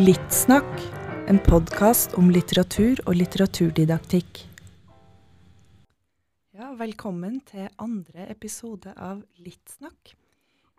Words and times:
Littsnakk, 0.00 0.78
en 1.28 1.36
podkast 1.44 2.14
om 2.16 2.30
litteratur 2.32 3.02
og 3.04 3.18
litteraturdidaktikk. 3.18 4.38
Ja, 6.56 6.70
velkommen 6.78 7.34
til 7.50 7.66
andre 7.76 8.24
episode 8.32 8.94
av 8.96 9.20
Littsnakk. 9.44 10.14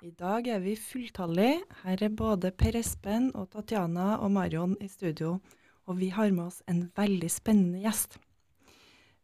I 0.02 0.10
dag 0.18 0.50
er 0.50 0.64
vi 0.66 0.74
fulltallige. 0.74 1.60
Her 1.84 2.02
er 2.08 2.18
både 2.18 2.50
Per 2.50 2.80
Espen 2.82 3.30
og 3.38 3.52
Tatjana 3.54 4.16
og 4.24 4.34
Marion 4.40 4.74
i 4.82 4.90
studio. 4.90 5.36
Og 5.86 6.02
vi 6.02 6.10
har 6.10 6.34
med 6.34 6.48
oss 6.48 6.64
en 6.66 6.88
veldig 6.98 7.30
spennende 7.30 7.86
gjest. 7.86 8.18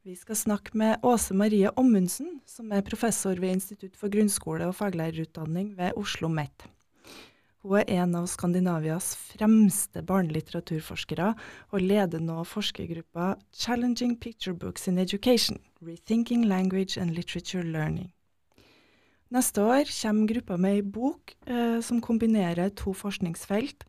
Vi 0.05 0.13
skal 0.13 0.43
snakke 0.45 0.77
med 0.77 1.01
Åse 1.01 1.33
Marie 1.33 1.73
Ommundsen, 1.73 2.35
som 2.45 2.69
er 2.69 2.85
professor 2.85 3.33
ved 3.41 3.57
Institutt 3.57 3.97
for 3.97 4.13
grunnskole 4.13 4.69
og 4.69 4.77
faglærerutdanning 4.77 5.73
ved 5.73 5.97
Oslo 5.97 6.29
OsloMet. 6.29 6.69
Hun 7.65 7.79
er 7.81 7.89
en 8.03 8.13
av 8.15 8.27
Skandinavias 8.29 9.15
fremste 9.33 10.03
barnelitteraturforskere, 10.05 11.31
og 11.73 11.81
leder 11.81 12.21
nå 12.21 12.43
forskergruppa 12.45 13.33
Challenging 13.51 14.13
Picture 14.21 14.53
Books 14.53 14.87
in 14.87 14.99
Education– 15.01 15.57
Rethinking 15.87 16.45
Language 16.45 17.01
and 17.01 17.15
Literature 17.17 17.63
Learning. 17.63 18.11
Neste 19.33 19.61
år 19.65 19.89
kommer 19.89 20.27
gruppa 20.29 20.57
med 20.57 20.77
ei 20.77 20.81
bok 20.81 21.33
eh, 21.47 21.79
som 21.83 21.99
kombinerer 22.01 22.69
to 22.69 22.93
forskningsfelt. 22.95 23.83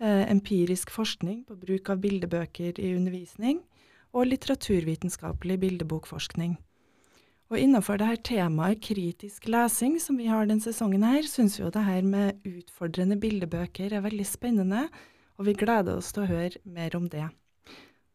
Eh, 0.00 0.24
empirisk 0.32 0.90
forskning 0.90 1.44
på 1.46 1.58
bruk 1.60 1.92
av 1.92 2.00
bildebøker 2.00 2.80
i 2.80 2.94
undervisning, 2.96 3.60
og 4.16 4.26
litteraturvitenskapelig 4.32 5.60
bildebokforskning. 5.60 6.56
Og 7.50 7.58
innenfor 7.58 7.98
det 7.98 8.06
her 8.06 8.18
temaet 8.22 8.78
kritisk 8.78 9.48
lesing, 9.50 9.96
som 9.98 10.14
vi 10.20 10.28
har 10.30 10.46
denne 10.46 10.62
sesongen 10.62 11.02
her, 11.02 11.26
syns 11.26 11.56
vi 11.58 11.64
jo 11.64 11.70
det 11.74 11.82
her 11.82 12.04
med 12.06 12.44
utfordrende 12.46 13.16
bildebøker 13.18 13.90
er 13.90 14.04
veldig 14.04 14.26
spennende, 14.28 14.84
og 15.34 15.48
vi 15.48 15.56
gleder 15.58 15.96
oss 15.98 16.12
til 16.14 16.22
å 16.22 16.28
høre 16.30 16.60
mer 16.62 16.94
om 16.94 17.08
det. 17.10 17.24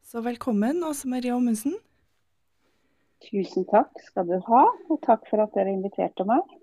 Så 0.07 0.21
velkommen, 0.23 0.79
Åse 0.87 1.09
Marie 1.11 1.33
Ommundsen. 1.35 1.73
Tusen 3.25 3.65
takk 3.67 3.91
skal 4.05 4.29
du 4.29 4.37
ha, 4.45 4.61
og 4.87 5.01
takk 5.03 5.27
for 5.27 5.43
at 5.43 5.51
dere 5.57 5.73
inviterte 5.73 6.23
meg. 6.29 6.53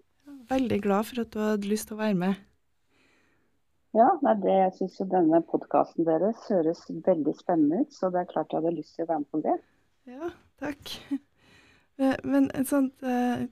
Veldig 0.49 0.79
glad 0.87 1.11
for 1.11 1.21
at 1.27 1.35
du 1.35 1.43
hadde 1.43 1.69
lyst 1.69 1.91
til 1.91 1.99
å 1.99 2.01
være 2.01 2.17
med. 2.23 2.39
Ja, 3.93 4.07
nei, 4.25 4.33
det, 4.41 4.55
jeg 4.63 4.73
syns 4.79 4.97
jo 4.97 5.07
denne 5.13 5.43
podkasten 5.51 6.09
deres 6.09 6.41
høres 6.49 6.81
veldig 6.89 7.37
spennende 7.37 7.83
ut, 7.85 7.93
så 7.93 8.09
det 8.09 8.23
er 8.23 8.33
klart 8.33 8.57
jeg 8.57 8.63
hadde 8.63 8.73
lyst 8.79 8.97
til 8.97 9.05
å 9.05 9.11
være 9.13 9.25
med 9.27 9.31
på 9.37 9.43
det. 9.45 9.59
Ja, 10.09 10.33
takk. 10.63 10.97
Eh, 12.01 12.17
men 12.25 12.49
et 12.57 12.69
sånt 12.69 13.05
eh, 13.05 13.45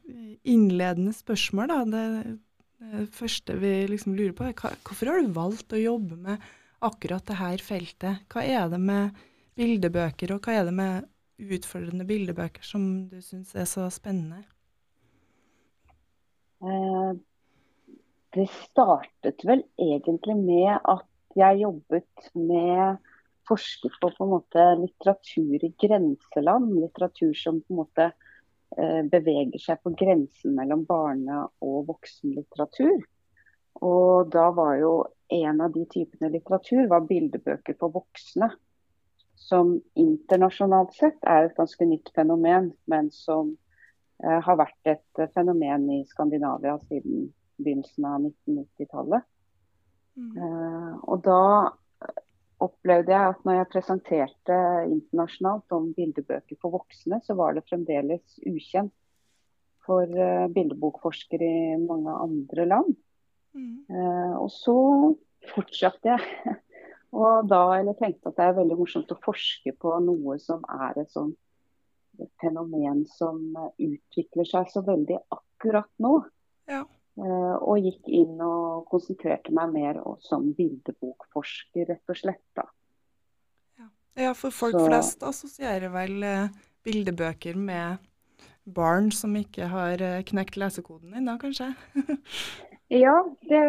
innledende 0.49 1.13
spørsmål, 1.17 1.73
da. 1.73 1.81
Det, 1.93 2.37
det 2.81 3.07
første 3.15 3.57
vi 3.61 3.75
liksom 3.91 4.17
lurer 4.17 4.35
på, 4.37 4.49
er 4.49 4.79
hvorfor 4.87 5.13
har 5.13 5.21
du 5.21 5.35
valgt 5.37 5.77
å 5.77 5.81
jobbe 5.81 6.17
med 6.29 6.51
akkurat 6.81 7.27
dette 7.29 7.65
feltet? 7.65 8.25
Hva 8.33 8.45
er 8.45 8.71
det 8.73 8.81
med 8.81 9.19
bildebøker, 9.61 10.33
og 10.35 10.47
hva 10.47 10.57
er 10.57 10.71
det 10.71 10.77
med 10.77 11.11
utfordrende 11.41 12.07
bildebøker 12.09 12.65
som 12.65 12.87
du 13.11 13.21
syns 13.25 13.53
er 13.57 13.69
så 13.69 13.87
spennende? 13.93 14.43
Eh, 16.65 17.13
det 18.37 18.49
startet 18.53 19.45
vel 19.49 19.65
egentlig 19.81 20.37
med 20.39 20.77
at 20.79 21.07
jeg 21.39 21.63
jobbet 21.63 22.31
med 22.35 22.99
forsket 23.49 23.97
på 24.01 24.11
på 24.15 24.27
en 24.27 24.33
måte 24.35 24.65
litteratur 24.81 25.65
i 25.67 25.73
grenseland. 25.83 26.75
Litteratur 26.79 27.33
som 27.35 27.61
på 27.61 27.75
en 27.75 27.81
måte 27.83 28.11
beveger 29.11 29.59
seg 29.59 29.81
på 29.83 29.91
grensen 29.99 30.55
mellom 30.55 30.85
barne- 30.87 31.49
og 31.65 31.89
voksenlitteratur. 31.89 33.01
Og 33.87 34.31
da 34.33 34.51
var 34.55 34.77
jo 34.81 34.93
en 35.31 35.61
av 35.61 35.73
de 35.73 35.85
typene 35.91 36.31
litteratur 36.33 36.89
var 36.91 37.07
bildebøker 37.09 37.77
for 37.81 37.95
voksne. 37.95 38.51
Som 39.41 39.79
internasjonalt 39.99 40.93
sett 40.99 41.23
er 41.27 41.49
et 41.49 41.57
ganske 41.57 41.87
nytt 41.89 42.11
fenomen, 42.15 42.73
men 42.91 43.11
som 43.15 43.55
eh, 44.23 44.41
har 44.45 44.59
vært 44.61 44.91
et 44.91 45.23
fenomen 45.35 45.87
i 45.95 46.01
Skandinavia 46.11 46.77
siden 46.89 47.31
begynnelsen 47.61 48.09
av 48.09 48.27
1990-tallet. 48.27 49.29
Mm. 50.19 50.33
Eh, 50.37 50.93
og 51.09 51.23
da 51.25 51.43
opplevde 52.61 53.13
jeg 53.15 53.33
at 53.33 53.45
når 53.47 53.59
jeg 53.59 53.71
presenterte 53.73 54.57
internasjonalt 54.87 55.77
om 55.77 55.91
bildebøker 55.97 56.59
for 56.61 56.77
voksne, 56.77 57.21
så 57.25 57.37
var 57.39 57.57
det 57.57 57.67
fremdeles 57.69 58.41
ukjent 58.47 58.95
for 59.87 60.05
uh, 60.05 60.47
bildebokforskere 60.53 61.51
i 61.75 61.79
mange 61.81 62.13
andre 62.13 62.67
land. 62.69 62.91
Mm. 63.57 63.87
Uh, 63.91 64.35
og 64.45 64.51
så 64.55 64.77
fortsatte 65.55 66.13
jeg. 66.13 66.57
og 67.21 67.49
da 67.51 67.63
eller 67.79 67.97
tenkte 67.99 68.31
at 68.31 68.39
det 68.39 68.47
er 68.47 68.59
veldig 68.61 68.79
morsomt 68.79 69.15
å 69.15 69.21
forske 69.25 69.75
på 69.81 69.97
noe 70.05 70.37
som 70.43 70.63
er 70.71 71.01
et 71.03 71.11
sånn 71.11 71.33
fenomen 72.43 73.07
som 73.09 73.41
utvikler 73.81 74.49
seg 74.49 74.69
så 74.69 74.83
veldig 74.85 75.17
akkurat 75.33 75.89
nå. 76.03 76.19
Ja. 76.69 76.85
Eh, 77.19 77.57
og 77.59 77.81
gikk 77.83 78.07
inn 78.07 78.39
og 78.45 78.87
konsentrerte 78.91 79.53
meg 79.55 79.73
mer 79.75 79.99
som 80.25 80.53
bildebokforsker, 80.57 81.89
rett 81.91 82.13
og 82.13 82.21
slett. 82.21 82.45
da. 82.57 82.69
Ja, 84.19 84.33
for 84.35 84.55
folk 84.55 84.79
Så, 84.79 84.87
flest 84.87 85.23
assosierer 85.27 85.93
vel 85.95 86.23
eh, 86.27 86.49
bildebøker 86.87 87.59
med 87.59 88.01
barn 88.65 89.11
som 89.15 89.37
ikke 89.39 89.69
har 89.71 90.03
eh, 90.03 90.23
knekt 90.27 90.59
lesekoden 90.61 91.15
ennå, 91.19 91.37
kanskje? 91.41 91.73
ja, 93.05 93.17
det, 93.49 93.63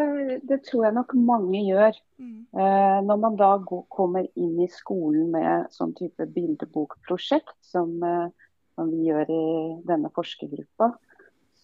det, 0.50 0.62
tror 0.68 0.88
jeg 0.88 0.98
nok 0.98 1.14
mange 1.18 1.62
gjør. 1.66 1.98
Mm. 2.22 2.46
Eh, 2.54 2.98
når 3.08 3.22
man 3.26 3.38
da 3.40 3.52
går, 3.66 3.86
kommer 3.94 4.28
inn 4.36 4.58
i 4.64 4.70
skolen 4.72 5.32
med 5.36 5.70
sånn 5.76 5.94
type 5.98 6.28
bildebokprosjekt, 6.36 7.56
som, 7.66 7.98
eh, 8.06 8.28
som 8.76 8.92
vi 8.94 9.08
gjør 9.10 9.32
i 9.32 9.46
denne 9.90 10.12
forskergruppa, 10.16 10.94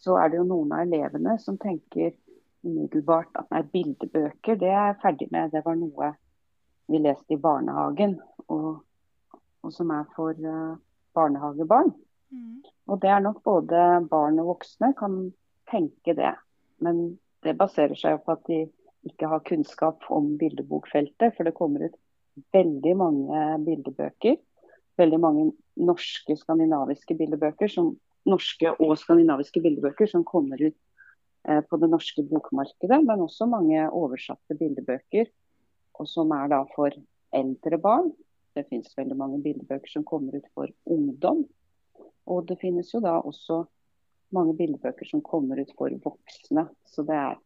så 0.08 0.16
er 0.22 0.32
det 0.32 0.40
jo 0.40 0.48
noen 0.48 0.72
av 0.72 0.86
elevene 0.86 1.36
som 1.44 1.60
tenker 1.60 2.14
umiddelbart 2.64 3.36
at 3.40 3.52
nei, 3.52 3.64
bildebøker 3.74 4.60
det 4.60 4.72
er 4.72 4.92
jeg 4.92 5.00
ferdig 5.04 5.28
med. 5.34 5.52
Det 5.52 5.64
var 5.66 5.76
noe 5.80 6.14
vi 6.88 7.02
leste 7.04 7.36
i 7.36 7.42
barnehagen, 7.44 8.16
og, 8.48 8.70
og 9.64 9.74
som 9.76 9.92
er 9.92 10.06
for 10.16 10.38
uh, 10.40 10.78
barnehagebarn. 11.18 11.92
Mm. 12.32 12.64
Og 12.88 13.02
det 13.04 13.12
er 13.12 13.24
nok 13.24 13.42
både 13.44 13.84
barn 14.08 14.40
og 14.40 14.54
voksne 14.54 14.94
kan 14.96 15.20
tenke 15.68 16.16
det. 16.16 16.32
Men 16.84 17.18
det 17.44 17.58
baserer 17.60 18.00
seg 18.00 18.22
på 18.24 18.38
at 18.38 18.48
de 18.48 18.64
ikke 19.08 19.28
har 19.32 19.44
kunnskap 19.48 20.08
om 20.14 20.36
bildebokfeltet. 20.40 21.36
For 21.36 21.48
det 21.48 21.56
kommer 21.60 21.90
ut 21.90 22.00
veldig 22.56 22.96
mange 23.00 23.44
bildebøker. 23.68 24.40
Veldig 24.98 25.20
mange 25.22 25.50
norske, 25.78 26.40
skandinaviske 26.40 27.20
bildebøker 27.20 27.72
som 27.72 27.98
norske 28.28 28.74
og 28.78 28.96
skandinaviske 29.00 29.62
bildebøker 29.64 30.10
som 30.12 30.26
kommer 30.28 30.62
ut 30.62 30.78
eh, 31.48 31.62
på 31.64 31.80
det 31.82 31.90
norske 31.92 32.26
bokmarkedet, 32.28 33.00
men 33.06 33.24
også 33.26 33.48
mange 33.50 33.88
oversatte 33.90 34.58
bildebøker, 34.60 35.30
og 35.98 36.10
som 36.10 36.34
er 36.36 36.52
da 36.54 36.62
for 36.76 36.94
eldre 37.36 37.80
barn. 37.82 38.12
Det 38.58 38.68
finnes 38.70 38.94
veldig 38.98 39.18
mange 39.18 39.40
bildebøker 39.46 39.92
som 39.92 40.06
kommer 40.08 40.38
ut 40.38 40.48
for 40.58 40.72
ungdom. 40.90 41.46
Og 42.28 42.46
det 42.50 42.60
finnes 42.62 42.90
jo 42.94 43.02
da 43.04 43.18
også 43.22 43.64
mange 44.36 44.56
bildebøker 44.58 45.08
som 45.08 45.24
kommer 45.26 45.62
ut 45.62 45.72
for 45.78 45.94
voksne. 46.04 46.68
Så 46.90 47.06
det 47.08 47.16
er 47.16 47.38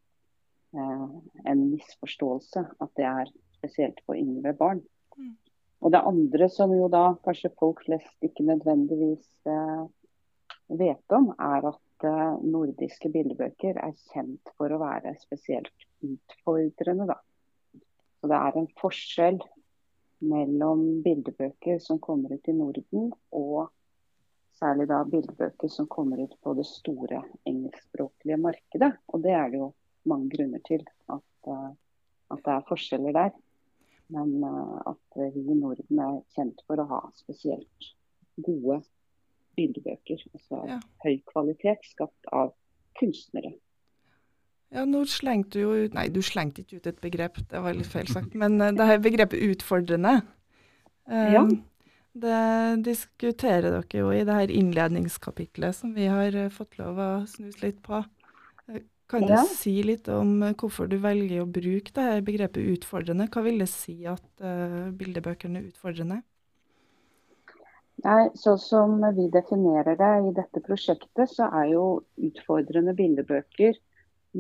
eh, 0.76 1.08
en 1.52 1.64
misforståelse 1.70 2.66
at 2.82 2.94
det 3.00 3.08
er 3.08 3.32
spesielt 3.60 4.02
for 4.08 4.18
yngre 4.18 4.56
barn. 4.58 4.82
Mm. 5.18 5.36
Og 5.82 5.94
det 5.94 6.04
andre 6.06 6.50
som 6.54 6.74
jo 6.76 6.88
da 6.94 7.12
kanskje 7.26 7.54
folk 7.60 7.84
flest 7.86 8.26
ikke 8.26 8.46
nødvendigvis 8.46 9.28
eh, 9.50 9.84
vet 10.78 11.12
om, 11.16 11.32
er 11.40 11.68
at 11.72 12.06
uh, 12.06 12.38
nordiske 12.44 13.10
bildebøker 13.12 13.80
er 13.82 13.98
kjent 14.12 14.54
for 14.58 14.72
å 14.72 14.80
være 14.82 15.16
spesielt 15.22 15.88
utfordrende. 16.06 17.08
Da. 17.12 17.18
Så 18.22 18.30
det 18.32 18.40
er 18.40 18.58
en 18.60 18.72
forskjell 18.80 19.42
mellom 20.32 21.02
bildebøker 21.06 21.80
som 21.82 22.00
kommer 22.04 22.36
ut 22.36 22.50
i 22.50 22.56
Norden, 22.56 23.12
og 23.34 23.72
særlig 24.60 24.88
da 24.92 25.02
bildebøker 25.10 25.72
som 25.74 25.90
kommer 25.92 26.22
ut 26.22 26.36
på 26.44 26.54
det 26.58 26.68
store 26.70 27.24
engelskspråklige 27.50 28.40
markedet. 28.42 28.92
Og 29.12 29.24
det 29.26 29.36
er 29.38 29.50
det 29.52 29.62
jo 29.64 29.72
mange 30.10 30.30
grunner 30.36 30.62
til 30.68 30.86
at, 31.10 31.32
uh, 31.50 31.72
at 32.32 32.46
det 32.46 32.56
er 32.58 32.70
forskjeller 32.70 33.18
der. 33.18 33.36
Men 34.12 34.38
uh, 34.44 34.80
at 34.94 35.22
vi 35.36 35.46
i 35.48 35.58
Norden 35.58 36.06
er 36.06 36.24
kjent 36.36 36.64
for 36.68 36.82
å 36.82 36.90
ha 36.90 37.04
spesielt 37.18 37.94
gode 38.42 38.82
bildebøker. 39.58 40.24
Altså 40.36 40.62
ja. 40.70 40.80
høy 41.06 41.18
kvalitet, 41.32 41.84
skapt 41.94 42.32
av 42.32 42.54
kunstnere. 43.00 43.54
Ja, 44.72 44.86
nå 44.88 45.04
slengte 45.12 45.58
du 45.58 45.64
jo 45.66 45.72
ut 45.86 45.96
Nei, 45.98 46.06
du 46.14 46.22
slengte 46.24 46.64
ikke 46.64 46.80
ut 46.80 46.88
et 46.88 47.02
begrep, 47.04 47.42
det 47.52 47.60
var 47.64 47.76
litt 47.76 47.92
feil 47.92 48.08
sagt. 48.08 48.38
Men 48.40 48.56
uh, 48.62 48.72
det 48.76 48.88
her 48.88 49.04
begrepet 49.04 49.44
'utfordrende', 49.44 50.22
ja. 51.12 51.42
det 52.24 52.40
diskuterer 52.86 53.68
dere 53.74 54.00
jo 54.00 54.14
i 54.16 54.24
det 54.24 54.38
her 54.38 54.54
innledningskapitlet 54.54 55.76
som 55.76 55.92
vi 55.98 56.08
har 56.08 56.38
uh, 56.38 56.48
fått 56.54 56.80
lov 56.80 57.02
å 57.04 57.12
snuse 57.28 57.66
litt 57.66 57.84
på. 57.84 58.00
Kan 59.12 59.26
du 59.28 59.34
ja. 59.34 59.44
si 59.44 59.74
litt 59.84 60.08
om 60.08 60.38
hvorfor 60.56 60.88
du 60.88 60.96
velger 61.04 61.42
å 61.44 61.50
bruke 61.50 61.92
det 61.92 62.04
her 62.06 62.22
begrepet 62.24 62.64
utfordrende? 62.78 63.28
Hva 63.28 63.44
vil 63.44 63.60
det 63.60 63.68
si 63.68 63.98
at 64.08 64.24
uh, 64.40 64.88
bildebøkene 64.96 65.60
er 65.60 65.68
utfordrende? 65.68 66.22
Nei, 68.02 68.32
Sånn 68.34 68.58
som 68.58 68.96
vi 69.14 69.28
definerer 69.30 69.98
det 70.00 70.12
i 70.26 70.32
dette 70.34 70.62
prosjektet, 70.66 71.30
så 71.30 71.50
er 71.60 71.68
jo 71.76 71.84
utfordrende 72.18 72.96
bildebøker 72.98 73.78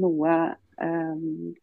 noe 0.01 0.37
um, 0.81 1.53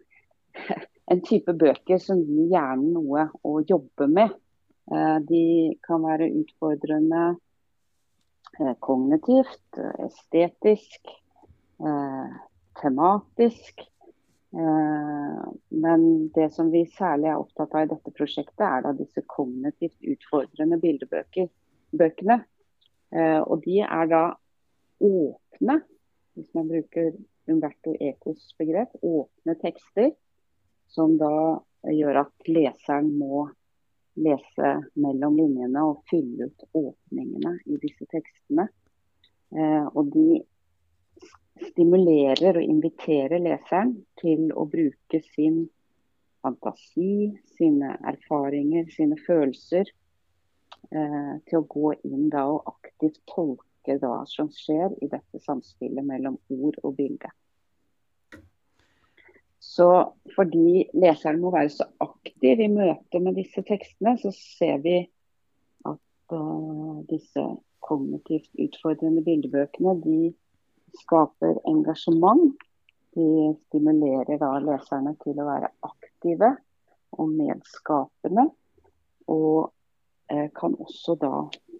En 1.09 1.23
type 1.25 1.55
bøker 1.57 1.97
som 2.05 2.19
gir 2.21 2.51
hjernen 2.53 2.93
noe 2.93 3.23
å 3.49 3.53
jobbe 3.65 4.07
med. 4.13 4.35
Uh, 4.93 5.17
de 5.25 5.43
kan 5.87 6.03
være 6.05 6.29
utfordrende 6.43 7.23
uh, 7.35 8.75
kognitivt, 8.85 9.81
estetisk, 10.05 11.15
tematisk. 12.81 13.87
Men 14.51 16.05
det 16.35 16.49
som 16.57 16.73
vi 16.73 16.81
særlig 16.97 17.29
er 17.31 17.39
opptatt 17.39 17.77
av 17.79 17.85
i 17.87 17.91
dette 17.93 18.13
prosjektet, 18.17 18.65
er 18.67 18.83
da 18.83 18.93
disse 18.99 19.23
kognitivt 19.31 20.09
utfordrende 20.13 20.81
bildebøker 20.83 21.47
bøkene. 21.97 22.43
Eh, 23.15 23.41
og 23.41 23.63
de 23.65 23.81
er 23.85 24.11
da 24.11 24.23
åpne, 25.01 25.81
hvis 26.37 26.51
man 26.57 26.69
bruker 26.71 27.13
Umberto 27.49 27.95
Ecos 28.01 28.51
begrep, 28.59 28.93
åpne 29.03 29.57
tekster. 29.63 30.13
Som 30.89 31.19
da 31.21 31.61
gjør 31.93 32.23
at 32.25 32.49
leseren 32.49 33.11
må 33.21 33.47
lese 34.19 34.71
mellom 34.99 35.37
linjene 35.39 35.83
og 35.85 36.01
fylle 36.11 36.49
ut 36.49 36.65
åpningene 36.75 37.59
i 37.69 37.77
disse 37.83 38.09
tekstene. 38.11 38.69
Eh, 39.55 39.85
og 39.95 40.13
de 40.15 40.41
stimulerer 41.69 42.59
og 42.59 42.65
inviterer 42.65 43.43
leseren 43.43 43.95
til 44.21 44.49
å 44.55 44.67
bruke 44.71 45.21
sin 45.35 45.67
fantasi, 46.45 47.35
sine 47.59 47.95
erfaringer, 48.07 48.89
sine 48.95 49.19
følelser 49.27 49.91
til 50.89 51.59
å 51.59 51.67
gå 51.69 51.93
inn 52.07 52.29
da 52.33 52.47
og 52.49 52.71
aktivt 52.71 53.19
tolke 53.29 53.97
hva 54.01 54.23
som 54.29 54.51
skjer 54.53 54.95
i 55.03 55.09
dette 55.09 55.41
samspillet 55.45 56.05
mellom 56.05 56.39
ord 56.53 56.79
og 56.83 56.97
bilde. 56.99 57.31
Så 59.59 59.89
fordi 60.35 60.89
leseren 60.97 61.41
må 61.43 61.53
være 61.55 61.73
så 61.73 61.87
aktiv 62.03 62.61
i 62.65 62.71
møte 62.73 63.21
med 63.23 63.37
disse 63.39 63.63
tekstene, 63.67 64.17
så 64.21 64.33
ser 64.35 64.81
vi 64.85 64.99
at 65.89 66.35
uh, 66.35 67.01
disse 67.11 67.45
kognitivt 67.85 68.51
utfordrende 68.59 69.23
bildebøkene 69.27 69.95
de 70.05 70.21
skaper 71.03 71.61
engasjement. 71.69 72.57
De 73.17 73.29
stimulerer 73.67 74.39
da 74.41 74.55
leserne 74.63 75.15
til 75.25 75.39
å 75.41 75.49
være 75.49 75.73
aktive 75.87 76.55
og 77.19 77.35
medskapende. 77.35 78.49
Og 79.29 79.69
Eh, 79.69 79.78
kan 80.29 80.75
også 80.77 81.15
da 81.21 81.31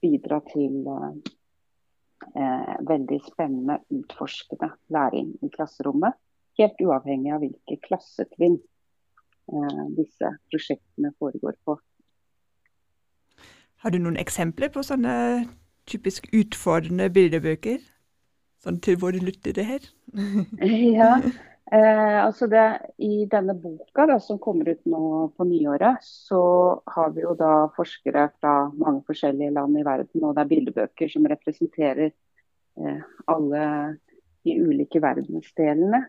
bidra 0.03 0.41
til 0.53 0.87
eh, 0.89 2.75
veldig 2.89 3.21
spennende, 3.27 3.79
utforskende 3.91 4.71
læring 4.95 5.35
i 5.43 5.51
klasserommet. 5.55 6.17
Helt 6.59 6.81
uavhengig 6.83 7.35
av 7.35 7.45
hvilke 7.45 7.79
klassetrinn 7.85 8.59
eh, 8.59 9.85
disse 9.99 10.33
prosjektene 10.51 11.13
foregår 11.19 11.59
på. 11.67 11.79
Har 13.79 13.95
du 13.95 14.01
noen 14.03 14.19
eksempler 14.19 14.73
på 14.75 14.83
sånne 14.83 15.15
typisk 15.89 16.27
utfordrende 16.35 17.07
bildebøker? 17.15 17.79
Sånn 18.59 18.81
til 18.83 18.99
våre 18.99 19.21
lyttere 19.23 19.63
her? 19.63 19.85
ja, 20.99 21.13
Eh, 21.73 22.25
altså 22.25 22.47
det, 22.49 22.65
I 22.97 23.27
denne 23.29 23.53
boka 23.61 24.07
da, 24.09 24.17
som 24.25 24.39
kommer 24.41 24.71
ut 24.73 24.87
nå 24.89 25.29
på 25.37 25.45
nyåret, 25.45 26.01
så 26.05 26.41
har 26.89 27.11
vi 27.13 27.27
jo 27.27 27.35
da 27.37 27.69
forskere 27.77 28.29
fra 28.41 28.53
mange 28.73 29.03
forskjellige 29.09 29.53
land 29.53 29.77
i 29.77 29.85
verden. 29.85 30.25
Og 30.25 30.33
det 30.37 30.45
er 30.45 30.53
bildebøker 30.53 31.11
som 31.13 31.29
representerer 31.29 32.07
eh, 32.09 33.03
alle 33.29 33.65
de 34.47 34.55
ulike 34.65 35.03
verdensdelene. 35.05 36.07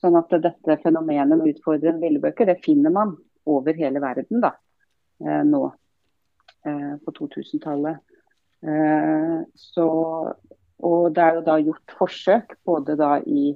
Sånn 0.00 0.18
at 0.20 0.30
dette 0.44 0.78
fenomenet 0.84 1.34
med 1.40 1.56
utfordrende 1.56 2.00
bildebøker 2.04 2.46
det 2.48 2.60
finner 2.64 2.94
man 2.94 3.16
over 3.50 3.74
hele 3.74 4.00
verden 4.02 4.44
da, 4.44 4.52
eh, 5.24 5.42
nå 5.48 5.64
eh, 6.70 6.94
på 7.02 7.16
2000-tallet. 7.18 7.98
Eh, 8.62 9.40
og 10.80 11.10
det 11.16 11.24
er 11.24 11.34
jo 11.36 11.42
da 11.44 11.58
gjort 11.58 11.96
forsøk 11.98 12.54
både 12.64 12.94
da 13.00 13.16
i 13.26 13.50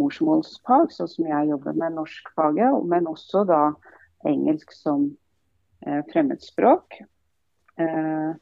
morsmålsfag, 0.00 0.90
sånn 0.92 1.10
som 1.10 1.28
jeg 1.28 1.50
jobber 1.52 1.76
med 1.78 1.96
norskfaget, 1.98 2.80
men 2.90 3.08
også 3.10 3.44
da 3.48 3.60
engelsk 4.26 4.72
som 4.74 5.06
eh, 5.86 6.02
fremmedspråk. 6.10 6.98
Eh, 7.80 8.32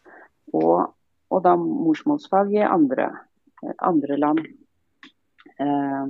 og, 0.53 0.79
og, 1.31 1.39
da 1.45 1.55
morsmålsfag 1.59 2.55
i 2.57 2.65
andre, 2.67 3.11
andre 3.79 4.19
land. 4.21 4.45
Eh, 5.61 6.05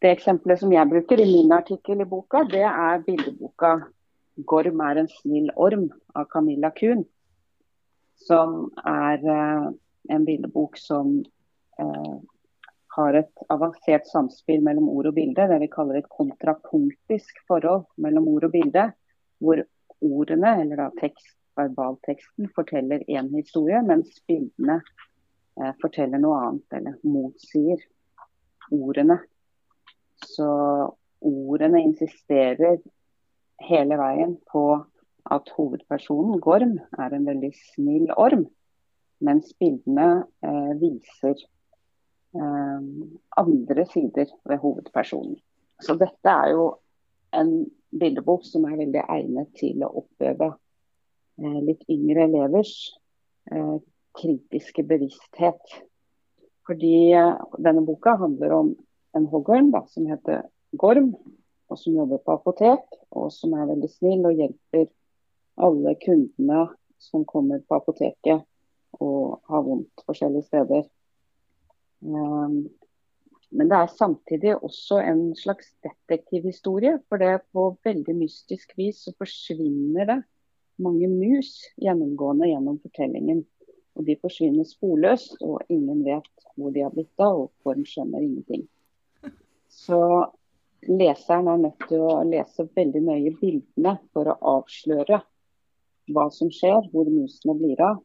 det 0.00 0.14
eksempelet 0.14 0.62
som 0.62 0.72
jeg 0.72 0.88
bruker 0.88 1.20
i 1.20 1.28
min 1.28 1.52
artikkel 1.52 2.00
i 2.00 2.08
boka, 2.08 2.44
det 2.48 2.64
er 2.66 3.02
bildeboka 3.06 3.78
'Gorm 4.46 4.80
er 4.80 4.96
en 4.96 5.08
snill 5.08 5.50
orm' 5.56 5.90
av 6.16 6.24
Camilla 6.32 6.70
Kuhn. 6.70 7.04
Som 8.16 8.70
er 8.86 9.20
eh, 9.20 9.66
en 10.14 10.24
bildebok 10.24 10.78
som 10.80 11.18
eh, 11.80 12.16
har 12.96 13.14
et 13.14 13.42
avansert 13.52 14.08
samspill 14.10 14.64
mellom 14.66 14.88
ord 14.90 15.10
og 15.10 15.16
bilde, 15.18 15.46
det 15.50 15.60
vi 15.62 15.70
kaller 15.70 16.00
et 16.00 16.08
kontrapunktisk 16.10 17.42
forhold 17.48 17.84
mellom 18.02 18.26
ord 18.32 18.48
og 18.48 18.54
bilde, 18.54 18.86
hvor 19.38 19.62
ordene, 20.00 20.56
eller 20.62 20.84
da 20.84 20.88
tekst, 20.98 21.36
verbalteksten, 21.58 22.48
forteller 22.54 23.04
én 23.10 23.28
historie, 23.34 23.80
mens 23.86 24.20
bildene 24.28 24.80
eh, 25.60 25.72
forteller 25.82 26.22
noe 26.22 26.38
annet, 26.46 26.78
eller 26.78 26.96
motsier 27.06 27.82
ordene. 28.74 29.20
Så 30.24 30.48
ordene 31.26 31.82
insisterer 31.84 32.80
hele 33.60 33.98
veien 34.00 34.36
på 34.50 34.64
at 35.30 35.52
hovedpersonen, 35.56 36.40
Gorm, 36.40 36.78
er 36.98 37.14
en 37.14 37.28
veldig 37.28 37.52
snill 37.74 38.10
orm, 38.16 38.46
mens 39.20 39.52
bildene 39.60 40.24
eh, 40.42 40.72
viser 40.80 41.38
andre 42.30 43.84
sider 43.90 44.28
ved 44.46 44.60
hovedpersonen. 44.62 45.36
Så 45.82 45.96
dette 45.98 46.30
er 46.30 46.52
jo 46.54 46.66
en 47.34 47.52
bildebok 47.90 48.44
som 48.46 48.66
er 48.68 48.78
veldig 48.78 49.02
egnet 49.02 49.50
til 49.58 49.82
å 49.82 49.90
oppøve 50.02 50.52
eh, 51.40 51.58
litt 51.66 51.82
yngre 51.90 52.28
elevers 52.28 52.74
eh, 53.50 53.76
kritiske 54.20 54.84
bevissthet. 54.86 55.76
Fordi 56.68 57.10
denne 57.58 57.82
boka 57.82 58.14
handler 58.20 58.54
om 58.54 58.72
en 59.18 59.26
hoggorm 59.32 59.72
som 59.90 60.06
heter 60.06 60.44
Gorm, 60.78 61.16
og 61.70 61.78
som 61.78 61.96
jobber 61.96 62.20
på 62.22 62.36
apotek, 62.36 62.84
og 63.10 63.30
som 63.34 63.54
er 63.58 63.66
veldig 63.70 63.90
snill 63.90 64.26
og 64.28 64.38
hjelper 64.38 64.86
alle 65.60 65.96
kundene 66.04 66.66
som 67.00 67.24
kommer 67.26 67.62
på 67.66 67.78
apoteket 67.78 68.44
og 69.00 69.40
har 69.50 69.64
vondt 69.66 70.04
forskjellige 70.06 70.46
steder. 70.46 70.84
Ehm, 72.04 72.68
men 73.50 73.70
det 73.70 73.76
er 73.76 73.94
samtidig 73.98 74.56
også 74.62 75.00
en 75.02 75.22
slags 75.36 75.72
detektivhistorie. 75.84 76.98
For 77.08 77.20
det 77.20 77.40
på 77.52 77.70
veldig 77.84 78.14
mystisk 78.16 78.76
vis 78.78 79.04
så 79.06 79.14
forsvinner 79.18 80.06
det 80.12 80.18
mange 80.80 81.08
mus 81.10 81.56
gjennomgående 81.82 82.50
gjennom 82.52 82.78
fortellingen. 82.82 83.42
Og 83.98 84.06
de 84.06 84.16
forsvinner 84.22 84.64
sporløst, 84.64 85.40
og 85.42 85.66
ingen 85.68 86.04
vet 86.06 86.30
hvor 86.56 86.70
de 86.70 86.84
har 86.84 86.92
blitt 86.94 87.20
av, 87.20 87.46
og 87.46 87.50
Form 87.64 87.82
skjønner 87.84 88.22
ingenting. 88.22 88.68
Så 89.68 89.98
leseren 90.88 91.50
er 91.50 91.64
nødt 91.66 91.88
til 91.88 92.04
å 92.06 92.20
lese 92.24 92.68
veldig 92.76 93.02
nøye 93.04 93.34
bildene 93.40 93.96
for 94.14 94.30
å 94.30 94.38
avsløre 94.56 95.20
hva 96.10 96.30
som 96.34 96.50
skjer, 96.54 96.86
hvor 96.94 97.10
musene 97.10 97.54
blir 97.58 97.82
av 97.84 98.00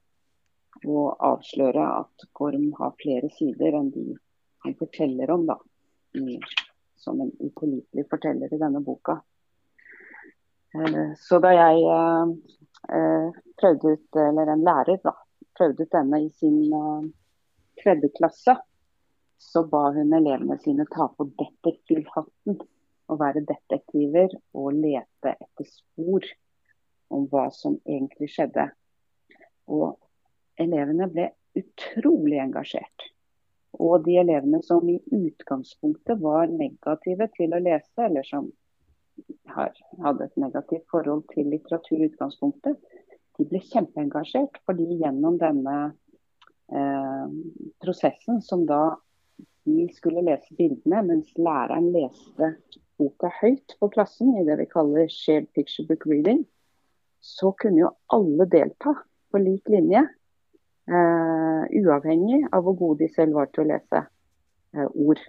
og 0.84 1.16
avsløre 1.24 1.86
at 2.02 2.28
Gorm 2.36 2.72
har 2.80 2.96
flere 3.02 3.30
sider 3.38 3.78
enn 3.80 3.92
de 3.94 4.10
han 4.66 4.76
forteller 4.80 5.32
om 5.32 5.46
da, 5.46 5.60
som 6.98 7.22
en 7.22 7.32
upålitelig 7.40 8.06
forteller 8.10 8.54
i 8.54 8.60
denne 8.60 8.82
boka. 8.84 9.20
Eh, 10.76 11.12
så 11.18 11.40
da 11.40 11.52
jeg 11.54 11.84
eh, 11.96 12.32
eh, 12.98 13.42
prøvde 13.62 13.96
ut, 13.96 14.22
eller 14.28 14.52
en 14.52 14.64
lærer 14.66 15.02
da, 15.04 15.14
prøvde 15.58 15.86
ut 15.86 15.94
denne 15.94 16.24
i 16.26 16.32
sin 16.40 16.58
tredje 17.82 18.10
klasse, 18.18 18.58
så 19.38 19.64
ba 19.70 19.90
hun 19.96 20.16
elevene 20.16 20.58
sine 20.64 20.88
ta 20.92 21.08
på 21.14 21.28
detektivhatten 21.38 22.58
og 23.06 23.20
være 23.22 23.46
detektiver 23.46 24.34
og 24.58 24.74
lete 24.74 25.36
etter 25.36 25.68
spor 25.70 26.26
om 27.14 27.28
hva 27.30 27.46
som 27.54 27.78
egentlig 27.86 28.32
skjedde. 28.34 28.66
Og 29.70 29.94
elevene 30.62 31.08
ble 31.12 31.30
utrolig 31.60 32.40
engasjert. 32.44 33.10
Og 33.76 34.06
de 34.06 34.18
elevene 34.22 34.62
som 34.64 34.88
i 34.90 35.00
utgangspunktet 35.12 36.22
var 36.22 36.52
negative 36.52 37.28
til 37.36 37.56
å 37.56 37.62
lese, 37.64 38.08
eller 38.08 38.28
som 38.28 38.48
hadde 39.52 40.28
et 40.28 40.40
negativt 40.40 40.88
forhold 40.92 41.26
til 41.34 41.50
litteratur 41.52 42.00
i 42.00 42.10
utgangspunktet, 42.10 42.80
de 43.36 43.48
ble 43.50 43.60
kjempeengasjert. 43.68 44.62
Fordi 44.68 44.88
gjennom 45.02 45.40
denne 45.42 45.76
eh, 46.72 47.36
prosessen 47.84 48.42
som 48.44 48.64
da 48.70 48.96
de 49.66 49.88
skulle 49.96 50.24
lese 50.24 50.56
bildene, 50.56 51.02
mens 51.08 51.32
læreren 51.40 51.90
leste 51.96 52.54
boka 53.00 53.32
høyt 53.42 53.76
på 53.80 53.90
klassen 53.92 54.36
i 54.40 54.46
det 54.48 54.60
vi 54.62 54.68
kaller 54.72 55.10
shared 55.12 55.50
picture 55.58 55.88
book 55.90 56.06
reading, 56.08 56.46
så 57.20 57.52
kunne 57.60 57.82
jo 57.82 57.96
alle 58.14 58.46
delta 58.48 58.94
på 59.32 59.42
lik 59.42 59.68
linje. 59.74 60.06
Uh, 60.86 61.64
uavhengig 61.82 62.44
av 62.54 62.62
hvor 62.62 62.76
gode 62.78 63.00
de 63.00 63.08
selv 63.16 63.40
var 63.40 63.48
til 63.50 63.64
å 63.64 63.70
lese 63.72 64.04
uh, 64.06 64.90
ord. 64.94 65.22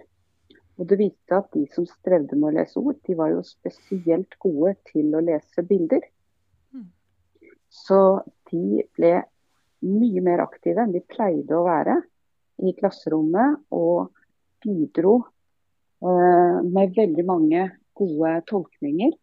Og 0.77 0.85
Det 0.85 0.99
viste 0.99 1.33
at 1.33 1.47
de 1.55 1.63
som 1.73 1.87
strevde 1.89 2.37
med 2.37 2.51
å 2.51 2.57
lese 2.59 2.77
ord, 2.77 2.99
de 3.07 3.15
var 3.17 3.31
jo 3.33 3.41
spesielt 3.45 4.37
gode 4.43 4.75
til 4.91 5.15
å 5.17 5.23
lese 5.25 5.65
bilder. 5.65 6.05
Mm. 6.75 6.91
Så 7.73 8.01
de 8.51 8.83
ble 8.99 9.15
mye 9.87 10.21
mer 10.25 10.45
aktive 10.45 10.85
enn 10.85 10.93
de 10.93 11.01
pleide 11.09 11.57
å 11.57 11.65
være 11.65 11.97
i 12.61 12.75
klasserommet. 12.77 13.57
Og 13.73 14.13
bidro 14.61 15.17
uh, 16.05 16.61
med 16.65 16.95
veldig 16.97 17.25
mange 17.25 17.65
gode 17.97 18.37
tolkninger. 18.49 19.13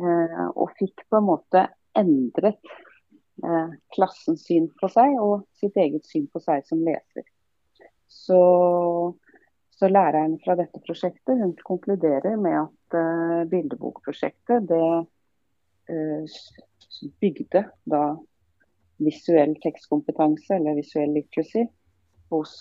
Uh, 0.00 0.48
og 0.56 0.74
fikk 0.80 1.06
på 1.06 1.20
en 1.20 1.28
måte 1.28 1.66
endret 1.98 2.58
uh, 3.44 3.72
klassens 3.94 4.44
syn 4.46 4.68
på 4.80 4.90
seg 4.92 5.16
og 5.20 5.44
sitt 5.60 5.76
eget 5.80 6.06
syn 6.08 6.26
på 6.32 6.42
seg 6.42 6.64
som 6.68 6.82
leser. 6.86 7.26
Så, 8.10 8.40
så 9.76 9.90
læreren 9.90 10.38
fra 10.44 10.56
dette 10.58 10.82
prosjektet 10.86 11.38
hun 11.40 11.54
konkluderer 11.66 12.36
med 12.40 12.58
at 12.64 12.96
bildebokprosjektet 13.52 14.66
det 14.66 14.88
bygde 17.22 17.62
da 17.90 18.02
visuell 19.00 19.54
tekstkompetanse, 19.62 20.56
eller 20.56 20.74
visuell 20.78 21.14
literacy, 21.14 21.62
hos 22.34 22.56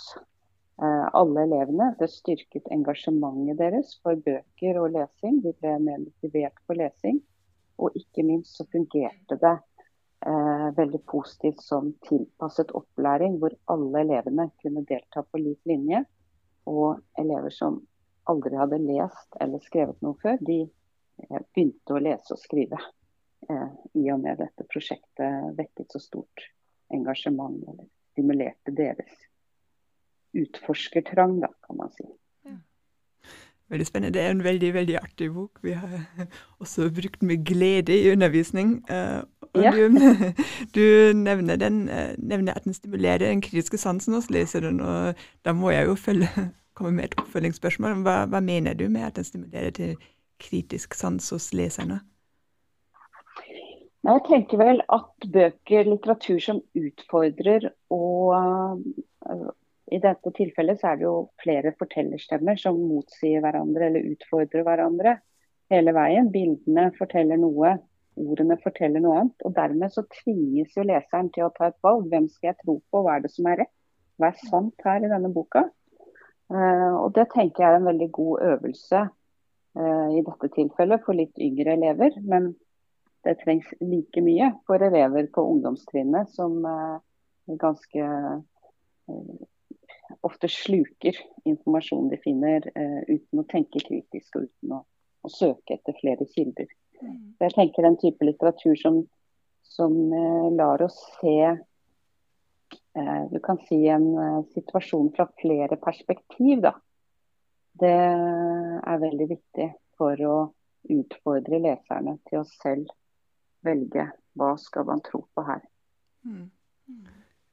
Eh, 0.82 1.08
alle 1.14 1.42
elevene. 1.44 1.94
Det 2.00 2.08
styrket 2.08 2.70
engasjementet 2.72 3.58
deres 3.60 3.98
for 4.04 4.20
bøker 4.24 4.78
og 4.80 4.94
lesing. 4.94 5.42
De 5.44 5.52
ble 5.60 5.74
mer 5.84 6.00
motivert 6.06 6.62
for 6.64 6.80
lesing. 6.80 7.20
Og 7.80 7.96
ikke 8.00 8.24
minst 8.24 8.56
så 8.56 8.64
fungerte 8.72 9.36
det 9.42 9.56
eh, 10.26 10.68
veldig 10.76 11.02
positivt 11.06 11.62
som 11.64 11.94
tilpasset 12.08 12.72
opplæring, 12.78 13.38
hvor 13.40 13.56
alle 13.74 14.04
elevene 14.06 14.50
kunne 14.62 14.86
delta 14.88 15.24
på 15.24 15.42
lik 15.42 15.60
linje. 15.70 16.04
Og 16.70 17.00
elever 17.18 17.54
som 17.54 17.80
aldri 18.30 18.60
hadde 18.60 18.82
lest 18.84 19.40
eller 19.42 19.64
skrevet 19.66 20.02
noe 20.06 20.18
før, 20.22 20.38
de 20.42 20.62
eh, 20.66 21.42
begynte 21.54 21.96
å 21.96 22.04
lese 22.04 22.36
og 22.36 22.42
skrive. 22.42 22.80
Eh, 23.50 23.68
I 24.02 24.10
og 24.14 24.22
med 24.24 24.42
dette 24.44 24.68
prosjektet 24.70 25.54
vekket 25.58 25.96
så 25.96 26.04
stort 26.04 26.46
engasjement, 26.94 27.62
eller 27.70 27.88
stimulerte 28.14 28.74
deres 28.76 29.14
utforskertrang, 30.38 31.40
da, 31.42 31.50
kan 31.66 31.80
man 31.80 31.94
si. 31.96 32.06
Veldig 33.70 33.86
spennende. 33.88 34.14
Det 34.18 34.26
er 34.26 34.32
en 34.34 34.44
veldig 34.44 34.74
veldig 34.74 34.96
artig 34.98 35.28
bok. 35.34 35.60
Vi 35.64 35.72
har 35.78 36.00
også 36.62 36.90
brukt 36.90 37.22
med 37.22 37.46
glede 37.46 37.94
i 37.94 38.12
undervisning. 38.12 38.80
Og 39.54 39.64
ja. 39.64 39.72
du, 39.72 39.90
du 40.76 41.18
nevner, 41.18 41.56
den, 41.56 41.90
uh, 41.90 42.14
nevner, 42.18 42.54
at 42.54 42.64
den 42.64 42.74
stimulerer 42.74 43.18
den 43.18 43.42
kritiske 43.42 43.78
sansen 43.78 44.14
hos 44.14 44.30
leseren. 44.30 44.80
og 44.82 45.14
Da 45.46 45.54
må 45.54 45.70
jeg 45.70 45.86
jo 45.86 45.96
følge, 45.96 46.28
komme 46.76 46.92
med 46.92 47.04
et 47.04 47.20
oppfølgingsspørsmål. 47.22 48.02
Hva, 48.02 48.24
hva 48.26 48.40
mener 48.40 48.74
du 48.74 48.90
med 48.90 49.02
at 49.02 49.16
den 49.16 49.24
stimulerer 49.24 49.70
til 49.70 49.96
kritisk 50.40 50.94
sans 50.94 51.30
hos 51.30 51.54
leserne? 51.54 52.00
Jeg 54.04 54.22
tenker 54.30 54.58
vel 54.58 54.80
at 54.90 55.32
bøker, 55.34 55.84
litteratur 55.84 56.40
som 56.40 56.62
utfordrer 56.76 57.70
og 57.92 58.36
i 59.92 60.00
dette 60.02 60.32
tilfellet 60.38 60.80
så 60.80 60.92
er 60.92 61.00
det 61.00 61.06
jo 61.08 61.16
flere 61.42 61.74
fortellerstemmer 61.80 62.60
som 62.62 62.78
motsier 62.90 63.42
hverandre 63.44 63.88
eller 63.90 64.12
utfordrer 64.12 64.66
hverandre 64.68 65.16
hele 65.74 65.94
veien. 65.96 66.30
Bildene 66.34 66.90
forteller 66.98 67.40
noe, 67.42 67.76
ordene 68.20 68.58
forteller 68.64 69.04
noe 69.04 69.24
annet. 69.24 69.46
og 69.48 69.56
Dermed 69.58 69.94
så 69.96 70.06
tvinges 70.22 70.78
jo 70.78 70.86
leseren 70.88 71.32
til 71.34 71.48
å 71.48 71.54
ta 71.56 71.70
et 71.70 71.80
valg. 71.86 72.08
Hvem 72.12 72.30
skal 72.30 72.52
jeg 72.52 72.60
tro 72.64 72.80
på, 72.92 73.04
hva 73.04 73.18
er 73.18 73.26
det 73.26 73.34
som 73.34 73.50
er 73.50 73.64
rett? 73.64 73.76
Hva 74.20 74.32
er 74.32 74.50
sant 74.50 74.86
her 74.86 75.06
i 75.06 75.12
denne 75.12 75.32
boka? 75.34 75.66
Uh, 76.50 76.96
og 77.06 77.14
Det 77.16 77.30
tenker 77.34 77.64
jeg 77.64 77.72
er 77.74 77.78
en 77.80 77.90
veldig 77.90 78.10
god 78.18 78.48
øvelse 78.54 79.04
uh, 79.80 80.08
i 80.18 80.24
dette 80.26 80.50
tilfellet 80.56 81.06
for 81.06 81.18
litt 81.18 81.38
yngre 81.42 81.78
elever. 81.78 82.18
Men 82.26 82.54
det 83.26 83.38
trengs 83.44 83.70
like 83.82 84.22
mye 84.24 84.54
for 84.68 84.82
elever 84.84 85.30
på 85.34 85.46
ungdomstrinnet 85.54 86.32
som 86.36 86.60
uh, 86.66 87.00
ganske 87.60 88.10
ofte 90.22 90.50
sluker 90.50 91.18
informasjon 91.44 92.10
de 92.10 92.18
finner 92.24 92.66
eh, 92.76 93.02
uten 93.08 93.42
å 93.42 93.48
tenke 93.50 93.82
kritisk 93.84 94.36
og 94.38 94.48
uten 94.50 94.76
å, 94.78 94.84
å 95.26 95.32
søke 95.32 95.78
etter 95.78 95.98
flere 96.00 96.28
kilder. 96.34 96.70
Mm. 97.02 97.36
Jeg 97.40 97.56
tenker 97.56 97.88
Den 97.88 97.98
type 98.02 98.28
litteratur 98.28 98.76
som, 98.80 99.02
som 99.64 99.98
eh, 100.14 100.48
lar 100.58 100.84
oss 100.86 100.98
se 101.20 101.36
eh, 101.50 103.24
du 103.32 103.40
kan 103.44 103.62
si 103.68 103.82
en 103.88 104.10
situasjon 104.54 105.12
fra 105.16 105.30
flere 105.42 105.80
perspektiv, 105.82 106.64
da. 106.68 106.76
Det 107.80 107.96
er 107.96 108.98
veldig 109.00 109.28
viktig 109.30 109.70
for 109.96 110.20
å 110.28 110.38
utfordre 110.90 111.60
leserne 111.64 112.18
til 112.28 112.42
å 112.42 112.48
selv 112.50 112.90
velge 113.64 114.10
hva 114.40 114.54
skal 114.60 114.88
man 114.88 115.04
tro 115.06 115.22
på 115.36 115.44
her. 115.48 115.62
Mm. 116.28 116.50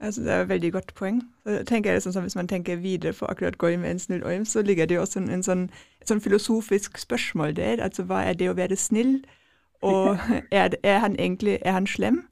Mm. 0.00 0.06
Altså, 0.06 0.20
det 0.20 0.32
er 0.32 0.40
et 0.40 0.48
veldig 0.48 0.72
godt 0.72 0.94
poeng. 0.94 1.22
Jeg 1.46 2.02
sånn, 2.02 2.22
Hvis 2.22 2.36
man 2.36 2.48
tenker 2.48 2.76
videre 2.76 3.12
på 3.12 3.26
akkurat 3.26 3.58
Goim 3.58 3.84
en 3.84 3.98
snill 3.98 4.24
orm, 4.24 4.44
så 4.44 4.62
ligger 4.62 4.86
det 4.86 4.94
jo 4.94 5.00
også 5.00 5.18
en, 5.18 5.30
en 5.30 5.42
sånn, 5.42 5.70
et 6.02 6.08
sånn 6.08 6.20
filosofisk 6.20 6.98
spørsmål 6.98 7.56
der. 7.56 7.82
Altså 7.82 8.02
hva 8.02 8.22
er 8.24 8.34
det 8.34 8.50
å 8.50 8.56
være 8.56 8.76
snill? 8.76 9.24
Og 9.82 10.18
er, 10.50 10.76
er 10.82 10.98
han 10.98 11.16
egentlig 11.18 11.58
er 11.62 11.72
han 11.72 11.86
slem? 11.86 12.24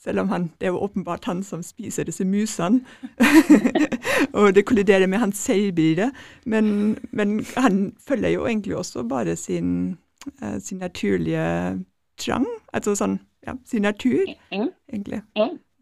Selv 0.00 0.20
om 0.20 0.28
han, 0.28 0.42
det 0.60 0.66
er 0.66 0.72
jo 0.72 0.80
åpenbart 0.80 1.24
han 1.24 1.42
som 1.42 1.62
spiser 1.62 2.04
disse 2.08 2.24
musene. 2.24 2.80
og 4.38 4.54
det 4.54 4.64
kolliderer 4.64 5.06
med 5.06 5.18
hans 5.18 5.36
selvbilde. 5.36 6.10
Men, 6.46 6.96
men, 7.12 7.44
han 7.56 7.92
følger 8.08 8.28
jo 8.28 8.46
egentlig 8.46 8.76
også 8.76 9.02
bare 9.02 9.36
sin, 9.36 9.98
uh, 10.42 10.56
sin 10.58 10.78
naturlige 10.78 11.84
trang. 12.16 12.46
Altså 12.72 12.94
sånn, 12.96 13.18
ja, 13.46 13.52
sin 13.68 13.82
natur, 13.82 14.24
egentlig. 14.52 15.20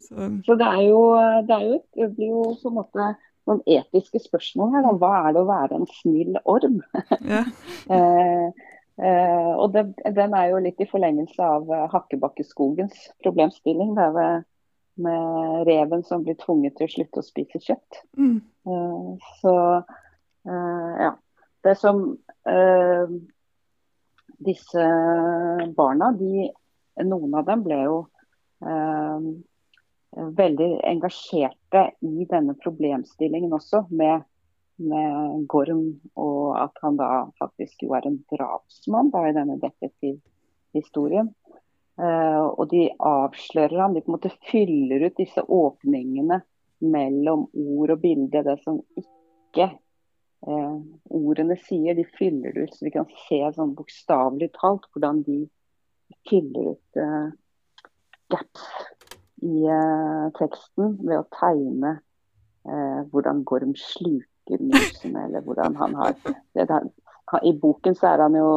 Så, 0.09 0.29
så 0.47 0.57
det, 0.57 0.69
jo, 0.89 1.01
det, 1.49 1.59
jo, 1.65 1.81
det 1.99 2.11
blir 2.17 2.31
jo 2.33 2.45
på 2.63 2.71
en 2.71 2.79
måte 2.79 3.09
noen 3.49 3.63
etiske 3.69 4.21
spørsmål 4.25 4.75
her. 4.75 4.87
Da. 4.87 4.97
Hva 5.01 5.13
er 5.21 5.37
det 5.37 5.43
å 5.43 5.49
være 5.49 5.79
en 5.79 5.89
snill 6.01 6.39
orm? 6.49 6.81
Ja. 7.29 7.45
eh, 7.95 8.67
eh, 9.01 9.53
og 9.55 9.73
det, 9.77 9.89
den 10.17 10.37
er 10.37 10.53
jo 10.53 10.63
litt 10.65 10.81
i 10.85 10.89
forlengelse 10.91 11.45
av 11.45 11.69
uh, 11.73 11.87
Hakkebakkeskogens 11.93 13.09
problemstilling. 13.25 13.95
Det 13.97 14.07
er 14.09 14.17
med, 14.17 14.49
med 15.09 15.65
reven 15.69 16.05
som 16.07 16.25
blir 16.27 16.39
tvunget 16.41 16.79
til 16.79 16.89
å 16.89 16.95
slutte 16.97 17.23
å 17.23 17.27
spise 17.27 17.63
kjøtt. 17.65 18.03
Mm. 18.19 18.39
Eh, 18.69 19.33
så 19.41 19.57
eh, 20.49 20.93
ja. 21.07 21.17
Det 21.65 21.75
som 21.75 22.05
eh, 22.47 23.15
disse 24.47 24.85
barna, 25.77 26.13
de, 26.15 26.47
noen 27.03 27.35
av 27.35 27.49
dem 27.49 27.65
ble 27.67 27.81
jo 27.83 27.97
veldig 30.17 30.81
engasjerte 30.87 31.85
i 32.01 32.27
denne 32.31 32.55
problemstillingen 32.63 33.53
også, 33.53 33.85
med, 33.91 34.25
med, 34.77 35.45
Gorm, 35.51 36.01
og 36.17 36.57
at 36.61 36.79
han 36.83 36.99
da 37.01 37.27
faktisk 37.41 37.85
jo 37.85 37.95
er 37.99 38.09
en 38.09 38.21
drapsmann 38.33 39.13
da, 39.15 39.27
i 39.29 39.37
denne 39.37 39.59
detektivhistorien. 39.63 41.33
Uh, 41.99 42.55
og 42.55 42.69
de 42.71 42.85
avslører 43.03 43.81
han, 43.83 43.95
de 43.95 44.05
på 44.05 44.13
en 44.13 44.17
måte 44.21 44.31
fyller 44.47 45.03
ut 45.09 45.19
disse 45.19 45.43
åpningene 45.43 46.41
mellom 46.87 47.49
ord 47.59 47.97
og 47.97 48.03
bilde. 48.05 48.45
Det 48.47 48.55
som 48.63 48.79
ikke 49.01 49.67
uh, 50.47 50.77
ordene 51.11 51.59
sier, 51.65 51.99
de 51.99 52.07
fyller 52.15 52.55
det 52.55 52.69
ut. 52.69 52.77
Så 52.77 52.87
vi 52.87 52.95
kan 52.95 53.09
se 53.27 53.41
sånn 53.57 53.75
bokstavelig 53.75 54.53
talt 54.61 54.87
hvordan 54.93 55.25
de 55.27 55.41
fyller 56.31 56.77
ut 56.77 57.03
uh, 57.03 57.35
gaps 58.31 58.71
i 59.45 59.69
eh, 59.71 60.25
teksten 60.39 60.97
ved 61.03 61.21
å 61.21 61.29
tegne 61.35 61.99
eh, 62.69 63.01
hvordan 63.13 63.45
Gorm 63.49 63.75
sluker 63.79 64.65
musene, 64.65 65.27
eller 65.27 65.45
hvordan 65.45 65.77
han 65.79 65.95
har 65.99 66.17
det, 66.25 66.67
han, 66.71 66.91
I 67.43 67.53
boken 67.53 67.97
så 67.99 68.15
er 68.15 68.25
han 68.25 68.39
jo 68.39 68.51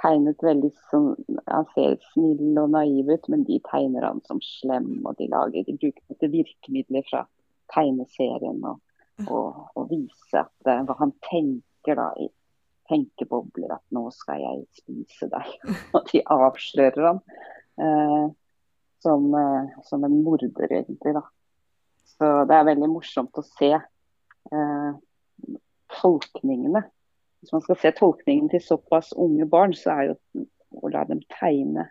tegnet 0.00 0.40
veldig 0.42 0.70
som 0.90 1.12
Han 1.46 1.68
ser 1.74 1.98
snill 2.12 2.56
og 2.58 2.72
naiv 2.74 3.12
ut, 3.12 3.28
men 3.30 3.44
de 3.46 3.60
tegner 3.68 4.08
han 4.08 4.24
som 4.26 4.40
slem, 4.42 4.96
og 5.04 5.14
de 5.20 5.28
lager 5.30 5.68
de 5.68 5.76
bruker 5.78 6.32
virkemidler 6.32 7.06
fra 7.10 7.22
tegneserien 7.74 8.58
og 8.64 8.80
og, 9.22 9.70
og 9.78 9.90
vise 9.90 10.40
at, 10.40 10.54
uh, 10.66 10.82
hva 10.86 10.96
han 10.98 11.12
tenker 11.24 11.98
da 11.98 12.08
i 12.20 12.28
tenkebobler. 12.90 13.76
At 13.76 13.84
'nå 13.94 14.08
skal 14.14 14.42
jeg 14.42 14.64
spise 14.80 15.28
deg'. 15.32 15.54
og 15.96 16.08
de 16.10 16.22
avslører 16.36 17.06
han 17.06 17.20
uh, 17.80 18.26
som, 19.04 19.28
som, 19.84 20.04
en 20.06 20.16
morder, 20.24 20.70
egentlig. 20.70 21.14
da. 21.16 21.22
Så 22.14 22.30
det 22.48 22.56
er 22.56 22.68
veldig 22.70 22.88
morsomt 22.88 23.36
å 23.40 23.44
se 23.44 23.70
tolkningene. 26.00 26.84
Hvis 27.44 27.52
man 27.52 27.64
skal 27.64 27.76
se 27.80 27.92
tolkningen 27.98 28.48
til 28.52 28.62
såpass 28.64 29.12
unge 29.20 29.46
barn, 29.50 29.74
så 29.76 29.92
er 29.92 30.10
jo 30.10 30.44
å 30.80 30.90
la 30.92 31.04
dem 31.08 31.20
tegne 31.36 31.86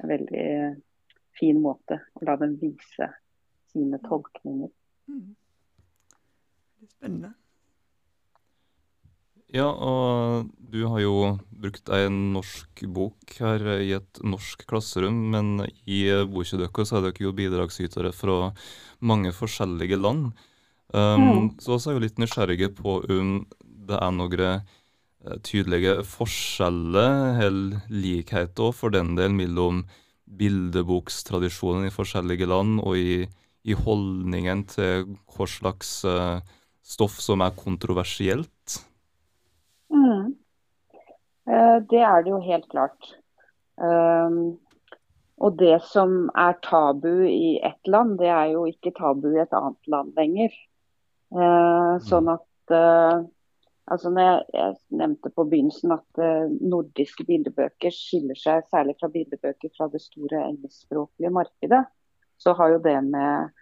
en 0.00 0.10
veldig 0.10 0.46
fin 1.36 1.60
måte. 1.60 2.00
Å 2.16 2.28
la 2.28 2.36
dem 2.40 2.56
vise 2.60 3.10
sine 3.72 4.00
tolkninger. 4.06 4.70
Mm. 5.12 5.34
Spennende. 6.86 7.32
Ja, 9.54 9.68
og 9.70 10.48
du 10.58 10.80
har 10.90 11.00
jo 11.04 11.36
brukt 11.54 11.90
ei 11.94 12.08
norsk 12.10 12.82
bok 12.92 13.36
her 13.38 13.62
i 13.78 13.92
et 13.94 14.20
norsk 14.26 14.64
klasserom, 14.66 15.20
men 15.32 15.68
i 15.86 16.02
boka 16.26 16.58
deres 16.58 16.92
er 16.92 17.04
dere 17.04 17.22
jo 17.28 17.34
bidragsytere 17.36 18.10
fra 18.14 18.50
mange 18.98 19.30
forskjellige 19.34 20.00
land. 20.00 20.32
Um, 20.94 21.22
mm. 21.22 21.46
Så 21.62 21.78
vi 21.78 21.90
er 21.90 21.96
jo 21.96 22.02
litt 22.04 22.18
nysgjerrige 22.22 22.72
på 22.78 22.98
om 23.02 23.30
det 23.86 23.98
er 24.02 24.12
noen 24.14 24.42
eh, 24.46 25.38
tydelige 25.46 26.00
forskjeller, 26.06 27.40
eller 27.46 27.86
likheter 27.90 28.74
for 28.74 28.94
den 28.94 29.14
del, 29.18 29.34
mellom 29.34 29.84
bildebokstradisjonen 30.26 31.86
i 31.86 31.94
forskjellige 31.94 32.48
land 32.50 32.80
og 32.82 32.98
i, 32.98 33.26
i 33.66 33.78
holdningen 33.78 34.66
til 34.72 35.06
hva 35.36 35.46
slags 35.50 36.00
uh, 36.06 36.42
stoff 36.82 37.20
som 37.22 37.44
er 37.46 37.54
kontroversielt? 37.54 38.80
Mm. 40.06 40.34
Uh, 41.46 41.78
det 41.90 42.02
er 42.02 42.22
det 42.22 42.32
jo 42.32 42.42
helt 42.42 42.68
klart. 42.70 43.12
Um, 43.76 44.58
og 45.36 45.58
det 45.60 45.76
som 45.84 46.30
er 46.32 46.56
tabu 46.64 47.26
i 47.28 47.58
ett 47.64 47.90
land, 47.90 48.16
det 48.18 48.30
er 48.32 48.52
jo 48.54 48.64
ikke 48.70 48.94
tabu 48.96 49.28
i 49.34 49.42
et 49.42 49.54
annet 49.54 49.90
land 49.92 50.16
lenger. 50.18 50.54
Uh, 51.34 51.96
sånn 52.06 52.34
at 52.34 52.44
Altså 53.86 54.10
når 54.10 54.24
jeg, 54.24 54.38
jeg, 54.56 54.72
nevnte 54.98 55.30
på 55.30 55.44
begynnelsen 55.46 55.92
at 55.94 56.18
nordiske 56.58 57.22
bildebøker 57.28 57.94
skiller 57.94 58.34
seg 58.34 58.64
særlig 58.66 58.96
fra 58.98 59.06
bildebøker 59.14 59.70
fra 59.76 59.86
det 59.92 60.00
store 60.02 60.40
engelskspråklige 60.48 61.30
markedet, 61.30 61.84
så 62.34 62.56
har 62.58 62.72
jo 62.72 62.80
det 62.82 62.96
med 63.06 63.54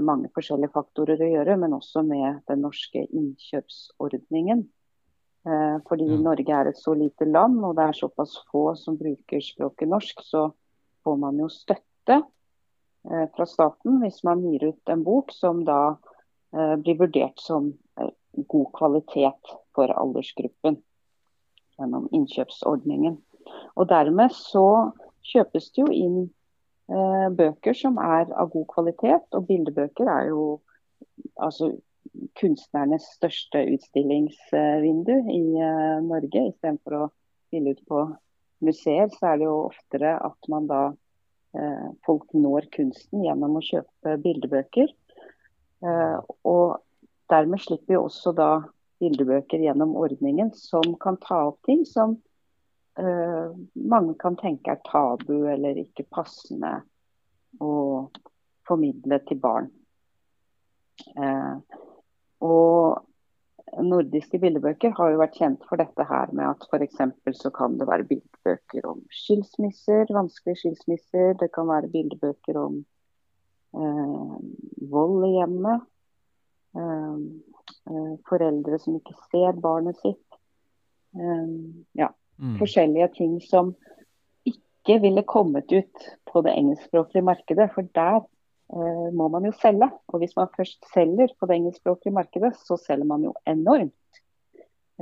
mange 0.00 0.30
forskjellige 0.32 0.72
faktorer 0.72 1.20
å 1.20 1.28
gjøre, 1.34 1.58
men 1.60 1.76
også 1.76 2.00
med 2.08 2.40
den 2.48 2.64
norske 2.64 3.04
innkjøpsordningen. 3.04 4.64
Uh, 5.46 5.78
fordi 5.88 6.08
ja. 6.10 6.18
Norge 6.20 6.56
er 6.56 6.68
et 6.68 6.78
så 6.78 6.94
lite 6.94 7.28
land, 7.28 7.62
og 7.64 7.78
det 7.78 7.86
er 7.86 7.96
såpass 7.96 8.36
få 8.50 8.74
som 8.76 8.98
bruker 9.00 9.40
språket 9.44 9.88
norsk, 9.88 10.20
så 10.26 10.50
får 11.04 11.16
man 11.16 11.40
jo 11.40 11.48
støtte 11.48 12.20
fra 13.00 13.46
staten 13.48 14.02
hvis 14.02 14.18
man 14.28 14.42
gir 14.44 14.66
ut 14.74 14.90
en 14.92 15.00
bok 15.00 15.30
som 15.32 15.62
da 15.64 15.94
blir 16.52 16.98
vurdert 17.00 17.40
som 17.40 17.70
god 18.34 18.66
kvalitet 18.76 19.54
for 19.74 19.88
aldersgruppen 19.88 20.76
gjennom 21.78 22.08
innkjøpsordningen. 22.12 23.16
Og 23.76 23.88
Dermed 23.88 24.34
så 24.36 24.92
kjøpes 25.32 25.70
det 25.74 25.82
jo 25.82 25.90
inn 25.94 26.18
eh, 26.90 27.28
bøker 27.36 27.76
som 27.76 27.98
er 28.02 28.30
av 28.30 28.50
god 28.52 28.66
kvalitet, 28.74 29.28
og 29.36 29.46
bildebøker 29.48 30.10
er 30.10 30.30
jo 30.30 30.44
altså 31.40 31.72
kunstnernes 32.38 33.06
største 33.16 33.62
utstillingsvindu 33.74 35.14
i 35.30 35.44
eh, 35.60 35.98
Norge. 36.04 36.46
Istedenfor 36.50 36.96
å 36.96 37.08
stille 37.48 37.74
ut 37.74 37.82
på 37.88 38.02
museer, 38.66 39.08
så 39.14 39.32
er 39.32 39.40
det 39.40 39.48
jo 39.48 39.56
oftere 39.68 40.16
at 40.18 40.50
man 40.52 40.68
da 40.70 40.82
eh, 41.56 41.88
folk 42.06 42.32
når 42.36 42.68
kunsten 42.74 43.24
gjennom 43.26 43.58
å 43.58 43.64
kjøpe 43.64 44.16
bildebøker. 44.24 44.92
Eh, 45.86 46.18
og 46.48 46.80
Dermed 47.30 47.62
slipper 47.62 47.92
vi 47.92 47.94
også 47.94 48.32
da 48.34 48.48
bildebøker 48.98 49.62
gjennom 49.62 49.92
ordningen 49.94 50.48
som 50.58 50.96
kan 50.98 51.14
ta 51.22 51.44
opp 51.52 51.60
ting 51.68 51.84
som 51.86 52.16
mange 53.78 54.16
kan 54.18 54.34
tenke 54.36 54.74
er 54.74 54.80
tabu 54.84 55.46
eller 55.48 55.78
ikke 55.78 56.08
passende 56.10 56.72
å 57.62 57.70
formidle 58.66 59.20
til 59.28 59.38
barn. 59.40 59.70
Uh, 61.14 61.62
og 62.40 63.06
Nordiske 63.78 64.40
bildebøker 64.42 64.94
har 64.96 65.12
jo 65.12 65.20
vært 65.20 65.36
kjent 65.38 65.66
for 65.68 65.78
dette 65.78 66.04
her 66.08 66.32
med 66.34 66.48
at 66.48 66.64
f.eks. 66.66 67.02
så 67.38 67.52
kan 67.54 67.76
det 67.78 67.86
være 67.86 68.08
bildebøker 68.08 68.88
om 68.90 69.04
skilsmisser, 69.14 70.10
vanskelige 70.10 70.64
skilsmisser. 70.64 71.36
Det 71.38 71.52
kan 71.54 71.68
være 71.70 71.90
bildebøker 71.92 72.58
om 72.58 72.80
eh, 73.78 74.34
vold 74.90 75.28
i 75.28 75.36
hjemmet. 75.36 75.86
Ehm, 76.78 77.42
eh, 77.90 78.16
foreldre 78.28 78.78
som 78.82 78.98
ikke 78.98 79.14
ser 79.30 79.62
barnet 79.62 79.98
sitt. 80.02 80.40
Eh, 81.14 81.54
ja, 81.98 82.10
mm. 82.38 82.58
Forskjellige 82.58 83.08
ting 83.20 83.38
som 83.44 83.74
ikke 84.46 85.00
ville 85.02 85.26
kommet 85.26 85.72
ut 85.72 86.10
på 86.26 86.42
det 86.46 86.56
engelskspråklige 86.58 87.26
markedet. 87.26 87.70
For 87.74 87.86
der 87.94 88.22
eh, 88.22 88.28
må 88.70 89.26
man 89.32 89.46
jo 89.48 89.52
selge. 89.58 89.88
Og 90.12 90.22
hvis 90.22 90.36
man 90.38 90.50
først 90.56 90.84
selger 90.94 91.32
på 91.38 91.48
det 91.48 91.58
engelskspråklige 91.58 92.14
markedet, 92.14 92.52
så 92.62 92.78
selger 92.80 93.08
man 93.08 93.24
jo 93.26 93.34
enormt. 93.50 93.94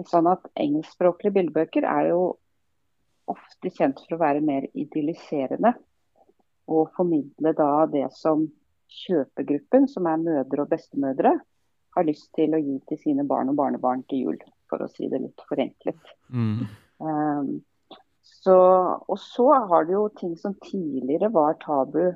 Sånn 0.09 0.29
at 0.31 0.47
engelskspråklige 0.55 1.35
bildebøker 1.35 1.87
er 1.89 2.13
jo 2.13 2.23
ofte 3.29 3.73
kjent 3.75 4.01
for 4.05 4.17
å 4.17 4.23
være 4.23 4.45
mer 4.45 4.69
idylliserende. 4.73 5.75
Og 6.69 6.93
formidle 6.97 7.55
da 7.57 7.87
det 7.91 8.07
som 8.17 8.47
kjøpegruppen, 9.05 9.89
som 9.91 10.07
er 10.09 10.23
mødre 10.23 10.65
og 10.65 10.71
bestemødre, 10.73 11.35
har 11.97 12.07
lyst 12.07 12.31
til 12.37 12.55
å 12.55 12.61
gi 12.63 12.77
til 12.89 13.01
sine 13.03 13.25
barn 13.29 13.51
og 13.51 13.59
barnebarn 13.59 14.05
til 14.09 14.29
jul, 14.29 14.39
for 14.71 14.85
å 14.85 14.91
si 14.93 15.09
det 15.11 15.21
litt 15.25 15.45
forenklet. 15.49 16.15
Mm. 16.31 16.69
Um, 17.03 17.51
så, 18.23 18.57
og 19.09 19.19
så 19.21 19.49
har 19.71 19.89
du 19.89 19.95
jo 19.97 20.07
ting 20.17 20.37
som 20.39 20.57
tidligere 20.63 21.33
var 21.35 21.59
tabu 21.65 22.15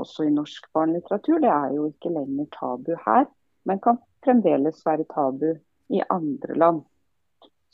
også 0.00 0.26
i 0.26 0.34
norsk 0.34 0.68
barnelitteratur. 0.76 1.40
Det 1.42 1.52
er 1.52 1.72
jo 1.76 1.88
ikke 1.90 2.12
lenger 2.12 2.50
tabu 2.56 2.92
her, 3.06 3.26
men 3.68 3.82
kan 3.82 4.00
fremdeles 4.24 4.82
være 4.86 5.08
tabu 5.12 5.48
i 5.92 6.02
andre 6.10 6.58
land. 6.58 6.82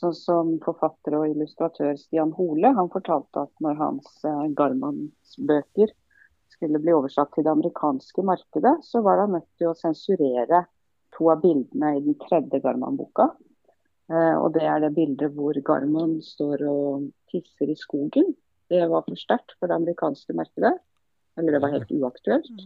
Sånn 0.01 0.15
som 0.17 0.53
forfatter 0.63 1.15
og 1.19 1.29
illustratør 1.31 1.95
Stian 1.99 2.33
Hole. 2.35 2.73
Han 2.75 2.91
fortalte 2.91 3.45
at 3.45 3.63
når 3.63 3.79
hans 3.79 4.09
eh, 4.27 4.47
Garmans 4.57 5.37
bøker 5.39 5.93
skulle 6.53 6.81
bli 6.83 6.93
oversatt 6.93 7.31
til 7.33 7.45
det 7.45 7.53
amerikanske 7.53 8.25
markedet, 8.25 8.75
så 8.85 9.01
var 9.05 9.23
han 9.23 9.33
nødt 9.37 9.49
til 9.57 9.71
å 9.71 9.77
sensurere 9.77 10.65
to 11.15 11.29
av 11.31 11.41
bildene 11.43 11.95
i 11.97 12.03
den 12.03 12.17
tredje 12.21 12.59
Garman-boka. 12.63 13.29
Eh, 14.11 14.35
og 14.37 14.53
Det 14.57 14.65
er 14.67 14.83
det 14.83 14.93
bildet 14.97 15.35
hvor 15.37 15.57
Garman 15.65 16.19
står 16.25 16.65
og 16.69 17.09
tisser 17.31 17.71
i 17.71 17.79
skogen. 17.79 18.33
Det 18.69 18.83
var 18.89 19.05
for 19.05 19.19
sterkt 19.19 19.55
for 19.59 19.69
det 19.69 19.77
amerikanske 19.79 20.35
markedet. 20.37 20.73
Eller 21.37 21.55
det 21.55 21.61
var 21.63 21.73
helt 21.73 21.91
uaktuelt. 21.91 22.65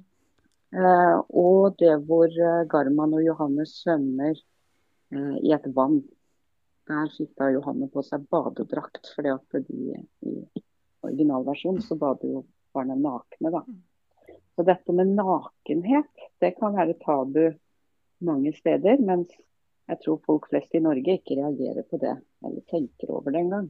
Eh, 0.76 1.18
og 1.30 1.78
det 1.80 1.94
hvor 2.08 2.28
eh, 2.28 2.66
Garman 2.68 3.16
og 3.16 3.24
Johanne 3.24 3.66
svømmer 3.70 4.36
eh, 4.36 5.36
i 5.40 5.54
et 5.56 5.68
vann. 5.76 6.02
Der 6.88 7.12
fikk 7.16 7.34
da 7.40 7.50
Johanne 7.52 7.88
på 7.92 8.04
seg 8.04 8.28
badedrakt, 8.32 9.12
fordi 9.16 9.32
at 9.34 9.60
de 9.68 9.96
i 10.28 10.36
originalversjonen 11.08 11.84
så 11.84 11.98
bader 12.00 12.32
jo 12.32 12.44
barna 12.76 12.96
nakne. 13.00 13.52
da. 13.52 13.64
Så 14.56 14.66
dette 14.68 14.96
med 14.96 15.16
nakenhet, 15.16 16.12
det 16.42 16.56
kan 16.60 16.76
være 16.76 16.98
tabu 17.04 17.52
mange 18.24 18.54
steder. 18.56 19.00
Mens 19.04 19.36
jeg 19.88 20.02
tror 20.04 20.24
folk 20.26 20.48
flest 20.52 20.76
i 20.76 20.84
Norge 20.84 21.20
ikke 21.20 21.38
reagerer 21.40 21.86
på 21.88 22.00
det, 22.02 22.16
eller 22.44 22.64
tenker 22.72 23.12
over 23.14 23.32
det 23.32 23.44
engang. 23.46 23.70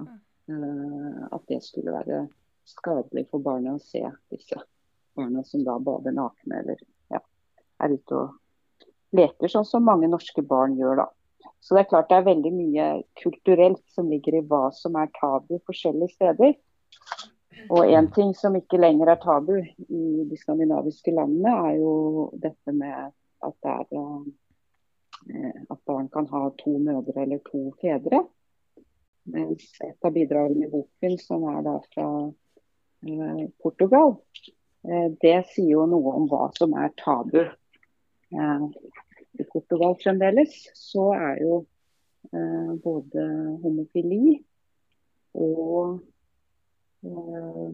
At, 0.00 0.14
uh, 0.48 1.26
at 1.28 1.44
det 1.50 1.60
skulle 1.64 1.92
være 1.92 2.22
skadelig 2.68 3.26
for 3.30 3.42
barna 3.44 3.76
å 3.76 3.82
se 3.82 4.04
disse 4.32 4.60
barna 5.16 5.44
som 5.44 5.64
da 5.64 5.78
bader 5.78 6.14
nakne 6.16 6.62
eller 6.62 6.78
ja, 7.12 7.20
er 7.82 7.96
ute 7.96 8.20
og 8.20 8.38
leker, 9.12 9.50
sånn 9.52 9.68
som 9.68 9.84
mange 9.84 10.08
norske 10.08 10.44
barn 10.46 10.76
gjør 10.78 11.02
da. 11.02 11.08
Så 11.62 11.74
det 11.76 11.84
er 11.84 11.90
klart 11.90 12.08
det 12.10 12.18
er 12.18 12.28
veldig 12.30 12.52
mye 12.54 12.86
kulturelt 13.20 13.82
som 13.94 14.08
ligger 14.10 14.38
i 14.38 14.44
hva 14.48 14.68
som 14.74 14.96
er 14.98 15.10
tabu 15.18 15.58
forskjellige 15.68 16.14
steder. 16.16 16.54
Og 17.70 17.86
en 17.86 18.08
ting 18.14 18.32
som 18.34 18.56
ikke 18.58 18.80
lenger 18.80 19.12
er 19.12 19.20
tabu 19.22 19.54
i 19.60 20.04
de 20.28 20.38
skandinaviske 20.40 21.14
landene, 21.14 21.52
er 21.68 21.78
jo 21.78 22.30
dette 22.42 22.74
med 22.74 23.12
at, 23.46 23.68
er, 23.68 23.84
eh, 25.30 25.60
at 25.70 25.80
barn 25.86 26.08
kan 26.12 26.26
ha 26.32 26.48
to 26.62 26.76
mødre 26.78 27.22
eller 27.22 27.42
to 27.50 27.68
fedre. 27.82 28.24
Mens 29.30 29.68
et 29.84 30.02
av 30.02 30.14
bidragene 30.14 30.66
i 30.66 30.72
boken, 30.72 31.18
som 31.22 31.44
er 31.52 31.60
da 31.66 31.76
fra 31.92 32.06
Portugal, 33.62 34.16
eh, 34.88 35.08
det 35.22 35.36
sier 35.50 35.72
jo 35.74 35.86
noe 35.90 36.14
om 36.20 36.28
hva 36.30 36.48
som 36.56 36.74
er 36.78 36.94
tabu 37.00 37.42
I 38.32 39.44
Portugal 39.50 39.96
fremdeles, 40.00 40.54
så 40.78 41.10
er 41.16 41.40
jo 41.42 41.56
eh, 42.32 42.72
både 42.84 43.26
homofili 43.64 44.38
og 45.34 45.98
eh, 47.04 47.68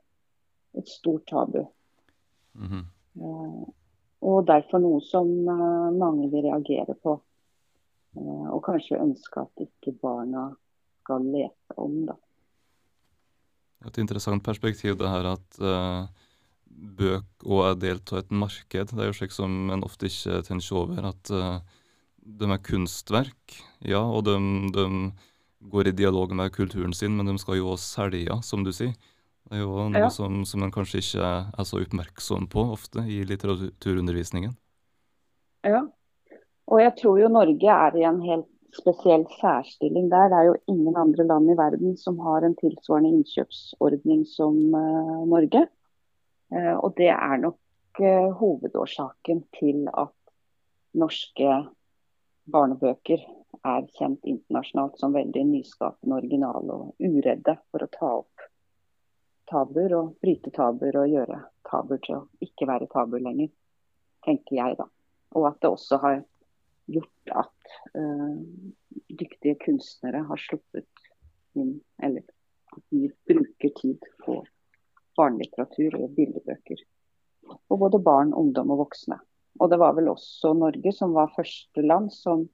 et 0.78 0.88
stort 0.88 1.26
tabu. 1.28 1.66
Mm 2.54 2.68
-hmm. 2.68 2.86
eh, 3.22 3.70
og 4.22 4.48
derfor 4.48 4.78
noe 4.78 5.02
som 5.02 5.28
eh, 5.50 5.92
mange 5.92 6.30
vil 6.32 6.44
reagere 6.44 6.96
på. 7.04 7.22
Eh, 8.16 8.48
og 8.52 8.62
kanskje 8.66 9.02
ønske 9.02 9.44
at 9.44 9.66
ikke 9.66 9.96
barna 10.02 10.50
skal 11.04 11.26
lese 11.28 11.80
om. 11.82 12.06
da. 12.10 12.18
Et 13.86 13.98
interessant 14.02 14.42
perspektiv 14.44 14.98
det 14.98 15.10
her 15.12 15.28
at 15.36 15.60
uh, 15.62 16.08
bøk 16.66 17.46
òg 17.46 17.64
er 17.68 17.82
delt 17.84 18.14
av 18.14 18.24
et 18.24 18.32
marked. 18.34 18.94
Det 18.94 19.02
er 19.02 19.12
jo 19.12 19.18
slik 19.20 19.36
som 19.36 19.70
en 19.74 19.86
ofte 19.86 20.10
ikke 20.10 20.42
tenker 20.48 20.80
over. 20.80 21.12
At 21.12 21.34
uh, 21.36 21.60
de 22.26 22.50
er 22.50 22.64
kunstverk, 22.66 23.60
ja, 23.86 24.02
og 24.02 24.26
de, 24.26 24.38
de 24.74 24.86
går 25.70 25.92
i 25.92 25.98
dialog 25.98 26.34
med 26.34 26.54
kulturen 26.56 26.96
sin, 26.98 27.14
men 27.18 27.30
de 27.30 27.38
skal 27.42 27.60
jo 27.60 27.76
også 27.76 28.02
selge, 28.02 28.40
som 28.46 28.66
du 28.66 28.72
sier. 28.74 28.96
Det 29.46 29.60
er 29.60 29.62
jo 29.62 29.76
noe 29.94 30.08
ja. 30.08 30.10
som, 30.10 30.40
som 30.50 30.64
en 30.66 30.74
kanskje 30.74 31.04
ikke 31.04 31.28
er 31.54 31.68
så 31.70 31.78
oppmerksom 31.84 32.48
på 32.50 32.64
ofte 32.74 33.04
i 33.06 33.20
litteraturundervisningen. 33.30 34.56
Ja, 35.66 35.84
og 36.66 36.82
jeg 36.82 36.94
tror 37.00 37.20
jo 37.22 37.32
Norge 37.32 37.72
er 37.72 37.98
i 38.00 38.06
en 38.08 38.22
helt 38.26 38.50
spesiell 38.76 39.26
særstilling 39.40 40.10
der. 40.12 40.30
Det 40.32 40.40
er 40.40 40.48
jo 40.50 40.56
ingen 40.74 40.98
andre 40.98 41.24
land 41.28 41.52
i 41.52 41.58
verden 41.58 41.98
som 41.98 42.20
har 42.20 42.44
en 42.44 42.58
tilsvarende 42.60 43.12
innkjøpsordning 43.14 44.26
som 44.28 44.58
uh, 44.74 45.24
Norge. 45.30 45.68
Uh, 46.52 46.76
og 46.82 46.96
det 46.98 47.12
er 47.14 47.38
nok 47.44 48.02
uh, 48.02 48.34
hovedårsaken 48.40 49.46
til 49.60 49.88
at 49.94 50.14
norske 50.96 51.62
barnebøker 52.52 53.24
er 53.66 53.88
kjent 53.98 54.26
internasjonalt 54.30 55.00
som 55.00 55.16
veldig 55.16 55.46
nyskapende, 55.50 56.20
originale 56.20 56.76
og 56.76 56.94
uredde 57.00 57.58
for 57.72 57.86
å 57.86 57.92
ta 57.94 58.12
opp 58.20 58.50
tabuer 59.50 59.94
og 59.98 60.14
bryte 60.22 60.52
tabuer 60.54 60.98
og 61.02 61.10
gjøre 61.10 61.40
tabuer 61.70 62.02
til 62.06 62.20
å 62.20 62.28
ikke 62.42 62.68
være 62.70 62.90
tabuer 62.92 63.24
lenger, 63.26 63.50
tenker 64.26 64.58
jeg 64.58 64.78
da. 64.80 64.88
Og 65.38 65.50
at 65.50 65.60
det 65.62 65.70
også 65.70 66.00
har 66.02 66.24
gjort 66.92 67.34
at 67.44 67.76
uh, 67.98 68.40
dyktige 69.10 69.58
kunstnere 69.66 70.24
har 70.30 70.42
sluppet 70.42 71.08
inn, 71.58 71.80
eller 72.04 72.26
at 72.76 72.84
de 72.92 73.10
bruker 73.30 73.74
tid 73.80 74.10
på 74.26 74.42
barnelitteratur 75.16 75.96
og 76.02 76.12
bildebøker. 76.18 76.82
Og 77.72 77.80
både 77.80 78.02
barn, 78.04 78.34
ungdom 78.36 78.74
og 78.74 78.86
voksne. 78.86 79.20
Og 79.62 79.72
det 79.72 79.80
var 79.80 79.96
vel 79.96 80.10
også 80.12 80.52
Norge 80.58 80.92
som 80.92 81.14
var 81.16 81.34
første 81.36 81.84
land 81.86 82.12
som 82.14 82.48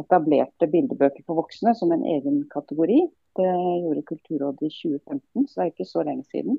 etablerte 0.00 0.68
bildebøker 0.72 1.24
for 1.26 1.42
voksne 1.42 1.74
som 1.76 1.92
en 1.92 2.04
egen 2.06 2.42
kategori. 2.52 3.02
Det 3.36 3.50
gjorde 3.84 4.06
Kulturrådet 4.08 4.68
i 4.68 4.72
2015, 4.72 5.46
så 5.48 5.60
det 5.60 5.64
er 5.66 5.72
ikke 5.74 5.88
så 5.90 6.04
lenge 6.06 6.24
siden. 6.32 6.58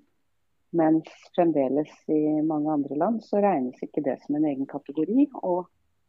Mens 0.78 1.08
fremdeles 1.36 1.94
i 2.12 2.42
mange 2.46 2.70
andre 2.74 2.98
land 3.00 3.22
så 3.26 3.40
regnes 3.42 3.82
ikke 3.82 4.04
det 4.06 4.18
som 4.26 4.38
en 4.38 4.46
egen 4.50 4.68
kategori. 4.70 5.30
Og 5.42 5.66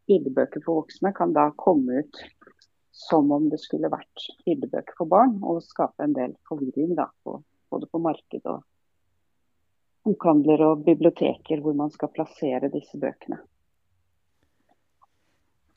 bildebøker 0.09 0.65
for 0.65 0.83
voksne 0.83 1.13
kan 1.17 1.35
da 1.37 1.51
komme 1.61 2.03
ut 2.03 2.23
som 2.99 3.31
om 3.33 3.47
det 3.51 3.61
skulle 3.63 3.91
vært 3.93 4.25
bildebøker 4.47 4.97
for 4.99 5.11
barn, 5.11 5.37
og 5.43 5.63
skape 5.63 6.03
en 6.03 6.17
del 6.17 6.35
forvirring 6.49 6.97
da, 6.99 7.07
på, 7.25 7.39
både 7.71 7.87
på 7.93 8.01
marked 8.03 8.49
og 8.51 8.65
bokhandler 10.09 10.65
og 10.67 10.83
biblioteker 10.87 11.63
hvor 11.63 11.77
man 11.79 11.93
skal 11.95 12.11
plassere 12.15 12.73
disse 12.73 12.99
bøkene. 12.99 13.39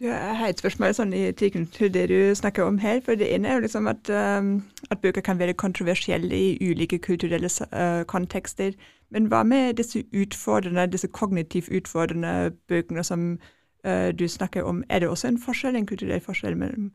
Du 0.02 0.08
har 0.10 0.48
et 0.50 0.58
spørsmål 0.58 0.96
sånn 0.98 1.12
i 1.14 1.28
tilknytning 1.30 1.68
til 1.76 1.92
det 1.94 2.08
du 2.10 2.34
snakker 2.34 2.66
om 2.66 2.80
her. 2.82 3.04
for 3.06 3.14
Det 3.14 3.28
ene 3.36 3.48
er 3.48 3.60
jo 3.60 3.66
liksom 3.68 3.88
at, 3.88 4.10
um, 4.10 4.64
at 4.90 5.02
bøker 5.02 5.22
kan 5.22 5.38
være 5.38 5.54
kontroversielle 5.54 6.34
i 6.34 6.58
ulike 6.58 6.98
kulturelle 6.98 7.52
uh, 7.70 8.02
kontekster. 8.10 8.74
Men 9.14 9.30
hva 9.30 9.44
med 9.44 9.78
disse 9.78 10.02
utfordrende, 10.10 10.88
disse 10.90 11.08
kognitivt 11.08 11.70
utfordrende 11.70 12.50
bøkene 12.68 13.04
som 13.04 13.38
du 13.84 14.28
snakker 14.30 14.64
om? 14.64 14.84
Er 14.90 15.00
det 15.00 15.10
også 15.10 15.28
en 15.28 15.40
forskjell, 15.42 15.76
en 15.76 15.88
kulturell 15.90 16.22
forskjell 16.22 16.54
mellom 16.58 16.92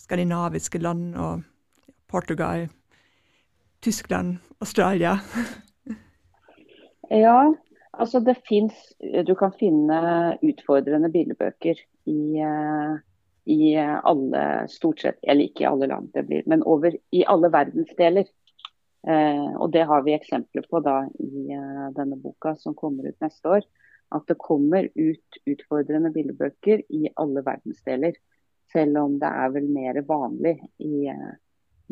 skandinaviske 0.00 0.78
land 0.80 1.14
og 1.20 1.42
Portugal, 2.08 2.68
Tyskland, 3.82 4.38
Australia? 4.60 5.18
ja, 7.24 7.52
Altså 7.92 8.20
det 8.20 8.38
finnes, 8.48 8.74
Du 9.26 9.34
kan 9.34 9.52
finne 9.58 10.00
utfordrende 10.46 11.10
bildebøker 11.12 11.80
i, 12.08 12.20
eh, 12.40 12.92
i 13.50 13.74
alle 13.76 14.44
stort 14.70 15.02
sett, 15.02 15.18
eller 15.22 15.48
ikke 15.48 15.64
i 15.64 15.70
alle 15.70 15.90
land, 15.90 16.12
det 16.14 16.26
blir, 16.28 16.46
men 16.46 16.62
over, 16.62 16.94
i 17.12 17.24
alle 17.26 17.50
verdensdeler. 17.52 18.30
Eh, 19.08 19.52
og 19.56 19.72
Det 19.72 19.84
har 19.86 20.02
vi 20.06 20.14
eksempler 20.14 20.66
på 20.70 20.80
da 20.84 21.02
i 21.18 21.50
eh, 21.56 21.86
denne 21.96 22.16
boka 22.20 22.54
som 22.56 22.74
kommer 22.74 23.08
ut 23.08 23.20
neste 23.20 23.48
år. 23.58 23.68
At 24.10 24.26
det 24.26 24.40
kommer 24.42 24.88
ut 24.94 25.38
utfordrende 25.46 26.10
bildebøker 26.14 26.82
i 26.90 27.12
alle 27.20 27.44
verdensdeler. 27.46 28.16
Selv 28.72 28.98
om 28.98 29.18
det 29.22 29.30
er 29.30 29.52
vel 29.54 29.68
mer 29.70 30.00
vanlig 30.06 30.56
i 30.82 31.06
eh, 31.10 31.30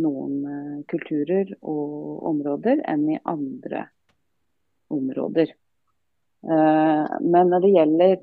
noen 0.03 0.35
eh, 0.47 0.75
kulturer 0.91 1.53
og 1.59 2.27
områder 2.33 2.83
enn 2.91 3.07
i 3.15 3.21
andre 3.27 3.85
områder. 4.95 5.55
Eh, 6.43 7.15
men 7.23 7.55
når 7.55 7.65
det 7.65 7.73
gjelder 7.77 8.19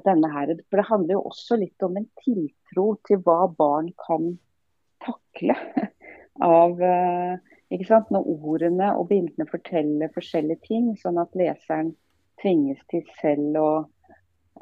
denne 0.00 0.30
her, 0.32 0.48
for 0.70 0.80
det 0.80 0.88
handler 0.88 1.12
jo 1.12 1.26
også 1.28 1.58
litt 1.60 1.84
om 1.84 1.98
en 2.00 2.06
tiltro 2.22 2.86
til 3.04 3.18
hva 3.20 3.42
barn 3.52 3.90
kan 4.00 4.30
takle 5.04 5.56
av? 6.48 6.80
Når 7.68 8.24
ordene 8.24 8.94
og 8.96 9.10
bildene 9.10 9.44
forteller 9.50 10.08
forskjellige 10.14 10.64
ting, 10.70 10.86
sånn 10.96 11.20
at 11.20 11.36
leseren 11.36 11.92
tvinges 12.42 12.80
til 12.92 13.04
selv 13.20 13.58
å 13.60 13.70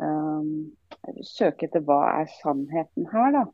um, 0.00 0.50
søke 1.26 1.68
etter 1.68 1.84
hva 1.86 2.00
er 2.22 2.32
sannheten 2.40 3.08
her. 3.12 3.30
da. 3.36 3.44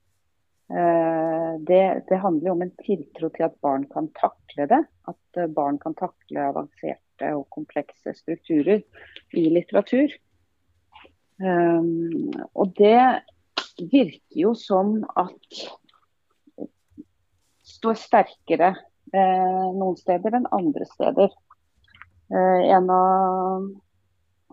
Uh, 0.72 1.61
det, 1.68 1.82
det, 2.08 2.22
handler 2.22 2.54
om 2.54 2.64
en 2.64 2.74
tiltro 2.80 3.28
til 3.35 3.48
at 3.48 3.58
barn 3.64 3.87
kan 3.92 4.08
takle 4.18 4.68
det. 4.70 4.82
At 5.11 5.42
barn 5.54 5.80
kan 5.82 5.96
takle 5.98 6.48
avanserte 6.52 7.35
og 7.37 7.48
komplekse 7.54 8.14
strukturer 8.16 8.82
i 9.37 9.48
litteratur. 9.52 10.14
Um, 11.42 12.30
og 12.54 12.74
det 12.78 12.98
virker 13.78 14.38
jo 14.44 14.52
som 14.58 15.00
at 15.18 15.62
står 17.66 17.98
sterkere 17.98 18.72
eh, 19.14 19.68
noen 19.76 19.96
steder 19.98 20.37
enn 20.38 20.48
andre 20.54 20.87
steder. 20.90 21.32
Eh, 22.32 22.61
en 22.76 22.90
av 22.92 23.66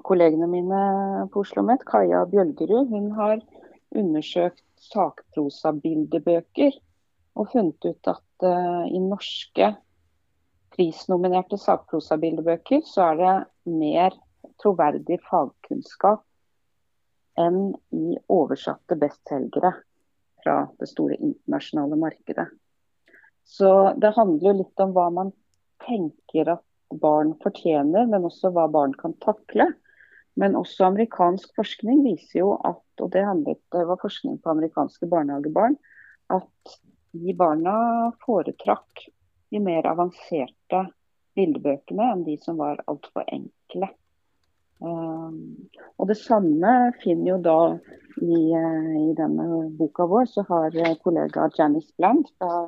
kollegene 0.06 0.48
mine 0.50 0.82
på 1.34 1.44
Oslo 1.44 1.64
Met, 1.66 1.84
Kaja 1.88 2.26
Bjølgerud, 2.30 2.90
hun 2.92 3.12
har 3.18 3.42
undersøkt 3.96 4.64
sakprosabildebøker 4.90 6.76
og 7.40 7.52
funnet 7.52 7.86
ut 7.86 8.10
at 8.12 8.46
uh, 8.46 8.86
i 8.88 9.00
norske 9.02 9.74
prisnominerte 10.76 11.60
sakprosabildebøker, 11.60 12.84
så 12.86 13.12
er 13.12 13.20
det 13.20 13.36
mer 13.80 14.16
troverdig 14.62 15.20
fagkunnskap 15.28 16.24
enn 17.40 17.74
i 17.96 18.18
oversatte 18.32 18.98
bestselgere 19.00 19.74
fra 20.44 20.56
det 20.80 20.90
store 20.92 21.18
internasjonale 21.20 22.00
markedet. 22.00 22.48
Så 23.48 23.94
det 23.98 24.14
handler 24.16 24.52
jo 24.52 24.58
litt 24.62 24.84
om 24.84 24.92
hva 24.96 25.08
man 25.14 25.32
tenker 25.86 26.54
at 26.56 26.66
barn 27.02 27.36
fortjener, 27.44 28.08
men 28.10 28.28
også 28.28 28.52
hva 28.54 28.68
barn 28.72 28.94
kan 28.98 29.16
takle. 29.24 29.70
Men 30.40 30.56
også 30.56 30.88
amerikansk 30.88 31.52
forskning 31.58 32.04
viser 32.06 32.42
jo 32.42 32.54
at, 32.68 32.84
og 33.02 33.12
det, 33.12 33.26
handlet, 33.28 33.60
det 33.76 33.86
var 33.90 34.00
forskning 34.02 34.38
på 34.44 34.54
amerikanske 34.54 35.10
barnehagebarn, 35.12 35.76
at 36.32 36.78
de 37.12 37.34
barna 37.36 37.76
foretrakk 38.24 39.08
de 39.50 39.60
mer 39.64 39.88
avanserte 39.90 40.84
bildebøkene 41.38 42.12
enn 42.14 42.28
de 42.28 42.38
som 42.44 42.60
var 42.62 42.80
altfor 42.92 43.26
enkle. 43.34 43.90
Um, 44.80 45.68
og 46.00 46.08
Det 46.08 46.16
samme 46.22 46.94
finner 47.04 47.34
jo 47.34 47.40
da 47.44 47.58
i, 48.24 48.38
uh, 48.56 48.94
i, 49.10 49.10
denne 49.18 49.66
boka 49.76 50.06
vår, 50.08 50.30
så 50.32 50.46
har 50.48 50.78
kollega 51.04 51.50
Janice 51.58 51.92
Bland 51.98 52.30
fra 52.38 52.62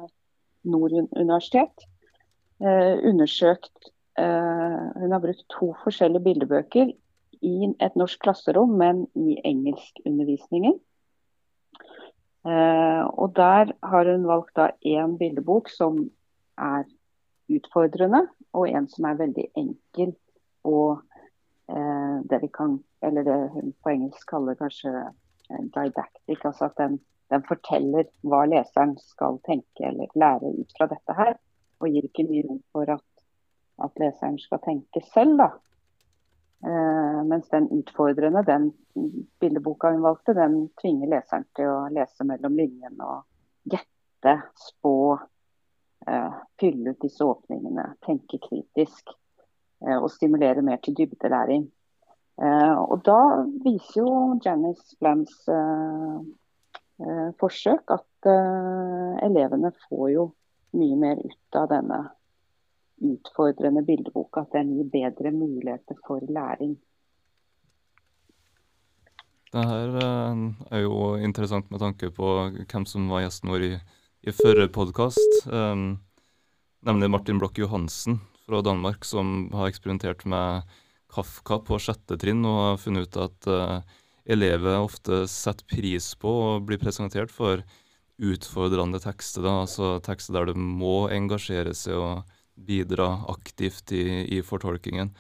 Nord 0.68 0.98
universitet 1.16 1.86
uh, 2.60 3.00
undersøkt 3.08 3.94
uh, 4.20 4.92
Hun 5.00 5.16
har 5.16 5.24
brukt 5.24 5.48
to 5.56 5.72
forskjellige 5.86 6.26
bildebøker 6.28 6.92
i 7.42 7.68
et 7.80 7.96
norsk 7.98 8.22
klasserom, 8.22 8.78
men 8.78 9.06
i 9.18 9.38
engelskundervisningen. 9.46 10.80
Eh, 12.46 13.04
og 13.06 13.36
Der 13.36 13.74
har 13.84 14.12
hun 14.12 14.28
valgt 14.28 14.56
da 14.56 14.72
én 14.86 15.18
bildebok 15.18 15.70
som 15.70 16.10
er 16.58 16.84
utfordrende, 17.50 18.28
og 18.54 18.70
en 18.70 18.88
som 18.88 19.06
er 19.06 19.20
veldig 19.20 19.48
enkel 19.56 20.16
og 20.64 21.02
eh, 21.70 22.18
det 22.30 22.42
vi 22.42 22.50
kan, 22.54 22.80
eller 23.02 23.24
det 23.24 23.40
hun 23.54 23.74
på 23.84 23.90
engelsk 23.90 24.30
kaller 24.30 24.58
kanskje 24.60 24.92
didactic, 25.50 26.40
altså 26.44 26.66
at 26.66 26.78
den, 26.78 27.00
den, 27.30 27.44
forteller 27.48 28.08
hva 28.22 28.44
leseren 28.50 28.96
skal 29.02 29.40
tenke 29.48 29.88
eller 29.88 30.14
lære 30.16 30.54
ut 30.60 30.78
fra 30.78 30.88
dette 30.92 31.18
her. 31.18 31.36
Og 31.82 31.90
gir 31.90 32.06
ikke 32.06 32.28
mye 32.30 32.46
rom 32.46 32.62
for 32.72 32.90
at, 32.94 33.08
at 33.84 34.00
leseren 34.00 34.38
skal 34.40 34.62
tenke 34.66 35.02
selv, 35.14 35.38
da. 35.42 35.50
Eh, 36.66 37.24
mens 37.24 37.50
den 37.50 37.70
utfordrende, 37.72 38.44
den 38.44 38.74
bildeboka 39.40 39.90
hun 39.92 40.02
valgte, 40.02 40.34
den 40.34 40.70
tvinger 40.82 41.10
leseren 41.10 41.46
til 41.58 41.70
å 41.72 41.90
lese 41.90 42.26
mellom 42.28 42.54
linjene 42.60 43.08
og 43.08 43.72
gjette, 43.74 44.36
spå, 44.68 45.18
eh, 46.06 46.34
fylle 46.62 46.94
ut 46.94 47.02
disse 47.02 47.26
åpningene, 47.26 47.88
tenke 48.06 48.38
kritisk 48.46 49.10
eh, 49.10 49.98
og 49.98 50.12
stimulere 50.14 50.62
mer 50.62 50.78
til 50.84 50.98
dybdelæring. 51.02 51.70
Og 52.42 53.04
da 53.06 53.44
viser 53.62 54.00
jo 54.00 54.40
Janice 54.42 54.96
eh, 55.54 56.22
forsøk 57.38 57.92
at 57.94 58.30
elevene 59.28 59.70
får 59.84 60.08
jo 60.10 60.24
mye 60.80 60.98
mer 60.98 61.22
ut 61.22 61.58
av 61.60 61.68
denne 61.70 62.00
utfordrende 63.02 63.84
bildeboka. 63.88 64.46
At 64.46 64.56
den 64.56 64.76
gir 64.78 64.90
bedre 64.94 65.34
muligheter 65.36 66.00
for 66.08 66.24
læring. 66.28 66.78
Det 69.52 69.64
her 69.68 69.98
eh, 70.00 70.44
er 70.72 70.86
jo 70.86 71.16
interessant 71.20 71.68
med 71.72 71.82
tanke 71.84 72.08
på 72.16 72.28
hvem 72.72 72.86
som 72.88 73.10
var 73.12 73.26
gjesten 73.26 73.52
vår 73.52 73.66
i, 73.68 73.74
i 74.24 74.32
forrige 74.36 74.72
podkast. 74.72 75.42
Um, 75.52 76.00
nemlig 76.88 77.10
Martin 77.12 77.42
Blokk 77.42 77.60
Johansen 77.60 78.22
fra 78.46 78.62
Danmark, 78.64 79.04
som 79.06 79.50
har 79.52 79.68
eksperimentert 79.68 80.24
med 80.24 80.64
Kafka 81.12 81.60
på 81.68 81.82
sjette 81.84 82.16
trinn 82.16 82.46
og 82.48 82.62
har 82.62 82.80
funnet 82.80 83.12
ut 83.12 83.20
at 83.20 83.50
uh, 83.52 84.00
elever 84.24 84.80
ofte 84.80 85.26
setter 85.28 85.68
pris 85.68 86.14
på 86.16 86.32
å 86.32 86.60
bli 86.64 86.80
presentert 86.80 87.34
for 87.36 87.66
utfordrende 88.22 89.02
tekster. 89.04 89.44
Da, 89.44 89.62
altså 89.66 89.98
tekster 90.06 90.38
der 90.38 90.52
du 90.52 90.56
må 90.56 91.10
engasjere 91.12 91.74
seg 91.76 92.00
og 92.00 92.38
bidra 92.68 93.10
aktivt 93.32 93.94
i, 93.96 94.06
i 94.38 94.42
fortolkingen. 94.46 95.14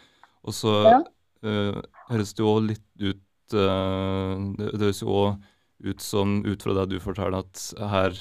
Og 0.47 0.55
så 0.57 0.75
ja. 0.87 0.99
uh, 1.45 1.79
høres 2.09 2.35
det 2.37 2.45
jo 2.45 2.55
litt 2.65 2.87
ut 3.01 3.55
uh, 3.55 4.35
Det 4.57 4.81
høres 4.81 5.01
jo 5.03 5.15
òg 5.15 5.47
ut 5.81 6.03
som, 6.05 6.39
ut 6.45 6.61
fra 6.61 6.75
det 6.77 6.91
du 6.91 6.99
forteller, 7.01 7.41
at 7.41 7.89
her 7.89 8.17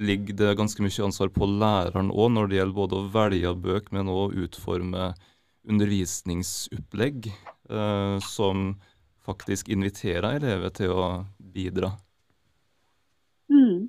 ligger 0.00 0.36
det 0.36 0.54
ganske 0.56 0.80
mye 0.84 1.04
ansvar 1.04 1.28
på 1.32 1.48
læreren 1.48 2.08
òg, 2.12 2.30
når 2.32 2.48
det 2.48 2.58
gjelder 2.58 2.76
både 2.76 2.96
å 2.96 3.08
velge 3.12 3.52
bøk, 3.64 3.90
men 3.92 4.08
òg 4.12 4.36
utforme 4.44 5.10
undervisningsopplegg 5.68 7.28
uh, 7.68 8.16
som 8.24 8.72
faktisk 9.28 9.68
inviterer 9.72 10.38
elever 10.38 10.72
til 10.72 10.94
å 10.96 11.08
bidra. 11.36 11.92
Mm. 13.52 13.88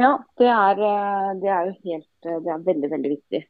Ja, 0.00 0.12
det 0.40 0.48
er, 0.48 0.78
eh, 0.88 1.30
det 1.40 1.50
er, 1.52 1.68
jo 1.68 1.90
helt 1.92 2.28
eh, 2.28 2.38
Det 2.44 2.52
er 2.52 2.68
veldig, 2.68 2.90
veldig 2.90 3.10
viktig. 3.12 3.42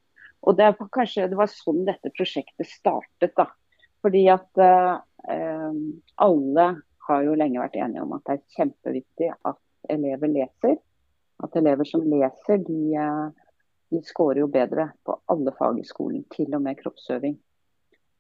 Og 0.42 0.56
det, 0.58 0.72
kanskje, 0.94 1.28
det 1.30 1.38
var 1.38 1.50
sånn 1.50 1.84
dette 1.86 2.10
prosjektet 2.16 2.66
startet. 2.66 3.34
da. 3.38 3.46
Fordi 4.02 4.24
at 4.32 4.58
eh, 4.58 5.76
alle 6.26 6.66
har 7.06 7.22
jo 7.26 7.36
lenge 7.38 7.62
vært 7.62 7.78
enige 7.78 8.02
om 8.02 8.16
at 8.16 8.26
det 8.26 8.34
er 8.34 8.56
kjempeviktig 8.56 9.30
at 9.30 9.60
elever 9.92 10.30
leser. 10.30 10.76
At 11.42 11.56
elever 11.58 11.86
som 11.88 12.04
leser, 12.06 12.58
de, 12.66 12.80
eh, 12.98 13.62
de 13.94 14.02
scorer 14.06 14.42
jo 14.42 14.50
bedre 14.50 14.90
på 15.06 15.16
alle 15.32 15.54
fag 15.58 15.80
i 15.82 15.86
skolen, 15.86 16.24
til 16.34 16.54
og 16.54 16.62
med 16.66 16.78
kroppsøving. 16.82 17.38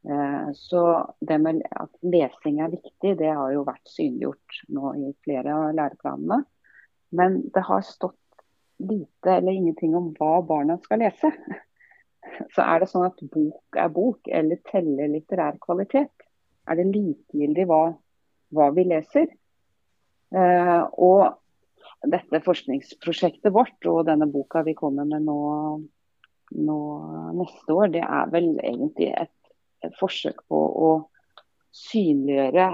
Eh, 0.02 0.48
så 0.58 0.82
det 1.20 1.38
med 1.38 1.62
at 1.70 1.92
lesing 2.02 2.58
er 2.62 2.72
viktig, 2.74 3.16
det 3.18 3.30
har 3.30 3.52
jo 3.54 3.66
vært 3.66 3.90
synliggjort 3.90 4.62
nå 4.74 4.94
i 4.98 5.12
flere 5.22 5.54
av 5.54 5.76
læreplanene. 5.78 6.42
Men 7.12 7.42
det 7.54 7.64
har 7.68 7.84
stått 7.86 8.18
lite 8.82 9.30
eller 9.30 9.52
ingenting 9.52 9.94
om 9.96 10.10
hva 10.16 10.40
barna 10.46 10.78
skal 10.82 11.02
lese. 11.04 11.30
Så 12.54 12.64
er 12.64 12.80
det 12.80 12.88
sånn 12.90 13.06
at 13.06 13.20
bok 13.32 13.78
er 13.78 13.92
bok, 13.92 14.28
eller 14.30 14.60
teller 14.70 15.10
litterær 15.10 15.58
kvalitet? 15.62 16.12
Er 16.70 16.78
det 16.78 16.88
likegyldig 16.94 17.66
hva, 17.68 17.82
hva 18.54 18.68
vi 18.74 18.86
leser? 18.88 19.30
Eh, 20.32 20.82
og 20.96 22.08
dette 22.08 22.42
forskningsprosjektet 22.42 23.52
vårt 23.54 23.90
og 23.90 24.06
denne 24.08 24.28
boka 24.30 24.62
vi 24.66 24.74
kommer 24.78 25.06
med 25.06 25.26
nå, 25.26 25.38
nå 26.62 26.78
neste 27.38 27.76
år, 27.76 27.92
det 27.94 28.04
er 28.06 28.30
vel 28.32 28.54
egentlig 28.62 29.10
et, 29.18 29.34
et 29.84 29.94
forsøk 29.98 30.40
på 30.50 30.62
å 30.86 30.92
synliggjøre 31.72 32.70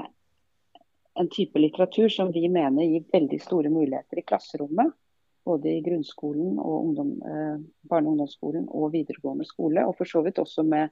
en 1.19 1.29
type 1.29 1.59
litteratur 1.59 2.09
som 2.09 2.33
vi 2.33 2.49
mener 2.49 2.87
gir 2.87 3.05
veldig 3.13 3.41
store 3.43 3.71
muligheter 3.73 4.21
i 4.21 4.27
klasserommet. 4.27 4.93
Både 5.49 5.71
i 5.73 5.81
grunnskolen, 5.83 6.59
og 6.59 6.85
ungdom, 6.85 7.13
eh, 7.23 7.59
barne- 7.89 8.07
og 8.07 8.13
ungdomsskolen 8.13 8.67
og 8.69 8.93
videregående 8.93 9.47
skole. 9.49 9.87
Og 9.87 9.97
for 9.97 10.05
så 10.05 10.23
vidt 10.23 10.39
også 10.39 10.63
med, 10.63 10.91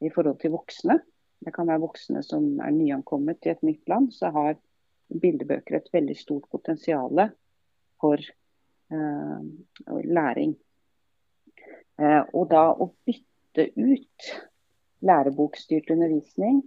i 0.00 0.10
forhold 0.10 0.38
til 0.40 0.50
voksne. 0.50 1.00
Det 1.44 1.54
kan 1.54 1.66
være 1.66 1.80
voksne 1.80 2.22
som 2.22 2.60
er 2.60 2.70
nyankommet 2.70 3.40
til 3.40 3.52
et 3.52 3.62
nytt 3.62 3.88
land. 3.88 4.12
Så 4.12 4.30
har 4.30 4.58
bildebøker 5.08 5.76
et 5.76 5.88
veldig 5.92 6.16
stort 6.16 6.48
potensial 6.50 7.30
for 8.00 8.16
eh, 8.90 9.40
læring. 10.04 10.56
Eh, 11.98 12.22
og 12.34 12.50
da 12.50 12.68
å 12.74 12.92
bytte 13.06 13.70
ut 13.76 14.30
lærebokstyrt 15.00 15.90
undervisning, 15.90 16.62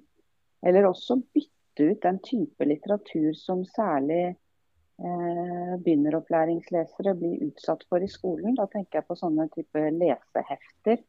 eller 0.63 0.87
også 0.89 1.21
bytte 1.33 1.60
ut 1.79 2.01
den 2.03 2.19
type 2.25 2.65
litteratur 2.67 3.31
som 3.37 3.63
særlig 3.65 4.23
eh, 4.33 5.73
begynneropplæringslesere 5.83 7.15
blir 7.19 7.47
utsatt 7.47 7.85
for 7.89 8.03
i 8.03 8.09
skolen. 8.11 8.57
Da 8.59 8.67
tenker 8.71 8.99
jeg 8.99 9.07
på 9.07 9.19
sånne 9.19 9.47
type 9.55 9.85
lesehefter 9.95 11.01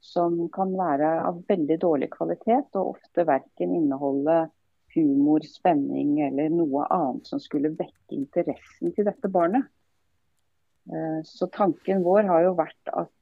som 0.00 0.46
kan 0.52 0.72
være 0.78 1.10
av 1.28 1.42
veldig 1.48 1.76
dårlig 1.80 2.08
kvalitet, 2.14 2.72
og 2.80 2.96
ofte 2.96 3.26
verken 3.28 3.74
inneholde 3.76 4.46
humor, 4.94 5.44
spenning 5.46 6.16
eller 6.24 6.48
noe 6.50 6.86
annet 6.90 7.28
som 7.28 7.42
skulle 7.42 7.74
vekke 7.76 8.16
interessen 8.16 8.94
til 8.96 9.06
dette 9.06 9.30
barnet. 9.30 9.68
Eh, 10.90 11.20
så 11.24 11.46
tanken 11.52 12.02
vår 12.02 12.26
har 12.30 12.46
jo 12.48 12.56
vært 12.58 12.92
at 12.94 13.12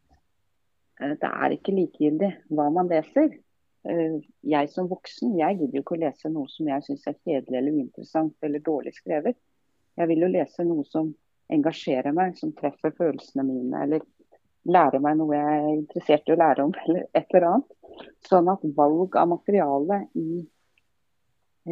eh, 1.02 1.14
det 1.18 1.28
er 1.28 1.56
ikke 1.56 1.74
likegyldig 1.76 2.30
hva 2.54 2.70
man 2.72 2.88
leser. 2.90 3.34
Eh, 3.88 4.18
jeg 4.52 4.68
som 4.72 4.88
voksen 4.90 5.38
jeg 5.38 5.60
gidder 5.60 5.78
jo 5.78 5.84
ikke 5.84 5.96
å 5.96 6.02
lese 6.02 6.30
noe 6.32 6.50
som 6.52 6.68
jeg 6.68 6.84
syns 6.84 7.06
er 7.08 7.16
kjedelig 7.22 7.60
eller 7.60 7.78
uinteressant 7.78 8.44
eller 8.44 8.64
dårlig 8.64 8.92
skrevet. 8.98 9.38
Jeg 9.98 10.10
vil 10.10 10.26
jo 10.26 10.30
lese 10.34 10.66
noe 10.68 10.84
som 10.88 11.14
engasjerer 11.52 12.12
meg, 12.12 12.36
som 12.36 12.52
treffer 12.56 12.92
følelsene 12.98 13.46
mine, 13.48 13.80
eller 13.86 14.04
lærer 14.68 15.00
meg 15.00 15.16
noe 15.16 15.38
jeg 15.38 15.56
er 15.62 15.72
interessert 15.72 16.28
i 16.28 16.34
å 16.34 16.38
lære 16.42 16.68
om, 16.68 16.76
eller 16.84 17.08
et 17.16 17.32
eller 17.32 17.48
annet. 17.54 17.74
Sånn 18.28 18.52
at 18.52 18.68
valg 18.76 19.16
av 19.16 19.32
materiale 19.32 20.02
i 20.20 20.28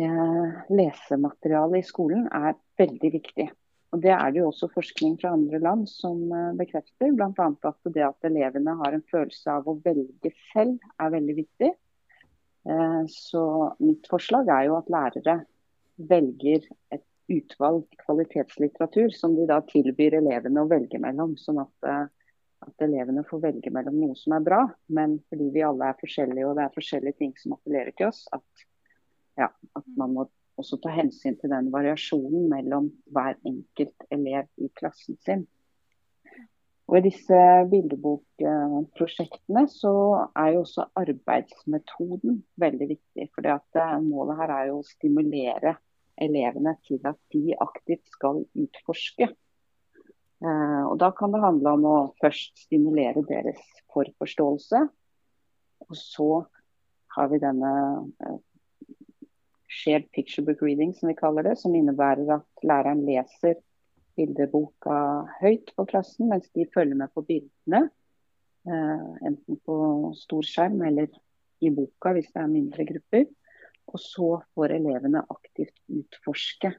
eh, 0.01 0.59
lesemateriale 0.73 1.83
i 1.83 1.87
skolen 1.87 2.27
er 2.33 2.57
veldig 2.81 3.13
viktig. 3.21 3.51
Og 3.95 4.03
Det 4.03 4.11
er 4.13 4.33
det 4.33 4.41
jo 4.41 4.49
også 4.49 4.73
forskning 4.73 5.15
fra 5.21 5.37
andre 5.37 5.61
land 5.63 5.87
som 5.93 6.25
eh, 6.33 6.53
bekrefter. 6.59 7.13
Bl.a. 7.13 7.31
at 7.71 7.93
det 7.93 8.09
at 8.09 8.29
elevene 8.29 8.81
har 8.81 8.97
en 8.97 9.05
følelse 9.13 9.53
av 9.61 9.69
å 9.69 9.77
velge 9.85 10.33
selv 10.51 10.81
er 10.97 11.13
veldig 11.13 11.37
viktig. 11.45 11.77
Eh, 12.69 13.03
så 13.09 13.77
mitt 13.79 14.09
forslag 14.11 14.49
er 14.51 14.67
jo 14.67 14.79
at 14.81 14.91
lærere 14.91 15.37
velger 16.11 16.65
et 16.95 17.05
utvalg 17.31 17.87
kvalitetslitteratur 18.03 19.13
som 19.15 19.37
de 19.39 19.47
da 19.47 19.61
tilbyr 19.67 20.19
elevene 20.21 20.65
å 20.65 20.71
velge 20.71 20.99
mellom. 21.03 21.37
Sånn 21.39 21.61
at, 21.63 21.75
eh, 21.87 22.07
at, 22.67 22.75
elevene 22.83 23.25
får 23.29 23.45
velge 23.45 23.71
mellom 23.71 24.01
noe 24.01 24.19
som 24.19 24.35
er 24.37 24.47
bra, 24.49 24.63
men 24.89 25.21
fordi 25.31 25.51
vi 25.55 25.63
alle 25.67 25.93
er 25.93 26.01
forskjellige 26.01 26.49
og 26.49 26.57
det 26.59 26.67
er 26.67 26.75
forskjellige 26.75 27.21
ting 27.23 27.37
som 27.39 27.55
appellerer 27.55 27.95
til 27.95 28.11
oss, 28.11 28.25
at, 28.35 28.67
ja, 29.39 29.51
at 29.79 29.87
man 29.97 30.17
må 30.17 30.27
også 30.57 30.81
ta 30.83 30.91
hensyn 30.91 31.37
til 31.39 31.53
den 31.53 31.69
variasjonen 31.71 32.49
mellom 32.51 32.89
hver 33.13 33.37
enkelt 33.47 34.07
elev 34.11 34.49
i 34.57 34.71
klassen 34.75 35.19
sin. 35.23 35.47
Og 36.87 36.99
I 37.01 37.07
disse 37.09 37.39
bildebokprosjektene 37.71 39.65
så 39.73 39.93
er 40.39 40.53
jo 40.55 40.61
også 40.63 40.87
arbeidsmetoden 41.03 42.45
veldig 42.63 42.89
viktig. 42.93 43.27
fordi 43.35 43.51
at 43.51 43.81
målet 44.05 44.39
her 44.39 44.53
er 44.55 44.69
jo 44.71 44.79
å 44.79 44.87
stimulere 44.87 45.75
elevene 46.17 46.77
til 46.87 47.03
at 47.05 47.19
de 47.35 47.57
aktivt 47.61 48.07
skal 48.13 48.45
utforske. 48.55 49.29
Eh, 50.45 50.83
og 50.87 50.99
Da 50.99 51.11
kan 51.11 51.33
det 51.33 51.43
handle 51.43 51.75
om 51.77 51.85
å 51.85 51.97
først 52.21 52.67
stimulere 52.67 53.25
deres 53.29 53.61
forforståelse. 53.93 54.83
Og 55.87 55.97
så 55.97 56.31
har 57.17 57.29
vi 57.33 57.41
denne 57.41 57.73
eh, 58.21 58.39
shared 59.69 60.11
picture 60.13 60.45
book 60.45 60.63
reading, 60.63 60.95
som 60.95 61.09
vi 61.09 61.19
kaller 61.19 61.43
det, 61.43 61.57
som 61.59 61.75
innebærer 61.75 62.39
at 62.39 62.67
læreren 62.67 63.05
leser 63.09 63.59
bildeboka 64.17 64.99
høyt 65.41 65.73
på 65.77 65.87
klassen 65.91 66.31
mens 66.33 66.49
de 66.57 66.67
følger 66.75 66.99
med 66.99 67.13
på 67.15 67.25
bildene. 67.27 67.87
Eh, 68.67 69.09
enten 69.29 69.61
på 69.65 69.77
stor 70.19 70.47
skjerm 70.47 70.81
eller 70.89 71.11
i 71.65 71.71
boka 71.73 72.13
hvis 72.17 72.33
det 72.33 72.43
er 72.43 72.53
mindre 72.53 72.87
grupper. 72.89 73.27
Og 73.87 74.01
så 74.03 74.31
får 74.55 74.75
elevene 74.81 75.23
aktivt 75.31 75.77
utforske. 75.95 76.73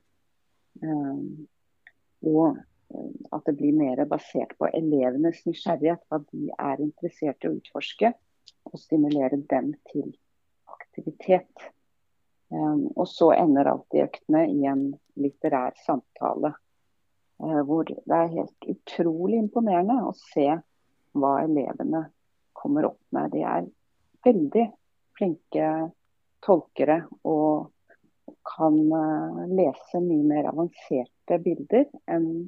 Um, 0.83 1.47
og 2.27 2.57
at 3.33 3.47
det 3.47 3.55
blir 3.59 3.75
mer 3.75 4.03
basert 4.09 4.53
på 4.59 4.67
elevenes 4.75 5.39
nysgjerrighet, 5.47 6.03
hva 6.07 6.19
de 6.27 6.51
er 6.51 6.83
interessert 6.83 7.43
i 7.43 7.49
å 7.49 7.55
utforske. 7.55 8.11
Og 8.67 8.79
stimulere 8.81 9.39
dem 9.39 9.71
til 9.91 10.11
aktivitet. 10.67 11.67
Og 12.51 13.07
så 13.07 13.31
ender 13.35 13.71
alltid 13.71 14.05
øktene 14.07 14.43
i 14.51 14.65
en 14.67 14.89
litterær 15.19 15.75
samtale. 15.85 16.53
Uh, 17.37 17.61
hvor 17.67 17.85
det 17.85 18.01
er 18.09 18.33
helt 18.33 18.69
utrolig 18.71 19.37
imponerende 19.43 19.99
å 20.07 20.13
se 20.17 20.47
hva 21.17 21.33
elevene 21.43 22.07
kommer 22.57 22.89
opp 22.89 23.01
med. 23.13 23.31
De 23.33 23.43
er 23.45 23.67
veldig 24.25 24.65
flinke 25.17 25.71
tolkere 26.45 27.03
og 27.29 27.69
kan 28.47 28.77
uh, 28.89 29.43
lese 29.51 30.01
mye 30.01 30.25
mer 30.25 30.49
avanserte 30.51 31.41
bilder 31.43 31.85
enn 32.09 32.47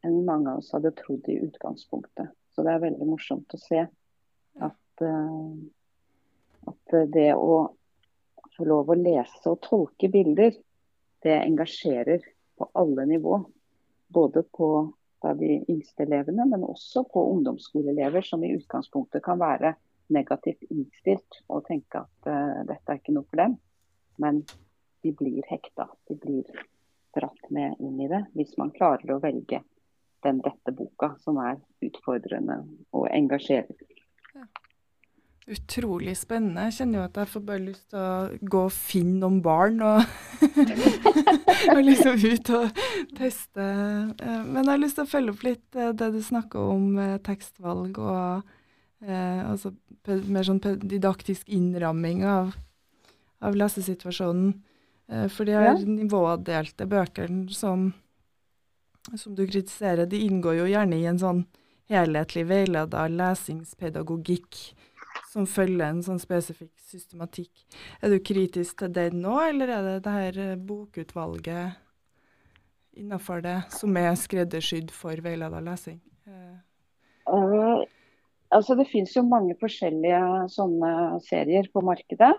enn 0.00 0.22
mange 0.24 0.48
av 0.48 0.62
oss 0.62 0.70
hadde 0.72 0.94
trodd 0.96 1.26
i 1.28 1.40
utgangspunktet. 1.44 2.30
Så 2.54 2.64
det 2.64 2.72
er 2.72 2.84
veldig 2.86 3.04
morsomt 3.08 3.52
å 3.52 3.58
se 3.60 3.82
at, 3.84 5.02
uh, 5.04 5.50
at 6.72 6.94
det 7.12 7.34
å 7.36 7.58
få 8.56 8.68
lov 8.68 8.92
å 8.92 8.96
lese 8.96 9.44
og 9.50 9.60
tolke 9.66 10.08
bilder, 10.12 10.54
det 11.20 11.36
engasjerer 11.36 12.24
på 12.56 12.68
alle 12.80 13.06
nivå. 13.12 13.42
Både 14.10 14.42
på 14.42 14.70
de 15.40 15.52
yngste 15.68 16.06
elevene, 16.06 16.46
men 16.48 16.64
også 16.64 17.04
på 17.12 17.22
ungdomsskoleelever 17.34 18.24
som 18.24 18.44
i 18.44 18.54
utgangspunktet 18.56 19.22
kan 19.24 19.40
være 19.40 19.74
negativt 20.10 20.64
innstilt 20.70 21.42
og 21.48 21.66
tenke 21.68 22.02
at 22.02 22.30
uh, 22.30 22.62
dette 22.66 22.90
er 22.90 23.00
ikke 23.00 23.14
noe 23.14 23.28
for 23.28 23.42
dem. 23.42 23.58
Men 24.20 24.42
de 25.04 25.12
blir 25.16 25.44
hekta. 25.48 25.86
De 26.08 26.16
blir 26.18 26.48
dratt 27.16 27.50
med 27.50 27.78
inn 27.82 28.00
i 28.00 28.08
det 28.10 28.24
hvis 28.38 28.56
man 28.58 28.72
klarer 28.74 29.14
å 29.14 29.20
velge 29.22 29.62
den 30.24 30.40
rette 30.44 30.72
boka 30.76 31.14
som 31.22 31.38
er 31.42 31.60
utfordrende 31.84 32.60
og 32.96 33.06
engasjerer. 33.12 33.86
Ja. 34.34 34.44
Utrolig 35.50 36.14
spennende. 36.14 36.68
Jeg 36.68 36.76
kjenner 36.76 37.00
jo 37.00 37.04
at 37.08 37.18
jeg 37.18 37.30
får 37.32 37.42
bare 37.48 37.62
lyst 37.64 37.86
til 37.90 37.98
å 37.98 38.50
gå 38.52 38.62
og 38.68 38.74
finne 38.74 39.18
noen 39.24 39.40
barn 39.42 39.80
og, 39.82 40.04
og 41.74 41.80
liksom 41.82 42.22
ut 42.22 42.50
og 42.54 42.80
teste. 43.18 43.66
Eh, 43.66 44.40
men 44.46 44.62
jeg 44.62 44.70
har 44.70 44.82
lyst 44.84 45.00
til 45.00 45.08
å 45.08 45.10
følge 45.10 45.34
opp 45.34 45.44
litt 45.48 45.78
eh, 45.78 45.90
det 45.90 46.10
du 46.14 46.20
snakker 46.22 46.72
om 46.76 46.86
eh, 47.02 47.16
tekstvalg 47.26 47.98
og 47.98 48.46
eh, 49.02 49.42
altså 49.42 49.74
mer 50.06 50.46
sånn 50.46 50.62
didaktisk 50.62 51.50
innramming 51.50 52.22
av, 52.30 52.54
av 53.42 53.58
lesesituasjonen. 53.58 54.54
Eh, 55.10 55.26
for 55.34 55.50
de 55.50 55.58
her 55.58 55.72
ja. 55.72 55.78
nivådelte 55.82 56.86
bøkene 56.90 57.50
som, 57.54 57.88
som 59.16 59.34
du 59.34 59.48
kritiserer, 59.48 60.06
de 60.06 60.22
inngår 60.28 60.62
jo 60.62 60.70
gjerne 60.70 61.00
i 61.00 61.08
en 61.10 61.18
sånn 61.18 61.48
helhetlig 61.90 62.46
veileda 62.46 63.08
lesingspedagogikk 63.10 64.60
som 65.30 65.46
følger 65.46 65.86
en 65.86 66.02
sånn 66.02 66.18
spesifikk 66.20 66.72
systematikk. 66.90 67.62
Er 68.02 68.10
du 68.10 68.18
kritisk 68.24 68.82
til 68.82 68.92
den 68.96 69.20
nå, 69.22 69.36
eller 69.46 69.70
er 69.76 69.86
det 69.86 69.96
det 70.06 70.14
her 70.16 70.38
eh, 70.42 70.58
bokutvalget 70.58 71.78
innafor 72.98 73.42
det 73.44 73.60
som 73.70 73.94
er 73.96 74.18
skreddersydd 74.18 74.90
for 74.94 75.22
veileda 75.22 75.60
lesing? 75.62 76.00
Uh, 76.26 77.84
altså 78.50 78.74
Det 78.74 78.88
finnes 78.90 79.14
jo 79.14 79.22
mange 79.26 79.54
forskjellige 79.60 80.48
sånne 80.50 81.20
serier 81.28 81.70
på 81.72 81.84
markedet. 81.86 82.32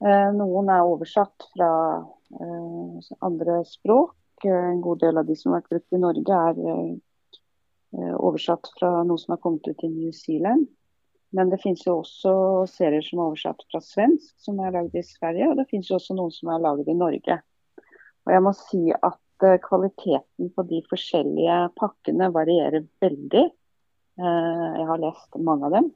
Uh, 0.00 0.32
noen 0.36 0.72
er 0.72 0.88
oversatt 0.88 1.50
fra 1.52 1.70
uh, 2.00 3.12
andre 3.20 3.60
språk. 3.68 4.16
En 4.46 4.80
god 4.84 5.04
del 5.04 5.20
av 5.20 5.28
de 5.28 5.36
som 5.36 5.52
har 5.52 5.62
vært 5.62 5.72
brukt 5.74 5.96
i 5.96 6.00
Norge, 6.00 6.40
er 7.96 8.16
oversatt 8.20 8.68
fra 8.76 8.90
noe 9.08 9.16
som 9.16 9.32
har 9.32 9.40
kommet 9.40 9.64
ut 9.64 9.84
i 9.86 9.88
New 9.88 10.12
Zealand. 10.12 10.66
Men 11.36 11.50
det 11.52 11.60
finnes 11.60 11.82
jo 11.84 11.98
også 12.00 12.32
serier 12.70 13.04
som 13.04 13.20
er 13.20 13.28
oversatt 13.30 13.60
fra 13.68 13.82
svensk, 13.84 14.30
som 14.40 14.60
er 14.62 14.72
lagd 14.72 14.96
i 14.96 15.04
Sverige. 15.04 15.50
Og 15.50 15.58
det 15.58 15.68
finnes 15.68 15.90
jo 15.90 15.98
også 15.98 16.16
noen 16.16 16.32
som 16.32 16.52
er 16.52 16.62
laget 16.64 16.88
i 16.88 16.96
Norge. 16.96 17.36
Og 18.26 18.32
jeg 18.32 18.42
må 18.42 18.52
si 18.56 18.80
at 18.94 19.44
uh, 19.44 19.58
kvaliteten 19.62 20.50
på 20.56 20.64
de 20.70 20.80
forskjellige 20.88 21.58
pakkene 21.76 22.30
varierer 22.34 22.86
veldig. 23.04 23.44
Uh, 24.16 24.68
jeg 24.80 24.88
har 24.88 25.02
lest 25.02 25.36
mange 25.36 25.68
av 25.68 25.76
dem. 25.76 25.92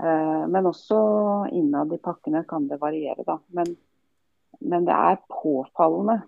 Uh, 0.00 0.48
men 0.48 0.70
også 0.70 1.00
innad 1.52 1.92
i 1.92 2.00
pakkene 2.00 2.46
kan 2.48 2.70
det 2.70 2.80
variere, 2.80 3.26
da. 3.26 3.36
Men, 3.52 3.74
men 4.64 4.88
det 4.88 4.96
er 4.96 5.20
påfallende 5.28 6.22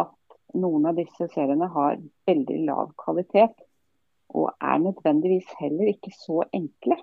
at 0.00 0.40
noen 0.56 0.88
av 0.88 0.96
disse 0.96 1.28
seriene 1.34 1.68
har 1.76 2.00
veldig 2.30 2.58
lav 2.70 2.96
kvalitet. 3.04 3.52
Og 4.32 4.48
er 4.62 4.80
nødvendigvis 4.80 5.52
heller 5.60 5.92
ikke 5.92 6.16
så 6.16 6.40
enkle. 6.56 6.96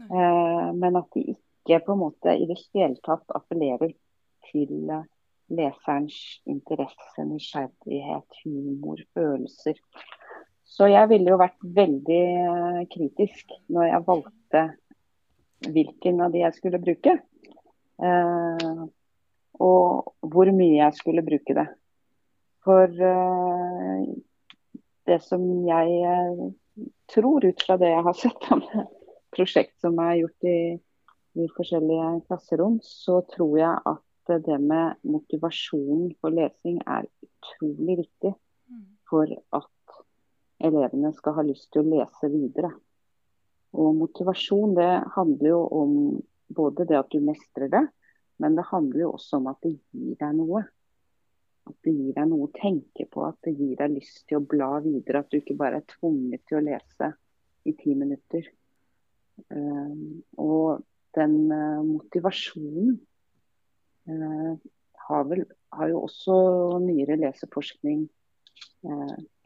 Eh, 0.00 0.72
men 0.74 0.96
at 0.96 1.08
de 1.14 1.34
ikke 1.34 1.80
på 1.86 1.94
en 1.94 2.00
måte 2.00 2.34
i 2.36 2.46
det 2.48 2.58
hele 2.72 2.96
tatt 3.04 3.34
appellerer 3.36 3.92
til 4.48 4.90
eh, 4.90 5.04
leserens 5.52 6.16
interesse, 6.48 7.26
nysgjerrighet, 7.28 8.38
humor, 8.44 9.02
følelser. 9.12 9.76
Så 10.64 10.88
jeg 10.88 11.10
ville 11.10 11.34
jo 11.34 11.40
vært 11.40 11.60
veldig 11.60 12.22
eh, 12.46 12.80
kritisk 12.92 13.52
når 13.68 13.90
jeg 13.90 14.06
valgte 14.08 14.64
hvilken 15.68 16.24
av 16.24 16.32
de 16.32 16.42
jeg 16.42 16.56
skulle 16.56 16.80
bruke. 16.82 17.12
Og 19.62 20.08
hvor 20.32 20.48
mye 20.56 20.80
jeg 20.80 20.96
skulle 20.96 21.22
bruke 21.22 21.54
det. 21.54 21.68
For 22.66 22.90
det 25.06 25.18
som 25.22 25.44
jeg 25.68 26.50
tror 27.14 27.46
ut 27.46 27.62
fra 27.62 27.76
det 27.78 27.92
jeg 27.92 28.06
har 28.08 28.18
sett 28.18 28.48
det, 28.48 28.88
prosjekt 29.32 29.78
som 29.80 29.98
er 30.02 30.20
gjort 30.20 30.48
i, 30.48 30.58
i 31.40 31.48
forskjellige 31.56 32.08
klasserom, 32.28 32.78
så 32.84 33.20
tror 33.32 33.58
jeg 33.58 33.94
at 33.94 34.34
det 34.46 34.58
med 34.62 35.00
motivasjonen 35.08 36.12
for 36.20 36.34
lesing 36.34 36.78
er 36.86 37.08
utrolig 37.24 37.98
viktig 38.04 38.32
mm. 38.32 38.82
for 39.08 39.32
at 39.56 40.02
elevene 40.62 41.10
skal 41.16 41.36
ha 41.38 41.44
lyst 41.46 41.72
til 41.72 41.82
å 41.82 41.96
lese 41.96 42.30
videre. 42.30 42.70
Og 43.72 43.96
motivasjon 43.96 44.76
det 44.76 44.92
handler 45.16 45.48
jo 45.48 45.62
om 45.80 45.96
både 46.52 46.86
det 46.88 47.00
at 47.00 47.10
du 47.10 47.18
mestrer 47.24 47.72
det, 47.72 47.82
men 48.42 48.56
det 48.56 48.68
handler 48.68 49.06
jo 49.06 49.10
også 49.16 49.40
om 49.40 49.50
at 49.52 49.60
det 49.64 49.74
gir 49.74 50.16
deg 50.20 50.38
noe. 50.38 50.64
At 51.68 51.76
det 51.86 51.94
gir 51.94 52.14
deg 52.16 52.26
noe 52.28 52.48
å 52.48 52.54
tenke 52.56 53.06
på, 53.10 53.24
at 53.24 53.38
det 53.46 53.54
gir 53.54 53.76
deg 53.78 53.94
lyst 53.96 54.24
til 54.28 54.40
å 54.40 54.46
bla 54.54 54.74
videre. 54.84 55.22
At 55.22 55.30
du 55.30 55.38
ikke 55.38 55.56
bare 55.58 55.80
er 55.80 55.88
tvunget 55.88 56.44
til 56.48 56.58
å 56.58 56.64
lese 56.66 57.12
i 57.64 57.74
ti 57.78 57.94
minutter. 57.94 58.48
Eh, 59.50 59.94
og 60.40 60.82
den 61.16 61.36
eh, 61.52 61.80
motivasjonen 61.86 62.92
eh, 64.08 64.52
har, 65.08 65.24
vel, 65.30 65.44
har 65.76 65.90
jo 65.92 66.04
også 66.06 66.36
nyere 66.84 67.20
leseforskning 67.20 68.08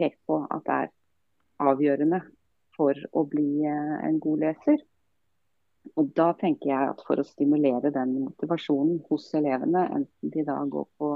pekt 0.01 0.17
på 0.29 0.37
at 0.49 0.63
det 0.65 0.75
er 0.75 0.93
avgjørende 1.69 2.23
for 2.77 2.97
å 3.17 3.23
bli 3.29 3.65
en 3.69 4.17
god 4.21 4.41
leser. 4.47 4.79
Og 6.01 6.09
da 6.17 6.31
tenker 6.41 6.71
jeg 6.71 6.93
at 6.95 7.03
For 7.05 7.21
å 7.21 7.25
stimulere 7.25 7.93
den 7.93 8.15
motivasjonen 8.23 9.03
hos 9.11 9.29
elevene, 9.37 9.85
enten 9.99 10.33
de 10.33 10.45
da 10.49 10.57
går 10.73 10.89
på 10.97 11.11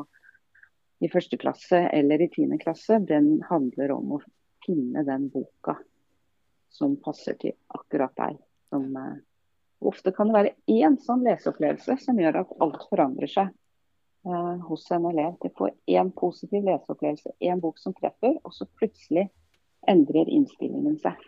i 1.00 1.08
første 1.08 1.40
klasse 1.40 1.80
eller 1.96 2.20
i 2.20 2.28
tiende 2.32 2.60
klasse, 2.60 3.00
den 3.08 3.38
handler 3.48 3.96
om 3.96 4.16
å 4.18 4.22
finne 4.66 5.04
den 5.08 5.30
boka 5.32 5.78
som 6.68 7.00
passer 7.00 7.40
til 7.40 7.56
akkurat 7.72 8.12
deg. 8.20 8.36
Som, 8.70 8.86
uh, 8.96 9.18
ofte 9.90 10.12
kan 10.16 10.30
det 10.30 10.36
være 10.38 10.54
én 10.70 10.98
sånn 11.02 11.24
leseopplevelse 11.26 11.98
som 12.04 12.20
gjør 12.20 12.42
at 12.44 12.54
alt 12.64 12.86
forandrer 12.90 13.30
seg 13.30 13.50
uh, 14.28 14.56
hos 14.68 14.86
en 14.94 15.08
elev. 15.10 15.36
De 15.42 15.52
får 15.56 15.74
én 15.90 16.12
positiv 16.16 16.64
leseopplevelse, 16.68 17.34
én 17.40 17.62
bok 17.62 17.80
som 17.82 17.96
treffer, 17.96 18.38
og 18.44 18.54
så 18.54 18.68
plutselig 18.78 19.28
endrer 19.88 20.28
innstillingen 20.28 20.98
seg. 21.00 21.18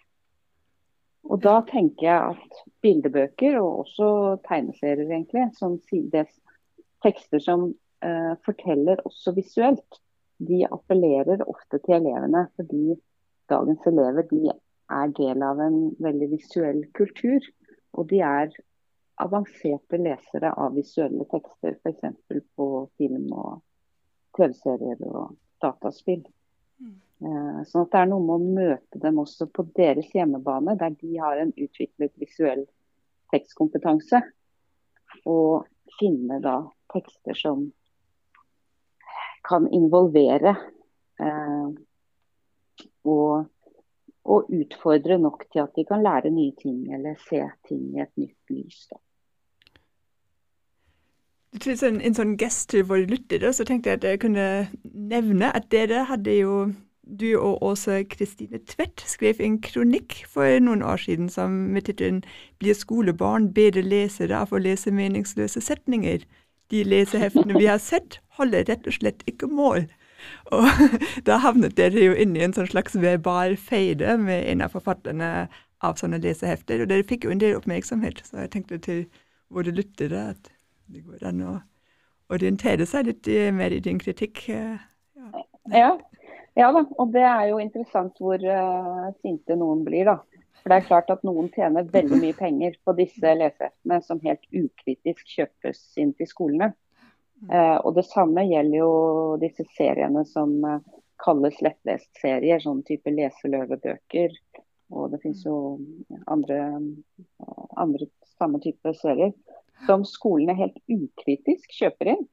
Og 1.31 1.39
da 1.43 1.61
tenker 1.69 2.07
jeg 2.09 2.35
at 2.35 2.63
bildebøker, 2.83 3.59
og 3.61 3.85
også 3.85 4.09
tegneserier 4.49 5.07
egentlig, 5.07 5.47
som 5.59 5.79
sides, 5.91 6.31
tekster 7.03 7.43
som 7.43 7.71
uh, 8.05 8.35
forteller 8.47 9.03
også 9.07 9.35
visuelt, 9.37 10.01
de 10.43 10.65
appellerer 10.67 11.45
ofte 11.47 11.79
til 11.85 12.01
elevene. 12.01 12.49
Fordi 12.59 12.97
dagens 13.51 13.87
elever 13.87 14.27
de 14.31 14.51
er 14.93 15.15
del 15.17 15.43
av 15.47 15.61
en 15.63 15.79
veldig 16.03 16.29
visuell 16.35 16.85
kultur. 16.97 17.45
Og 17.93 18.09
de 18.11 18.21
er 18.25 18.53
avanserte 19.23 20.01
lesere 20.01 20.53
av 20.59 20.75
visuelle 20.77 21.27
tekster, 21.31 21.77
f.eks. 21.83 22.47
på 22.57 22.69
film 22.99 23.29
og 23.37 23.61
TV-serier 24.37 25.03
og 25.09 25.35
dataspill. 25.63 26.23
Mm. 26.83 26.95
Sånn 27.69 27.85
at 27.85 27.93
det 27.93 28.01
er 28.01 28.09
noe 28.11 28.25
med 28.25 28.35
å 28.35 28.55
møte 28.63 29.03
dem 29.03 29.21
også 29.23 29.47
på 29.55 29.67
deres 29.77 30.09
hjemmebane, 30.15 30.75
der 30.81 30.97
de 30.99 31.19
har 31.23 31.39
en 31.39 31.53
utviklet 31.55 32.15
visuell 32.19 32.65
tekstkompetanse. 33.35 34.23
Og 35.29 35.69
finne 36.01 36.41
da 36.43 36.57
tekster 36.93 37.37
som 37.39 37.69
kan 39.47 39.67
involvere 39.75 40.55
eh, 41.21 41.69
og, 43.03 43.49
og, 44.25 44.51
utfordre 44.53 45.19
nok 45.19 45.47
til 45.53 45.65
at 45.65 45.73
de 45.77 45.85
kan 45.85 46.03
lære 46.03 46.31
nye 46.31 46.53
ting 46.63 46.95
eller 46.95 47.19
se 47.29 47.43
ting 47.69 47.97
i 47.97 48.03
et 48.05 48.13
nytt 48.17 48.55
lys. 48.55 48.87
Da. 48.91 49.01
Til 51.61 51.77
en, 51.85 52.01
en 52.01 52.17
sånn 52.17 52.37
gest 52.41 52.71
til 52.71 52.87
våre 52.89 53.05
lyttere, 53.09 53.53
så 53.53 53.67
tenkte 53.69 53.91
jeg 53.91 54.01
at 54.01 54.09
jeg 54.09 54.23
kunne 54.23 54.47
nevne 54.85 55.51
at 55.53 55.69
dere 55.75 56.07
hadde 56.09 56.39
jo 56.39 56.55
du 57.03 57.35
og 57.37 57.63
Åse 57.67 58.05
Kristine 58.09 58.61
Tvedt 58.69 59.03
skrev 59.11 59.41
en 59.43 59.59
kronikk 59.61 60.23
for 60.31 60.47
noen 60.63 60.85
år 60.87 61.03
siden 61.03 61.29
som 61.29 61.51
med 61.75 61.89
tittelen 61.89 62.23
'Blir 62.59 62.79
skolebarn 62.79 63.51
bedre 63.53 63.83
lesere 63.83 64.39
av 64.39 64.53
å 64.53 64.63
lese 64.63 64.91
meningsløse 64.91 65.61
setninger'? 65.61 66.25
De 66.71 66.85
leseheftene 66.85 67.59
vi 67.59 67.67
har 67.67 67.79
sett, 67.83 68.21
holder 68.39 68.65
rett 68.69 68.87
og 68.87 68.93
slett 68.93 69.27
ikke 69.27 69.51
mål. 69.51 69.91
Og 70.53 70.67
da 71.29 71.41
havnet 71.43 71.77
dere 71.79 72.07
jo 72.07 72.15
inni 72.19 72.45
en 72.45 72.55
sånn 72.57 72.71
slags 72.71 72.97
verbal 72.99 73.57
feide 73.61 74.17
med 74.21 74.47
en 74.51 74.65
av 74.67 74.75
forfatterne 74.77 75.33
av 75.83 75.99
sånne 75.99 76.21
lesehefter, 76.23 76.83
og 76.83 76.91
dere 76.93 77.07
fikk 77.09 77.27
jo 77.27 77.35
en 77.35 77.43
del 77.43 77.59
oppmerksomhet. 77.59 78.23
Så 78.27 78.45
jeg 78.45 78.53
tenkte 78.55 78.79
til 78.83 79.05
våre 79.53 79.75
lyttere 79.75 80.29
at 80.33 80.53
det 80.93 81.03
går 81.05 81.27
an 81.29 81.43
å 81.47 81.59
orientere 82.33 82.87
seg 82.89 83.11
litt 83.11 83.29
mer 83.55 83.75
i 83.75 83.83
din 83.83 84.01
kritikk. 84.01 84.47
Ja. 84.49 84.79
ja. 85.73 85.93
Ja 86.59 86.69
da, 86.75 86.83
og 87.01 87.15
det 87.15 87.25
er 87.25 87.47
jo 87.49 87.61
interessant 87.63 88.19
hvor 88.21 88.37
uh, 88.37 89.09
sinte 89.25 89.57
noen 89.57 89.87
blir, 89.87 90.05
da. 90.11 90.19
For 90.61 90.71
det 90.71 90.79
er 90.79 90.89
klart 90.91 91.11
at 91.11 91.25
noen 91.27 91.49
tjener 91.55 91.89
veldig 91.91 92.19
mye 92.21 92.37
penger 92.37 92.77
på 92.85 92.95
disse 92.99 93.35
leseheftene 93.39 93.99
som 94.05 94.21
helt 94.23 94.45
ukritisk 94.53 95.33
kjøpes 95.33 95.81
inn 95.99 96.13
til 96.19 96.29
skolene. 96.29 96.71
Uh, 97.51 97.79
og 97.83 97.97
det 97.97 98.05
samme 98.07 98.45
gjelder 98.47 98.79
jo 98.79 98.93
disse 99.43 99.67
seriene 99.75 100.23
som 100.29 100.53
uh, 100.63 100.79
kalles 101.23 101.59
lettlest-serier, 101.65 102.63
sånn 102.63 102.85
type 102.87 103.11
leseløvebøker. 103.11 104.37
Og 104.93 105.09
det 105.13 105.23
finnes 105.23 105.43
jo 105.47 105.57
andre, 106.31 106.59
andre 107.81 108.09
samme 108.37 108.61
type 108.63 108.93
serier 108.99 109.33
som 109.87 110.05
skolene 110.07 110.55
helt 110.59 110.79
ukritisk 110.91 111.73
kjøper 111.79 112.13
inn. 112.15 112.25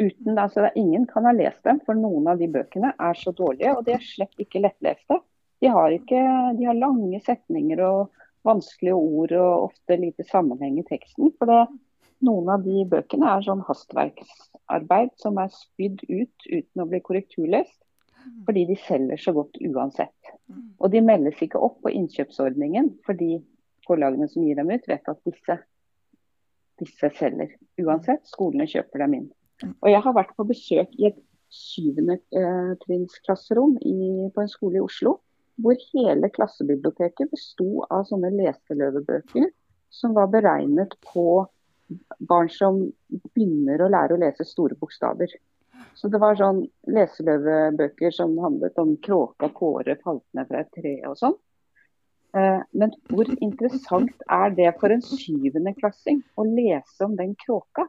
Uten, 0.00 0.38
altså 0.38 0.70
Ingen 0.78 1.06
kan 1.08 1.26
ha 1.28 1.34
lest 1.36 1.62
dem, 1.66 1.80
for 1.86 1.98
noen 1.98 2.28
av 2.32 2.40
de 2.40 2.48
bøkene 2.52 2.94
er 2.96 3.18
så 3.18 3.32
dårlige. 3.36 3.74
Og 3.76 3.86
de 3.86 3.96
er 3.96 4.04
slett 4.04 4.44
ikke 4.44 4.62
lettleste. 4.62 5.18
De 5.62 5.70
har, 5.70 5.94
ikke, 5.94 6.20
de 6.58 6.66
har 6.66 6.78
lange 6.78 7.20
setninger 7.22 7.82
og 7.86 8.12
vanskelige 8.46 8.98
ord 8.98 9.34
og 9.38 9.68
ofte 9.70 9.98
lite 10.00 10.26
sammenheng 10.26 10.80
i 10.80 10.86
teksten. 10.88 11.30
For 11.38 11.50
det, 11.50 11.60
noen 12.26 12.50
av 12.54 12.64
de 12.64 12.84
bøkene 12.88 13.28
er 13.34 13.44
sånn 13.46 13.62
hastverksarbeid 13.66 15.14
som 15.20 15.40
er 15.42 15.50
spydd 15.54 16.04
ut 16.08 16.46
uten 16.48 16.84
å 16.84 16.88
bli 16.90 17.02
korrekturlest. 17.04 17.78
Fordi 18.46 18.62
de 18.68 18.76
selger 18.84 19.18
så 19.18 19.32
godt 19.34 19.58
uansett. 19.66 20.30
Og 20.78 20.92
de 20.92 21.00
meldes 21.02 21.40
ikke 21.42 21.58
opp 21.58 21.80
på 21.82 21.90
innkjøpsordningen 21.90 22.92
fordi 23.06 23.40
forlagene 23.86 24.28
som 24.30 24.44
gir 24.46 24.60
dem 24.60 24.70
ut, 24.70 24.86
vet 24.86 25.08
at 25.10 25.18
disse, 25.26 25.56
disse 26.78 27.10
selger 27.18 27.56
uansett. 27.82 28.22
Skolene 28.30 28.68
kjøper 28.70 29.02
dem 29.02 29.16
inn. 29.18 29.28
Og 29.74 29.90
jeg 29.90 30.02
har 30.04 30.14
vært 30.14 30.34
på 30.38 30.46
besøk 30.46 30.94
i 31.00 31.08
et 31.10 31.18
syvende 31.52 32.20
eh, 32.34 32.72
på 32.78 32.94
en 32.94 34.52
skole 34.54 34.78
i 34.78 34.84
Oslo. 34.84 35.18
Hvor 35.62 35.82
hele 35.90 36.30
klassebiblioteket 36.32 37.30
besto 37.34 37.82
av 37.90 38.06
sånne 38.08 38.30
leseløvebøker 38.38 39.50
som 39.92 40.14
var 40.16 40.30
beregnet 40.32 40.94
på 41.04 41.44
barn 42.18 42.50
som 42.52 42.82
begynner 43.32 43.82
å 43.82 43.90
lære 43.92 44.16
å 44.16 44.22
lese 44.22 44.46
store 44.48 44.76
bokstaver. 44.80 45.32
Så 45.98 46.08
det 46.08 46.20
var 46.22 46.38
sånn 46.38 46.62
leseløvebøker 46.88 48.14
som 48.14 48.36
handlet 48.40 48.78
om 48.80 48.94
kråka 49.04 49.50
Kåre 49.52 49.98
falt 50.00 50.24
ned 50.36 50.48
fra 50.48 50.62
et 50.62 50.70
tre 50.76 50.94
og 51.08 51.18
sånn. 51.20 51.34
Eh, 52.36 52.60
men 52.72 52.94
hvor 53.10 53.28
interessant 53.44 54.24
er 54.32 54.54
det 54.56 54.70
for 54.80 54.94
en 54.94 55.04
syvendeklassing 55.04 56.22
å 56.40 56.46
lese 56.48 57.04
om 57.04 57.18
den 57.18 57.34
kråka? 57.44 57.86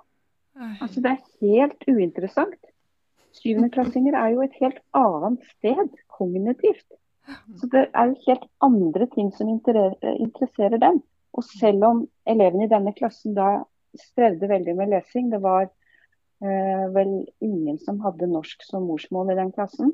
Altså 0.83 1.01
Det 1.01 1.13
er 1.13 1.21
helt 1.41 1.87
uinteressant. 1.87 2.59
Syvendeklassinger 3.33 4.13
er 4.19 4.35
jo 4.35 4.43
et 4.43 4.59
helt 4.61 4.81
annet 4.93 5.47
sted 5.55 5.95
kognitivt. 6.13 6.85
Så 7.57 7.69
det 7.71 7.87
er 7.95 8.11
jo 8.11 8.19
helt 8.27 8.45
andre 8.61 9.07
ting 9.15 9.31
som 9.33 9.49
interesserer 9.49 10.77
dem. 10.77 11.01
Og 11.33 11.45
selv 11.47 11.85
om 11.87 12.01
elevene 12.29 12.67
i 12.67 12.71
denne 12.71 12.93
klassen 12.93 13.33
da 13.33 13.63
strevde 13.99 14.49
veldig 14.49 14.75
med 14.77 14.91
lesing, 14.93 15.29
det 15.33 15.41
var 15.43 15.67
eh, 15.67 16.85
vel 16.95 17.13
ingen 17.43 17.79
som 17.81 18.01
hadde 18.03 18.29
norsk 18.31 18.65
som 18.67 18.87
morsmål 18.89 19.33
i 19.33 19.37
den 19.39 19.53
klassen, 19.55 19.93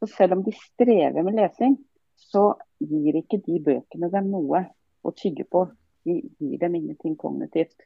så 0.00 0.08
selv 0.10 0.38
om 0.38 0.44
de 0.46 0.54
strever 0.56 1.22
med 1.22 1.38
lesing, 1.38 1.76
så 2.16 2.54
gir 2.82 3.18
ikke 3.18 3.42
de 3.44 3.60
bøkene 3.62 4.10
dem 4.12 4.30
noe 4.32 4.64
å 5.04 5.12
tygge 5.16 5.46
på. 5.50 5.66
De 6.04 6.18
gir 6.38 6.58
dem 6.60 6.74
ingenting 6.76 7.16
kognitivt. 7.20 7.76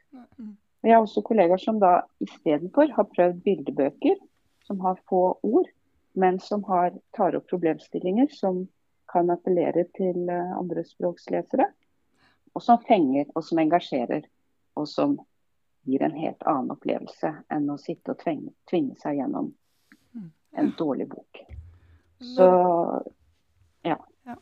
Jeg 0.83 0.95
har 0.95 1.03
også 1.03 1.23
kollegaer 1.27 1.59
som 1.61 1.79
da 1.81 2.01
istedenfor 2.23 2.91
har 2.95 3.07
prøvd 3.11 3.41
bildebøker 3.43 4.19
som 4.69 4.79
har 4.85 4.99
få 5.09 5.39
ord, 5.41 5.67
men 6.13 6.39
som 6.39 6.63
har, 6.69 6.93
tar 7.17 7.35
opp 7.37 7.47
problemstillinger 7.49 8.29
som 8.35 8.67
kan 9.09 9.31
appellere 9.33 9.87
til 9.97 10.29
uh, 10.29 10.53
andre 10.59 10.83
språkslesere. 10.85 11.65
Og 12.53 12.61
som 12.65 12.81
fenger 12.85 13.29
og 13.33 13.43
som 13.45 13.61
engasjerer, 13.61 14.23
og 14.77 14.87
som 14.89 15.17
gir 15.87 16.03
en 16.03 16.17
helt 16.17 16.43
annen 16.43 16.73
opplevelse 16.75 17.31
enn 17.53 17.69
å 17.71 17.77
sitte 17.81 18.13
og 18.13 18.21
tvinge, 18.21 18.51
tvinge 18.69 18.97
seg 18.99 19.21
gjennom 19.21 19.53
en 20.51 20.73
dårlig 20.77 21.07
bok. 21.09 21.41
Så 22.35 22.45
ja. 23.81 23.97
ja. 24.27 24.37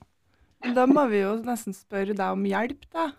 Da 0.74 0.88
må 0.90 1.06
vi 1.12 1.22
jo 1.22 1.36
nesten 1.46 1.76
spørre 1.78 2.16
deg 2.18 2.34
om 2.34 2.46
hjelp, 2.48 2.88
da. 2.94 3.12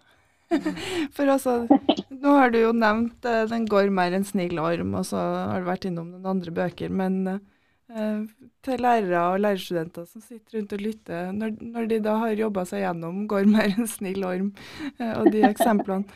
For 1.17 1.29
altså, 1.29 1.61
nå 2.09 2.35
har 2.39 2.53
du 2.53 2.63
jo 2.63 2.73
nevnt 2.73 3.27
uh, 3.29 3.45
'Den 3.51 3.67
går 3.69 3.93
mer 3.93 4.17
enn 4.17 4.25
snill 4.25 4.57
og 4.59 5.05
så 5.05 5.21
har 5.21 5.61
du 5.61 5.69
vært 5.69 5.85
innom 5.91 6.09
noen 6.15 6.31
andre 6.33 6.55
bøker. 6.57 6.89
Men 6.89 7.19
uh, 7.29 8.23
til 8.65 8.81
lærere 8.83 9.27
og 9.35 9.43
lærerstudenter 9.45 10.09
som 10.09 10.25
sitter 10.25 10.59
rundt 10.59 10.73
og 10.73 10.83
lytter, 10.83 11.29
når, 11.37 11.53
når 11.61 11.91
de 11.93 12.01
da 12.09 12.17
har 12.25 12.41
jobba 12.41 12.65
seg 12.69 12.87
gjennom 12.87 13.27
'Går 13.29 13.51
mer 13.53 13.77
enn 13.77 13.91
snill 13.91 14.25
orm' 14.25 14.55
uh, 14.99 15.21
og 15.21 15.31
de 15.37 15.45
eksemplene, 15.51 16.09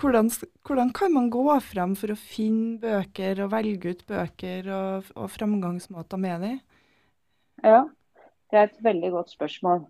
hvordan, 0.00 0.30
hvordan, 0.66 0.92
kan 0.96 1.12
man 1.14 1.28
gå 1.30 1.44
frem 1.62 1.92
for 1.98 2.10
å 2.14 2.18
finne 2.18 2.80
bøker 2.82 3.44
og 3.44 3.52
velge 3.52 3.92
ut 3.92 4.04
bøker 4.08 4.70
og, 4.74 5.10
og 5.14 5.28
framgangsmåter 5.30 6.20
med 6.20 6.46
dem? 6.46 6.60
Ja, 7.62 7.84
det 8.50 8.58
er 8.58 8.70
et 8.70 8.80
veldig 8.84 9.10
godt 9.14 9.34
spørsmål. 9.34 9.84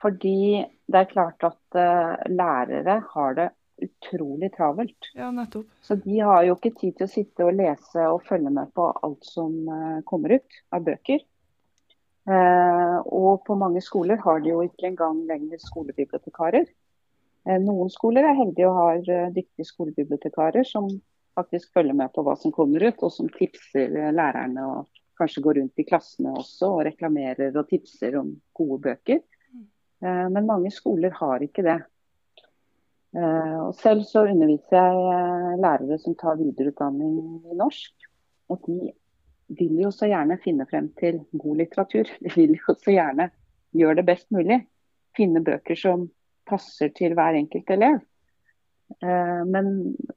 Fordi 0.00 0.64
det 0.88 1.00
er 1.00 1.10
klart 1.10 1.44
at 1.44 1.76
uh, 1.76 2.16
lærere 2.32 3.00
har 3.12 3.34
det 3.36 3.50
utrolig 3.80 4.50
travelt. 4.56 5.10
Ja, 5.16 5.30
nettopp. 5.32 5.68
Så 5.84 5.96
de 6.00 6.20
har 6.24 6.44
jo 6.44 6.56
ikke 6.56 6.72
tid 6.76 6.96
til 6.96 7.06
å 7.06 7.12
sitte 7.12 7.48
og 7.48 7.56
lese 7.56 8.06
og 8.08 8.24
følge 8.28 8.52
med 8.52 8.72
på 8.76 8.88
alt 8.92 9.28
som 9.28 9.56
uh, 9.68 10.00
kommer 10.08 10.38
ut 10.38 10.60
av 10.72 10.86
bøker. 10.88 11.24
Uh, 12.28 13.00
og 13.08 13.42
på 13.46 13.56
mange 13.58 13.82
skoler 13.84 14.20
har 14.24 14.40
de 14.44 14.52
jo 14.52 14.62
ikke 14.64 14.90
engang 14.92 15.24
lenger 15.28 15.60
skolebibliotekarer. 15.64 16.68
Noen 17.64 17.88
skoler 17.92 18.26
er 18.28 18.36
heldige 18.36 18.68
og 18.68 18.76
har 18.76 19.30
dyktige 19.32 19.64
skolebibliotekarer 19.64 20.66
som 20.68 20.88
faktisk 21.38 21.72
følger 21.72 21.96
med 21.96 22.12
på 22.12 22.24
hva 22.26 22.34
som 22.36 22.52
kommer 22.52 22.84
ut, 22.84 23.00
og 23.06 23.12
som 23.14 23.30
tipser 23.32 23.94
lærerne 24.12 24.66
og 24.68 25.00
kanskje 25.20 25.42
går 25.44 25.60
rundt 25.60 25.80
i 25.80 25.86
klassene 25.88 26.32
også 26.38 26.70
og 26.74 26.84
reklamerer 26.88 27.56
og 27.56 27.68
tipser 27.70 28.16
om 28.20 28.32
gode 28.56 28.80
bøker. 28.88 29.22
Eh, 30.00 30.26
men 30.32 30.48
mange 30.48 30.72
skoler 30.74 31.14
har 31.16 31.44
ikke 31.44 31.64
det. 31.66 31.78
Eh, 33.16 33.56
og 33.60 33.74
selv 33.80 34.06
så 34.08 34.24
underviser 34.30 34.78
jeg 34.78 35.02
eh, 35.16 35.58
lærere 35.60 35.98
som 36.00 36.16
tar 36.18 36.40
videreutdanning 36.40 37.18
i 37.50 37.58
norsk. 37.58 38.08
Og 38.50 38.64
de 38.70 38.92
vil 39.58 39.82
jo 39.84 39.90
så 39.94 40.08
gjerne 40.10 40.40
finne 40.42 40.66
frem 40.70 40.90
til 41.00 41.22
god 41.32 41.60
litteratur. 41.62 42.08
De 42.24 42.32
vil 42.36 42.56
jo 42.56 42.76
så 42.78 42.94
gjerne 42.94 43.30
gjøre 43.76 44.00
det 44.00 44.08
best 44.08 44.30
mulig. 44.34 44.62
Finne 45.16 45.42
bøker 45.44 45.78
som 45.78 46.08
passer 46.50 46.92
til 46.96 47.14
hver 47.18 47.38
enkelt 47.38 47.70
elev. 47.76 48.00
Men, 49.46 49.68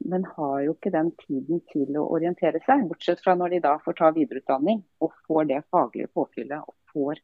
men, 0.01 0.23
har 0.33 0.55
jo 0.65 0.71
ikke 0.73 0.89
den 0.95 1.11
tiden 1.21 1.59
til 1.69 1.93
å 2.01 2.07
orientere 2.15 2.57
seg. 2.65 2.87
Bortsett 2.89 3.21
fra 3.21 3.35
når 3.37 3.53
de 3.53 3.59
da 3.67 3.75
får 3.83 3.99
ta 3.99 4.09
videreutdanning 4.15 4.79
og 5.05 5.13
får 5.27 5.45
det 5.51 5.59
faglige 5.69 6.09
påfyllet 6.17 6.65
og 6.65 6.73
får 6.89 7.21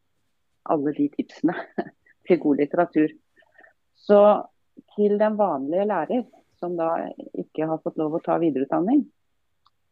alle 0.70 0.93
de 0.93 1.07
tipsene 1.16 1.55
til 2.30 2.41
god 2.43 2.62
litteratur. 2.62 3.16
Så 3.97 4.20
til 4.95 5.18
den 5.20 5.38
vanlige 5.39 5.88
lærer, 5.89 6.26
som 6.60 6.76
da 6.78 6.91
ikke 7.39 7.68
har 7.70 7.82
fått 7.84 7.97
lov 7.99 8.18
å 8.18 8.24
ta 8.24 8.38
videreutdanning, 8.41 9.05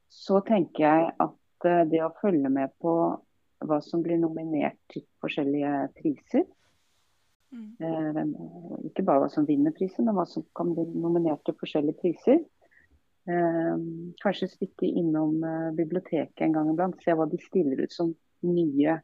så 0.08 0.42
tenker 0.48 0.84
jeg 0.84 1.10
at 1.24 1.68
eh, 1.68 1.84
det 1.90 2.04
å 2.04 2.14
følge 2.22 2.52
med 2.52 2.74
på 2.82 2.94
hva 3.68 3.80
som 3.82 4.04
blir 4.06 4.20
nominert 4.22 4.78
til 4.92 5.04
forskjellige 5.24 5.74
priser 5.98 6.46
mm. 7.58 7.66
Eh, 7.80 8.22
ikke 8.90 9.06
bare 9.08 9.26
hva 9.26 9.32
som 9.34 9.48
vinner 9.48 9.76
prisen, 9.76 10.06
men 10.06 10.18
hva 10.18 10.28
som 10.30 10.46
kan 10.58 10.72
bli 10.76 10.86
nominert 10.94 11.44
til 11.46 11.58
forskjellige 11.60 12.00
priser. 12.04 12.40
eh, 13.28 13.76
kanskje 14.24 14.48
stikke 14.54 14.88
innom 14.88 15.44
eh, 15.44 15.74
biblioteket 15.76 16.46
en 16.46 16.56
gang 16.56 16.72
iblant. 16.72 17.02
Se 17.04 17.12
hva 17.12 17.28
de 17.30 17.40
stiller 17.44 17.84
ut 17.84 17.94
som 17.94 18.14
nye 18.48 19.00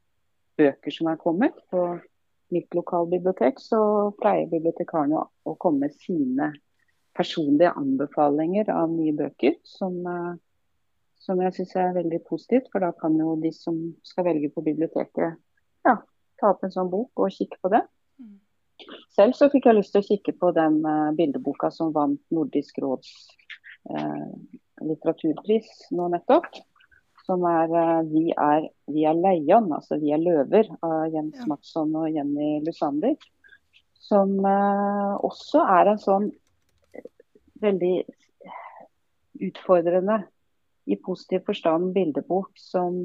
bøker 0.57 0.93
som 0.93 1.09
er 1.11 1.19
kommet. 1.21 1.57
På 1.71 1.99
mitt 2.53 2.75
lokalbibliotek 2.77 3.59
så 3.59 3.81
pleier 4.21 4.51
bibliotekarene 4.51 5.23
å 5.45 5.55
komme 5.59 5.87
med 5.87 5.97
sine 5.97 6.51
personlige 7.17 7.73
anbefalinger 7.77 8.69
av 8.73 8.91
nye 8.93 9.13
bøker. 9.17 9.57
Som, 9.67 9.99
eh, 10.07 10.35
som 11.23 11.41
jeg 11.41 11.55
syns 11.57 11.75
er 11.79 11.97
veldig 11.97 12.21
positivt, 12.27 12.69
for 12.71 12.83
da 12.83 12.91
kan 12.91 13.17
jo 13.17 13.35
de 13.41 13.51
som 13.55 13.79
skal 14.03 14.27
velge 14.29 14.51
på 14.53 14.63
biblioteket, 14.65 15.37
ja, 15.85 15.97
ta 16.39 16.49
opp 16.51 16.63
en 16.63 16.73
sånn 16.73 16.91
bok 16.91 17.11
og 17.23 17.31
kikke 17.31 17.59
på 17.63 17.71
det. 17.73 17.83
Selv 19.13 19.35
så 19.37 19.49
fikk 19.53 19.67
jeg 19.69 19.77
lyst 19.77 19.93
til 19.95 20.03
å 20.03 20.07
kikke 20.07 20.35
på 20.39 20.51
den 20.55 20.81
uh, 20.85 21.13
bildeboka 21.17 21.69
som 21.73 21.93
vant 21.95 22.21
Nordisk 22.33 22.79
råds 22.83 23.11
uh, 23.91 24.29
litteraturpris 24.83 25.69
nå 25.95 26.09
nettopp. 26.13 26.49
Som 27.23 27.45
er 27.47 27.71
uh, 27.71 28.01
vi, 28.09 28.25
er, 28.33 28.67
vi 28.91 29.05
er 29.07 29.19
leien, 29.19 29.69
altså 29.71 29.99
Vi 30.01 30.11
er 30.15 30.23
løver, 30.23 30.71
av 30.83 31.13
Jens 31.13 31.39
ja. 31.39 31.47
Madsson 31.53 31.95
og 31.99 32.09
Jenny 32.11 32.57
Lusander. 32.65 33.15
Som 34.03 34.41
også 34.43 35.61
er 35.63 35.93
en 35.93 35.99
sånn 36.01 36.25
veldig 37.63 37.93
utfordrende, 39.47 40.17
i 40.91 40.97
positiv 40.99 41.45
forstand, 41.47 41.93
bildebok 41.95 42.49
som 42.59 42.97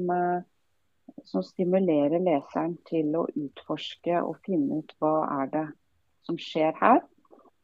som 1.25 1.43
stimulerer 1.43 2.21
leseren 2.23 2.75
til 2.89 3.15
å 3.17 3.27
utforske 3.33 4.21
og 4.21 4.39
finne 4.45 4.81
ut 4.81 4.93
hva 4.99 5.13
er 5.41 5.51
det 5.53 5.65
som 6.27 6.37
skjer 6.39 6.75
her. 6.79 7.01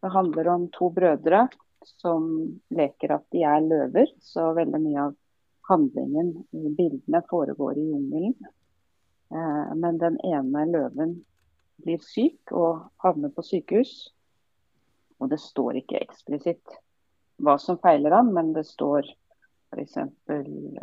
Det 0.01 0.11
handler 0.13 0.49
om 0.53 0.67
to 0.75 0.89
brødre 0.93 1.45
som 1.85 2.27
leker 2.73 3.15
at 3.15 3.25
de 3.33 3.43
er 3.45 3.61
løver, 3.61 4.09
så 4.21 4.51
veldig 4.57 4.81
mye 4.81 5.07
av 5.07 5.15
handlingen 5.69 6.31
i 6.53 6.71
bildene 6.77 7.21
foregår 7.29 7.77
i 7.77 7.87
jungelen. 7.91 8.35
Eh, 9.33 9.75
men 9.75 10.01
den 10.01 10.17
ene 10.25 10.65
løven 10.69 11.19
blir 11.85 12.01
syk 12.05 12.53
og 12.53 12.85
havner 13.03 13.33
på 13.33 13.45
sykehus. 13.45 13.93
Og 15.21 15.29
det 15.31 15.39
står 15.41 15.79
ikke 15.81 16.01
eksplisitt 16.01 16.79
hva 17.43 17.57
som 17.59 17.79
feiler 17.81 18.13
han, 18.15 18.31
men 18.35 18.53
det 18.55 18.65
står 18.67 19.07
f.eks.: 19.73 19.97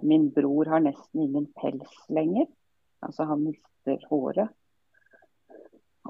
Min 0.02 0.30
bror 0.34 0.68
har 0.72 0.82
nesten 0.84 1.26
ingen 1.26 1.46
pels 1.56 1.94
lenger. 2.08 2.48
Altså 3.02 3.26
han 3.28 3.44
mister 3.44 4.06
håret. 4.10 4.52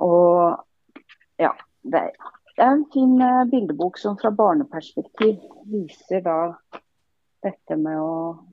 Og 0.00 0.56
ja, 1.40 1.52
det 1.82 2.00
er, 2.00 2.30
det 2.56 2.64
er 2.64 2.74
en 2.76 2.86
fin 2.92 3.14
uh, 3.20 3.44
bildebok 3.50 3.98
som 4.00 4.16
fra 4.20 4.32
barneperspektiv 4.36 5.40
viser 5.72 6.24
da 6.24 6.38
dette 7.42 7.76
med 7.76 7.98
å 7.98 8.12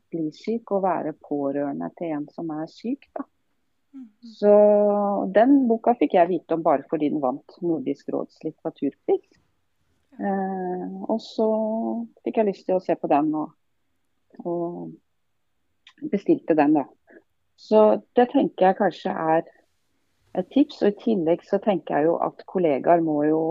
bli 0.09 0.29
syk 0.33 0.71
og 0.75 0.85
være 0.87 1.13
pårørende 1.21 1.91
til 1.99 2.15
en 2.15 2.25
som 2.33 2.49
er 2.55 2.65
syk. 2.71 3.09
da. 3.15 3.23
Mm 3.93 4.03
-hmm. 4.03 4.33
Så 4.39 4.53
den 5.33 5.67
boka 5.67 5.93
fikk 5.93 6.13
jeg 6.13 6.27
vite 6.27 6.53
om 6.53 6.63
bare 6.63 6.83
fordi 6.89 7.09
den 7.09 7.21
vant 7.21 7.61
Nordisk 7.61 8.09
råds 8.09 8.43
litteraturpris. 8.43 9.29
Eh, 10.19 11.03
og 11.09 11.21
så 11.21 11.47
fikk 12.23 12.37
jeg 12.37 12.45
lyst 12.45 12.65
til 12.65 12.75
å 12.75 12.83
se 12.83 12.95
på 12.95 13.07
den 13.07 13.35
og, 13.35 13.51
og 14.43 14.91
bestilte 16.11 16.55
den, 16.55 16.73
da. 16.73 16.83
Så 17.59 17.79
det 18.15 18.29
tenker 18.31 18.69
jeg 18.69 18.79
kanskje 18.79 19.13
er 19.13 19.43
et 20.39 20.49
tips. 20.53 20.81
Og 20.83 20.93
i 20.93 20.99
tillegg 21.03 21.43
så 21.47 21.59
tenker 21.63 21.99
jeg 21.99 22.09
jo 22.09 22.17
at 22.23 22.45
kollegaer 22.49 23.03
må 23.03 23.21
jo 23.27 23.41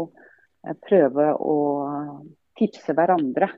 eh, 0.65 0.77
prøve 0.89 1.33
å 1.37 1.57
tipse 2.59 2.95
hverandre 2.97 3.51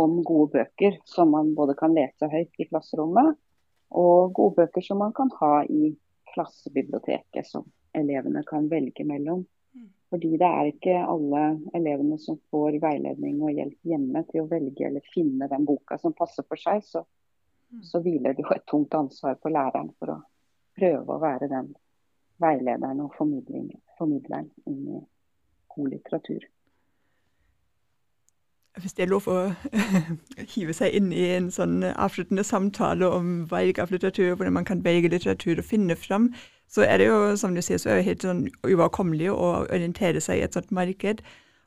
om 0.00 0.20
gode 0.26 0.58
bøker 0.58 0.98
som 1.08 1.32
man 1.34 1.54
både 1.54 1.76
kan 1.78 1.94
lese 1.94 2.28
høyt 2.30 2.58
i 2.58 2.66
klasserommet, 2.66 3.36
og 3.94 4.32
gode 4.34 4.58
bøker 4.58 4.82
som 4.82 4.98
man 5.04 5.14
kan 5.14 5.30
ha 5.38 5.62
i 5.70 5.92
klassebiblioteket 6.34 7.46
som 7.46 7.66
elevene 7.94 8.42
kan 8.46 8.66
velge 8.70 9.06
mellom. 9.06 9.44
Mm. 9.74 9.90
Fordi 10.10 10.32
det 10.40 10.48
er 10.48 10.70
ikke 10.72 10.96
alle 10.98 11.44
elevene 11.78 12.18
som 12.22 12.40
får 12.50 12.80
veiledning 12.82 13.38
og 13.42 13.54
hjelp 13.54 13.92
hjemme 13.92 14.24
til 14.30 14.42
å 14.42 14.48
velge 14.50 14.88
eller 14.88 15.12
finne 15.14 15.48
den 15.50 15.66
boka 15.68 15.98
som 16.02 16.16
passer 16.16 16.46
for 16.48 16.58
seg. 16.58 16.82
Så. 16.82 17.04
Så 17.82 18.00
hviler 18.02 18.34
det 18.34 18.44
jo 18.44 18.54
et 18.54 18.66
tungt 18.70 18.94
ansvar 18.94 19.38
på 19.42 19.52
læreren 19.52 19.90
for 19.98 20.14
å 20.14 20.20
prøve 20.78 21.16
å 21.16 21.22
være 21.22 21.50
den 21.50 21.72
veilederen 22.42 23.04
og 23.04 23.14
formidleren 23.18 24.50
inn 24.66 24.82
i 24.96 25.00
god 25.74 25.90
litteratur. 25.92 26.44
Hvis 28.82 28.96
det 28.96 29.04
er 29.04 29.12
lov 29.12 29.28
å 29.30 29.38
hive 30.54 30.74
seg 30.74 30.96
inn 30.98 31.12
i 31.14 31.28
en 31.36 31.46
sånn 31.54 31.84
avsluttende 31.92 32.42
samtale 32.46 33.06
om 33.06 33.44
valg 33.50 33.78
av 33.78 33.92
litteratur, 33.94 34.34
hvordan 34.34 34.56
man 34.56 34.66
kan 34.66 34.82
velge 34.82 35.12
litteratur 35.12 35.62
og 35.62 35.68
finne 35.68 35.94
fram, 35.96 36.32
så 36.66 36.82
er 36.82 36.98
det 36.98 37.06
jo 37.06 37.36
som 37.38 37.54
du 37.54 37.62
sier, 37.62 37.78
så 37.78 37.92
er 37.92 38.00
det 38.00 38.08
helt 38.08 38.26
sånn 38.26 38.42
uoverkommelig 38.66 39.30
å 39.30 39.52
orientere 39.68 40.22
seg 40.24 40.40
i 40.40 40.46
et 40.46 40.58
sånt 40.58 40.74
marked. 40.74 41.22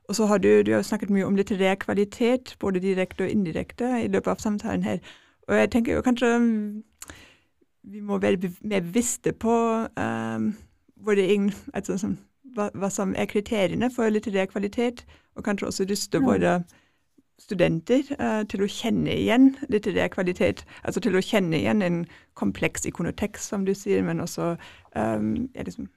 Og 0.08 0.20
så 0.20 0.28
har 0.28 0.41
du, 0.43 0.50
du 0.64 0.74
har 0.74 0.84
snakket 0.84 1.12
mye 1.12 1.28
om 1.28 1.36
litterær 1.39 1.80
kvalitet, 1.80 2.58
både 2.60 2.84
direkte 2.84 3.24
og 3.24 3.32
indirekte, 3.32 3.88
i 4.04 4.12
løpet 4.12 4.34
av 4.34 4.43
samtalen 4.43 4.84
her. 4.84 5.00
Og 5.48 5.58
jeg 5.58 5.72
tenker 5.72 5.95
jo 5.95 6.04
kanskje 6.06 6.36
um, 6.36 6.84
vi 7.84 8.00
må 8.00 8.18
være 8.18 8.52
mer 8.62 8.82
bevisste 8.82 9.32
på 9.34 9.54
um, 9.98 10.56
egen, 11.08 11.54
altså, 11.74 11.98
som, 11.98 12.18
hva, 12.56 12.70
hva, 12.74 12.89
som 12.89 13.14
er 13.16 13.26
kriteriene 13.26 13.89
for 13.93 14.10
litterær 14.10 14.50
kvalitet, 14.52 15.06
og 15.36 15.43
kanskje 15.43 15.68
også 15.68 15.88
ruste 15.89 16.20
våre 16.20 16.60
studenter 17.39 18.04
uh, 18.20 18.43
til 18.50 18.66
å 18.66 18.72
kjenne 18.72 19.14
igjen 19.14 19.54
litterær 19.70 20.12
kvalitet. 20.12 20.66
Altså 20.84 21.00
til 21.00 21.16
å 21.16 21.24
kjenne 21.24 21.62
igjen 21.62 21.82
en 21.82 22.02
kompleks 22.34 22.86
ikonotekst, 22.89 23.48
som 23.54 23.66
du 23.66 23.74
sier, 23.78 24.04
men 24.04 24.20
også 24.20 24.56
um, 24.95 25.48
liksom, 25.56 25.88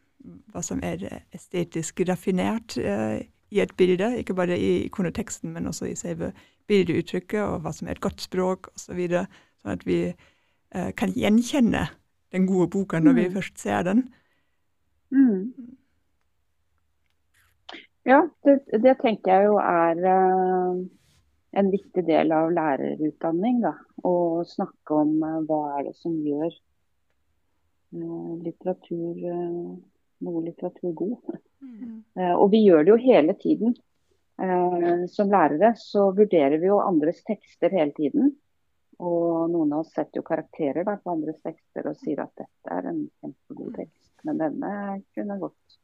hva 0.52 0.62
som 0.62 0.82
er 0.84 1.24
estetisk 1.34 2.04
raffinert 2.06 2.76
uh, 2.78 3.18
i 3.50 3.60
et 3.60 3.74
bilde. 3.76 4.12
Ikke 4.18 4.34
bare 4.34 4.58
i 4.58 4.84
ikonoteksten, 4.86 5.52
men 5.52 5.66
også 5.66 5.90
i 5.90 5.96
selve 5.98 6.32
bildeuttrykket, 6.70 7.42
og 7.42 7.64
hva 7.64 7.72
som 7.74 7.88
er 7.88 7.98
et 7.98 8.04
godt 8.04 8.22
språk 8.22 8.70
osv. 8.74 8.84
Så 8.84 8.98
videre, 8.98 9.26
sånn 9.60 9.74
at 9.74 9.84
vi 9.86 9.98
eh, 10.10 10.90
kan 10.96 11.12
gjenkjenne 11.16 11.88
den 12.30 12.46
gode 12.46 12.70
boka 12.70 13.00
når 13.02 13.12
mm. 13.12 13.18
vi 13.18 13.34
først 13.34 13.58
ser 13.58 13.82
den. 13.88 14.06
Mm. 15.10 15.76
Ja, 18.06 18.22
det, 18.46 18.60
det, 18.70 18.96
tenker 19.02 19.34
jeg 19.34 19.50
jo 19.50 19.58
er 19.60 19.98
uh, 20.06 20.78
en 21.60 21.70
viktig 21.74 22.06
del 22.06 22.32
av 22.32 22.52
lærerutdanning. 22.54 23.60
Da. 23.66 23.74
Å 24.06 24.14
snakke 24.48 25.02
om 25.02 25.18
uh, 25.20 25.40
hva 25.46 25.60
er 25.76 25.90
det 25.90 25.96
som 25.98 26.14
gjør 26.24 26.48
uh, 27.98 28.32
litteratur, 28.46 29.20
noe 30.24 30.44
litteratur 30.46 30.94
god. 31.02 31.36
Mm. 31.60 32.04
og 32.40 32.46
vi 32.54 32.62
gjør 32.64 32.86
det 32.86 32.92
jo 32.92 33.00
hele 33.04 33.34
tiden. 33.36 33.74
Eh, 34.40 35.06
som 35.06 35.30
lærere 35.30 35.74
så 35.76 36.10
vurderer 36.16 36.58
vi 36.58 36.70
jo 36.70 36.78
andres 36.80 37.20
tekster 37.26 37.72
hele 37.76 37.92
tiden. 37.96 38.32
Og 39.00 39.50
noen 39.52 39.72
av 39.72 39.84
oss 39.84 39.92
setter 39.92 40.20
jo 40.20 40.26
karakterer 40.26 40.84
på 40.84 41.12
andres 41.12 41.40
tekster 41.44 41.88
og 41.88 41.98
sier 42.00 42.22
at 42.24 42.32
dette 42.40 42.72
er 42.72 42.88
en 42.90 43.02
kjempegod 43.20 43.78
tekst, 43.78 44.12
men 44.28 44.40
denne 44.40 44.72
kunne 45.16 45.38
godt 45.40 45.78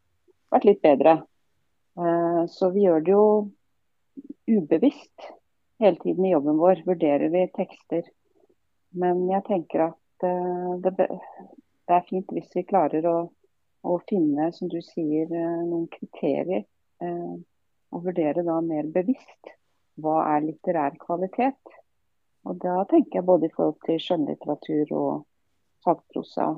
vært 0.53 0.69
litt 0.69 0.83
bedre. 0.85 1.17
Eh, 1.97 2.43
så 2.53 2.71
vi 2.73 2.85
gjør 2.87 3.05
det 3.05 3.15
jo 3.15 3.27
ubevisst 4.47 5.31
hele 5.83 6.01
tiden 6.01 6.25
i 6.25 6.33
jobben 6.33 6.61
vår, 6.61 6.85
vurderer 6.89 7.33
vi 7.33 7.47
tekster. 7.57 8.09
Men 8.97 9.27
jeg 9.29 9.45
tenker 9.49 9.89
at 9.91 10.29
eh, 10.29 10.77
det 10.81 11.97
er 11.97 12.09
fint 12.09 12.33
hvis 12.33 12.53
vi 12.57 12.65
klarer 12.69 13.05
å, 13.09 13.17
å 13.83 13.99
finne, 14.09 14.49
som 14.57 14.71
du 14.73 14.79
sier, 14.85 15.29
noen 15.29 15.87
kriterier 15.93 16.65
og 17.03 18.05
vurdere 18.07 18.45
da 18.47 18.57
mer 18.65 18.89
bevisst 18.93 19.53
hva 20.03 20.21
er 20.35 20.45
litterær 20.45 20.97
kvalitet. 21.01 21.77
Og 22.47 22.59
da 22.63 22.85
tenker 22.91 23.21
jeg 23.21 23.27
både 23.27 23.49
i 23.49 23.55
forhold 23.55 23.79
til 23.87 24.01
skjønnlitteratur 24.03 24.93
og 24.97 25.13
fagprosa, 25.87 26.53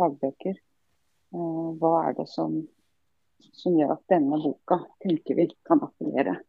fagbøker. 0.00 0.56
Eh, 0.56 1.66
hva 1.80 1.92
er 2.08 2.16
det 2.18 2.26
som, 2.30 2.56
som, 3.52 3.76
gjør 3.76 3.94
at 3.94 4.04
denne 4.10 4.40
boka 4.42 4.80
tenker 5.04 5.38
vi 5.38 5.48
kan 5.66 5.82
appellere 5.86 6.40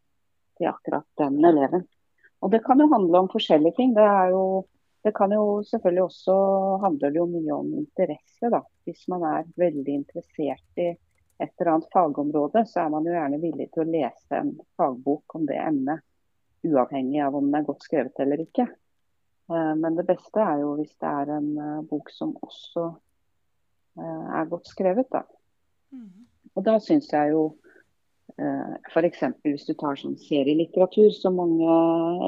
til 0.57 0.71
akkurat 0.71 1.05
den 1.21 1.37
eleven. 1.45 1.85
Og 2.41 2.53
det 2.53 2.63
kan 2.65 2.81
jo 2.81 2.89
handle 2.89 3.21
om 3.21 3.29
forskjellige 3.29 3.77
ting. 3.77 3.93
Det, 3.97 4.05
er 4.05 4.33
jo, 4.33 4.63
det 5.03 5.11
kan 5.17 5.31
jo 5.33 5.63
selvfølgelig 5.65 6.03
også 6.03 6.35
handle 6.83 7.09
jo 7.15 7.25
mye 7.29 7.53
om 7.55 7.71
interesse. 7.73 8.49
da. 8.49 8.61
Hvis 8.85 9.07
man 9.09 9.23
er 9.25 9.49
veldig 9.57 9.93
interessert 9.93 10.81
i 10.81 10.91
et 11.41 11.53
eller 11.57 11.71
annet 11.73 11.93
fagområde, 11.93 12.65
så 12.69 12.83
er 12.83 12.91
man 12.93 13.07
jo 13.07 13.15
gjerne 13.15 13.41
villig 13.41 13.71
til 13.73 13.83
å 13.83 13.89
lese 13.89 14.37
en 14.37 14.53
fagbok 14.77 15.35
om 15.39 15.47
det 15.49 15.57
emnet. 15.57 16.05
Uavhengig 16.61 17.23
av 17.25 17.35
om 17.35 17.47
den 17.47 17.57
er 17.57 17.65
godt 17.65 17.87
skrevet 17.87 18.19
eller 18.21 18.43
ikke. 18.43 18.67
Eh, 19.49 19.73
men 19.81 19.97
det 19.97 20.05
beste 20.05 20.43
er 20.43 20.61
jo 20.61 20.75
hvis 20.77 20.93
det 21.01 21.09
er 21.09 21.33
en 21.39 21.49
eh, 21.57 21.79
bok 21.89 22.11
som 22.13 22.35
også 22.45 22.83
eh, 23.97 24.27
er 24.37 24.51
godt 24.51 24.69
skrevet. 24.69 25.09
Da. 25.09 25.23
Mm. 25.95 26.27
Og 26.53 26.67
da 26.67 26.77
syns 26.83 27.09
jeg 27.09 27.33
jo 27.33 27.47
F.eks. 28.91 29.21
hvis 29.45 29.67
du 29.67 29.75
tar 29.77 29.99
sånn 29.99 30.17
serielitteratur, 30.19 31.11
så 31.13 31.29
mange 31.33 31.75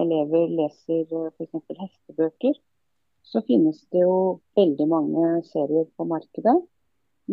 elever 0.03 0.51
leser 0.51 1.07
f.eks. 1.32 1.55
hestebøker, 1.80 2.57
så 3.24 3.41
finnes 3.47 3.80
det 3.93 4.03
jo 4.03 4.39
veldig 4.57 4.88
mange 4.91 5.30
serier 5.47 5.88
på 5.97 6.05
markedet. 6.07 6.55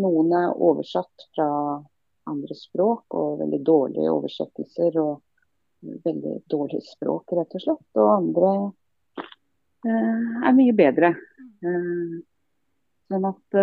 Noen 0.00 0.30
er 0.38 0.54
oversatt 0.54 1.26
fra 1.34 1.48
andre 2.30 2.54
språk 2.54 3.16
og 3.18 3.40
veldig 3.40 3.60
dårlige 3.66 4.12
oversettelser 4.12 4.98
og 5.02 5.20
veldig 6.04 6.36
dårlig 6.50 6.82
språk, 6.86 7.34
rett 7.34 7.56
og 7.58 7.64
slett. 7.64 7.86
Og 7.98 8.10
andre 8.12 8.50
uh, 9.88 10.46
er 10.46 10.56
mye 10.56 10.76
bedre. 10.78 11.14
Uh, 11.64 12.20
sånn 13.10 13.26
at 13.26 13.60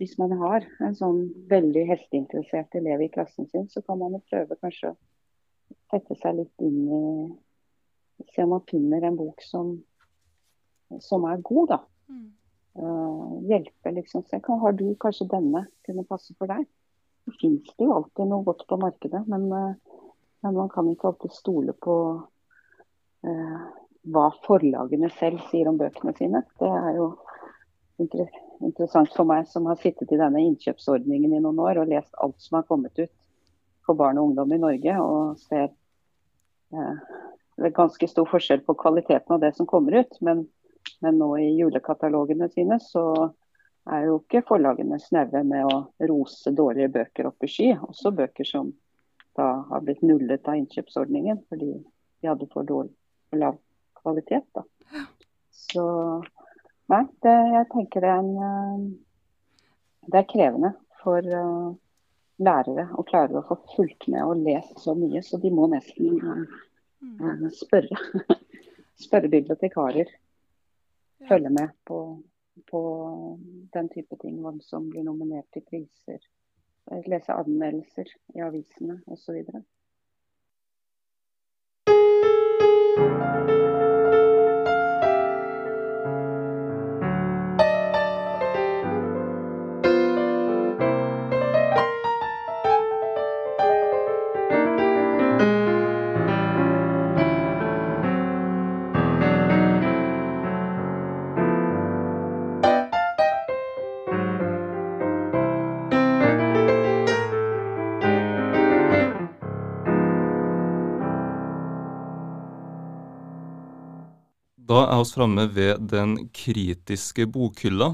hvis 0.00 0.16
man 0.20 0.34
har 0.40 0.64
en 0.84 0.96
sånn 0.96 1.22
veldig 1.48 1.86
hesteinteressert 1.88 2.74
elev 2.76 3.06
i 3.06 3.10
klassen 3.12 3.48
sin, 3.48 3.68
så 3.72 3.80
kan 3.84 4.00
man 4.00 4.16
jo 4.16 4.22
prøve 4.28 4.58
kanskje 4.60 4.92
å 4.92 4.96
sette 5.90 6.16
seg 6.20 6.40
litt 6.42 6.64
inn 6.66 6.86
i 6.86 7.02
Se 8.32 8.40
om 8.40 8.54
man 8.54 8.62
finner 8.64 9.04
en 9.04 9.16
bok 9.18 9.42
som, 9.44 9.74
som 11.04 11.26
er 11.28 11.42
god, 11.44 11.66
da. 11.68 11.76
Mm. 12.08 12.30
Uh, 12.80 13.34
hjelpe, 13.50 13.92
liksom. 13.92 14.22
Se, 14.24 14.40
har 14.40 14.72
du 14.72 14.86
kanskje 15.00 15.26
denne 15.28 15.66
kunne 15.84 16.04
passe 16.08 16.32
for 16.38 16.48
deg? 16.48 16.64
Det 17.28 17.34
fins 17.42 17.68
jo 17.76 17.90
alltid 17.92 18.30
noe 18.30 18.46
godt 18.46 18.64
på 18.70 18.78
markedet, 18.80 19.20
men, 19.28 19.44
uh, 19.52 20.00
men 20.40 20.56
man 20.56 20.72
kan 20.72 20.88
ikke 20.88 21.10
alltid 21.10 21.36
stole 21.36 21.76
på 21.76 21.98
uh, 23.28 23.68
hva 24.16 24.26
forlagene 24.48 25.12
selv 25.20 25.44
sier 25.50 25.68
om 25.68 25.76
bøkene 25.76 26.16
sine. 26.16 26.40
Det 26.56 26.72
er 26.72 26.96
jo 26.96 27.12
interessant 28.00 28.45
for 28.58 29.28
meg 29.28 29.48
som 29.48 29.66
har 29.70 29.78
sittet 29.80 30.12
i 30.12 30.18
denne 30.20 30.42
innkjøpsordningen 30.42 31.34
i 31.36 31.40
noen 31.44 31.58
år 31.62 31.82
og 31.82 31.90
lest 31.92 32.14
alt 32.22 32.38
som 32.42 32.60
har 32.60 32.68
kommet 32.68 32.98
ut 32.98 33.12
for 33.86 33.98
barn 33.98 34.18
og 34.18 34.30
ungdom 34.30 34.52
i 34.52 34.58
Norge, 34.58 34.94
og 34.98 35.38
ser 35.38 35.68
eh, 36.74 37.02
det 37.56 37.70
er 37.70 37.76
ganske 37.76 38.08
stor 38.10 38.28
forskjell 38.28 38.62
på 38.66 38.76
kvaliteten 38.76 39.36
av 39.36 39.40
det 39.40 39.52
som 39.56 39.68
kommer 39.68 40.00
ut. 40.02 40.18
Men, 40.20 40.44
men 41.00 41.20
nå 41.20 41.30
i 41.40 41.52
julekatalogene 41.56 42.48
sine 42.52 42.80
så 42.82 43.04
er 43.86 44.08
jo 44.08 44.18
ikke 44.20 44.44
forlagene 44.48 44.98
snaue 45.00 45.42
med 45.46 45.68
å 45.70 46.08
rose 46.10 46.52
dårlige 46.52 46.90
bøker 46.98 47.30
opp 47.30 47.46
i 47.46 47.50
sky. 47.50 47.70
Også 47.88 48.12
bøker 48.16 48.48
som 48.48 48.74
da 49.36 49.48
har 49.70 49.84
blitt 49.84 50.02
nullet 50.04 50.48
av 50.48 50.58
innkjøpsordningen 50.58 51.42
fordi 51.48 51.72
de 51.76 52.28
hadde 52.28 52.48
for 52.52 52.68
dårlig 52.68 52.92
for 53.30 53.40
lav 53.40 53.58
kvalitet. 54.00 54.46
Da. 54.56 54.64
Så 55.52 55.86
Nei, 56.92 57.02
det, 57.24 57.34
jeg 57.50 57.66
tenker 57.72 58.04
det 58.04 58.10
er, 58.12 58.20
en, 58.22 58.36
eh, 58.46 59.62
det 60.12 60.20
er 60.20 60.28
krevende 60.30 60.70
for 61.02 61.26
uh, 61.26 61.72
lærere 62.42 62.86
å 62.94 63.04
klare 63.06 63.40
å 63.40 63.46
få 63.48 63.56
fulgt 63.74 64.06
med 64.12 64.22
og 64.22 64.42
lest 64.46 64.78
så 64.82 64.94
mye, 64.98 65.22
så 65.22 65.38
de 65.42 65.50
må 65.54 65.66
nesten 65.72 66.20
uh, 66.22 67.48
spørre. 67.54 67.98
spørre 69.06 69.30
bibliotekarer. 69.34 70.10
Følge 71.26 71.50
med 71.50 71.74
på, 71.88 72.00
på, 72.70 72.82
den 73.74 73.90
type 73.90 74.18
ting, 74.22 74.38
hvem 74.42 74.60
som 74.62 74.90
blir 74.90 75.06
nominert 75.06 75.48
til 75.54 75.66
priser. 75.66 76.20
Lese 77.10 77.34
anmeldelser 77.34 78.12
i 78.36 78.44
avisene 78.46 79.00
osv. 79.10 79.42
Da 114.76 114.82
er 114.92 114.98
vi 115.00 115.08
framme 115.08 115.44
ved 115.56 115.86
den 115.88 116.10
kritiske 116.36 117.24
bokhylla, 117.32 117.86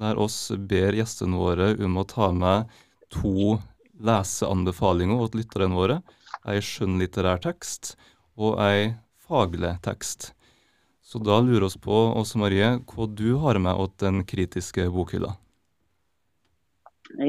der 0.00 0.18
oss 0.18 0.48
ber 0.70 0.96
gjestene 0.98 1.38
våre 1.38 1.68
om 1.86 2.00
å 2.00 2.02
ta 2.10 2.32
med 2.34 2.72
to 3.14 3.52
leseanbefalinger 4.02 5.28
til 5.28 5.40
lytterne 5.44 5.78
våre. 5.78 5.98
Ei 6.42 6.58
skjønnlitterær 6.58 7.38
tekst 7.44 7.92
og 8.34 8.58
ei 8.64 8.96
faglig 9.28 9.70
tekst. 9.84 10.32
Så 11.06 11.22
da 11.22 11.36
lurer 11.38 11.68
vi 11.68 11.84
på, 11.86 12.00
Åse 12.18 12.42
Marie, 12.42 12.72
hva 12.90 13.06
du 13.06 13.36
har 13.44 13.62
med 13.62 13.78
til 13.94 14.08
den 14.08 14.26
kritiske 14.26 14.88
bokhylla? 14.96 15.36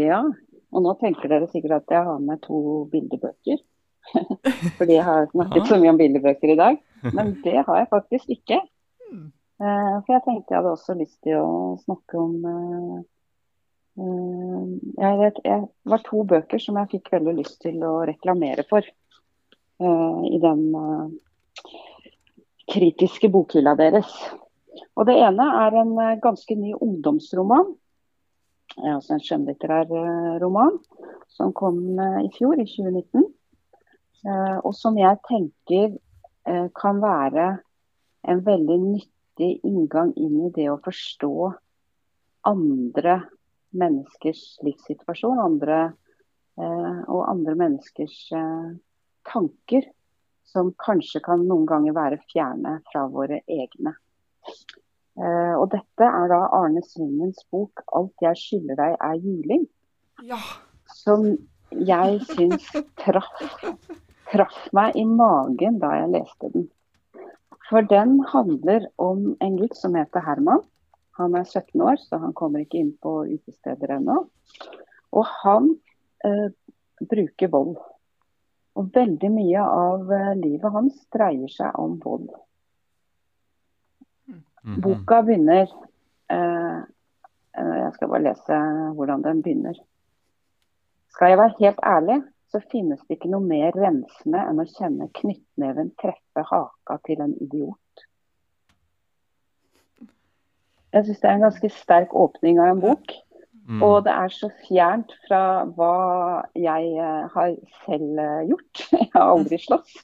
Ja, 0.02 0.24
og 0.74 0.88
nå 0.88 0.96
tenker 1.04 1.30
dere 1.30 1.52
sikkert 1.54 1.84
at 1.84 1.96
jeg 2.00 2.10
har 2.10 2.26
med 2.26 2.42
to 2.48 2.90
bildebøker. 2.90 3.62
Fordi 4.82 4.98
jeg 4.98 5.06
har 5.06 5.30
snakket 5.36 5.70
så 5.70 5.78
mye 5.78 5.94
om 5.94 6.02
bildebøker 6.02 6.58
i 6.58 6.60
dag. 6.66 6.84
Men 7.14 7.36
det 7.46 7.60
har 7.62 7.84
jeg 7.84 7.94
faktisk 7.94 8.38
ikke. 8.40 8.64
Uh, 9.10 9.96
for 10.06 10.14
jeg 10.16 10.24
tenkte 10.24 10.54
jeg 10.54 10.62
hadde 10.62 10.72
også 10.72 10.96
lyst 10.96 11.18
til 11.26 11.36
å 11.36 11.56
snakke 11.82 12.16
om 12.16 12.36
uh, 12.48 13.00
uh, 14.00 14.62
jeg, 14.96 15.18
vet, 15.20 15.42
jeg, 15.44 15.66
var 15.92 16.04
to 16.06 16.24
bøker 16.30 16.62
som 16.64 16.80
jeg 16.80 16.92
fikk 16.94 17.12
veldig 17.18 17.34
lyst 17.42 17.60
til 17.66 17.84
å 17.84 18.00
reklamere 18.08 18.66
for 18.70 18.88
i 19.80 20.36
den 20.44 20.64
kritiske 22.68 23.30
bokhylla 23.32 23.78
deres. 23.80 24.10
Og 25.00 25.06
Det 25.08 25.14
ene 25.24 25.46
er 25.62 25.78
en 25.80 25.94
ganske 26.20 26.58
ny 26.60 26.74
ungdomsroman. 26.76 27.70
Altså 28.76 29.16
en 29.16 29.24
skjønnlitterær 29.24 29.88
roman 30.44 30.76
som 31.32 31.56
kom 31.56 31.80
i 31.96 32.28
fjor, 32.36 32.60
i 32.60 32.68
2019. 32.68 33.24
Og 34.68 34.76
som 34.76 35.00
jeg 35.00 35.22
tenker 35.32 35.96
kan 36.76 37.00
være 37.00 37.48
en 38.30 38.44
veldig 38.46 38.78
nyttig 38.84 39.52
inngang 39.68 40.14
inn 40.20 40.38
i 40.48 40.54
det 40.56 40.70
å 40.72 40.80
forstå 40.86 41.34
andre 42.50 43.22
menneskers 43.76 44.60
livssituasjon 44.66 45.42
andre, 45.44 45.80
eh, 46.60 47.00
og 47.08 47.26
andre 47.30 47.56
menneskers 47.60 48.18
eh, 48.36 48.70
tanker, 49.30 49.90
som 50.50 50.72
kanskje 50.82 51.22
kan 51.26 51.44
noen 51.46 51.68
ganger 51.70 51.94
være 51.98 52.22
fjerne 52.32 52.80
fra 52.90 53.06
våre 53.12 53.44
egne. 53.46 53.94
Eh, 55.20 55.54
og 55.60 55.70
dette 55.74 56.08
er 56.08 56.32
da 56.32 56.40
Arne 56.56 56.82
Svingens 56.86 57.44
bok 57.52 57.84
'Alt 57.94 58.26
jeg 58.26 58.40
skylder 58.40 58.80
deg 58.80 58.98
er 58.98 59.22
juling'. 59.22 59.68
Ja. 60.26 60.40
Som 60.90 61.26
jeg 61.70 62.22
syns 62.32 62.66
traff, 62.98 63.44
traff 64.32 64.60
meg 64.74 64.96
i 64.98 65.06
magen 65.06 65.78
da 65.80 65.94
jeg 66.00 66.14
leste 66.16 66.50
den. 66.54 66.70
For 67.70 67.86
den 67.86 68.20
handler 68.32 68.88
om 68.98 69.36
en 69.40 69.58
gutt 69.60 69.78
som 69.78 69.96
heter 69.98 70.26
Herman. 70.26 70.64
Han 71.20 71.36
er 71.38 71.46
17 71.46 71.82
år, 71.84 72.00
så 72.02 72.18
han 72.18 72.34
kommer 72.34 72.64
ikke 72.64 72.80
inn 72.82 72.94
på 73.02 73.22
utesteder 73.30 73.98
ennå. 74.00 74.24
Og 75.14 75.32
han 75.44 75.74
eh, 76.26 76.50
bruker 77.00 77.52
vold. 77.54 77.76
Og 78.80 78.94
veldig 78.96 79.32
mye 79.34 79.64
av 79.66 80.14
eh, 80.16 80.36
livet 80.40 80.74
hans 80.74 81.02
dreier 81.14 81.52
seg 81.54 81.76
om 81.78 82.00
vold. 82.02 82.30
-hmm. 84.64 84.82
Boka 84.82 85.22
begynner 85.24 85.68
eh, 86.30 86.78
eh, 87.58 87.76
Jeg 87.84 87.94
skal 87.94 88.12
bare 88.12 88.26
lese 88.28 88.60
hvordan 88.96 89.24
den 89.24 89.42
begynner. 89.44 89.80
Skal 91.14 91.34
jeg 91.34 91.38
være 91.38 91.58
helt 91.60 91.80
ærlig, 91.84 92.20
så 92.50 92.62
finnes 92.72 93.02
det 93.06 93.20
ikke 93.20 93.30
noe 93.30 93.46
mer 93.46 93.76
rensende 93.78 94.42
enn 94.50 94.62
å 94.62 94.68
kjenne 94.70 95.10
knyttneven 95.20 95.94
treffe 96.02 96.46
haka 96.50 96.98
til 97.06 97.22
en 97.26 97.36
idiot. 97.38 98.06
Jeg 100.90 101.06
syns 101.06 101.20
det 101.22 101.30
er 101.30 101.36
en 101.38 101.46
ganske 101.46 101.70
sterk 101.76 102.16
åpning 102.18 102.62
av 102.62 102.72
en 102.74 102.82
bok. 102.82 103.14
Mm. 103.70 103.84
Og 103.86 104.00
det 104.08 104.14
er 104.18 104.32
så 104.34 104.50
fjernt 104.64 105.12
fra 105.28 105.42
hva 105.78 105.94
jeg 106.58 106.90
uh, 106.98 107.28
har 107.36 107.54
selv 107.84 108.18
uh, 108.18 108.42
gjort. 108.50 108.82
jeg 108.98 109.10
har 109.14 109.34
aldri 109.36 109.60
slåss. 109.62 110.00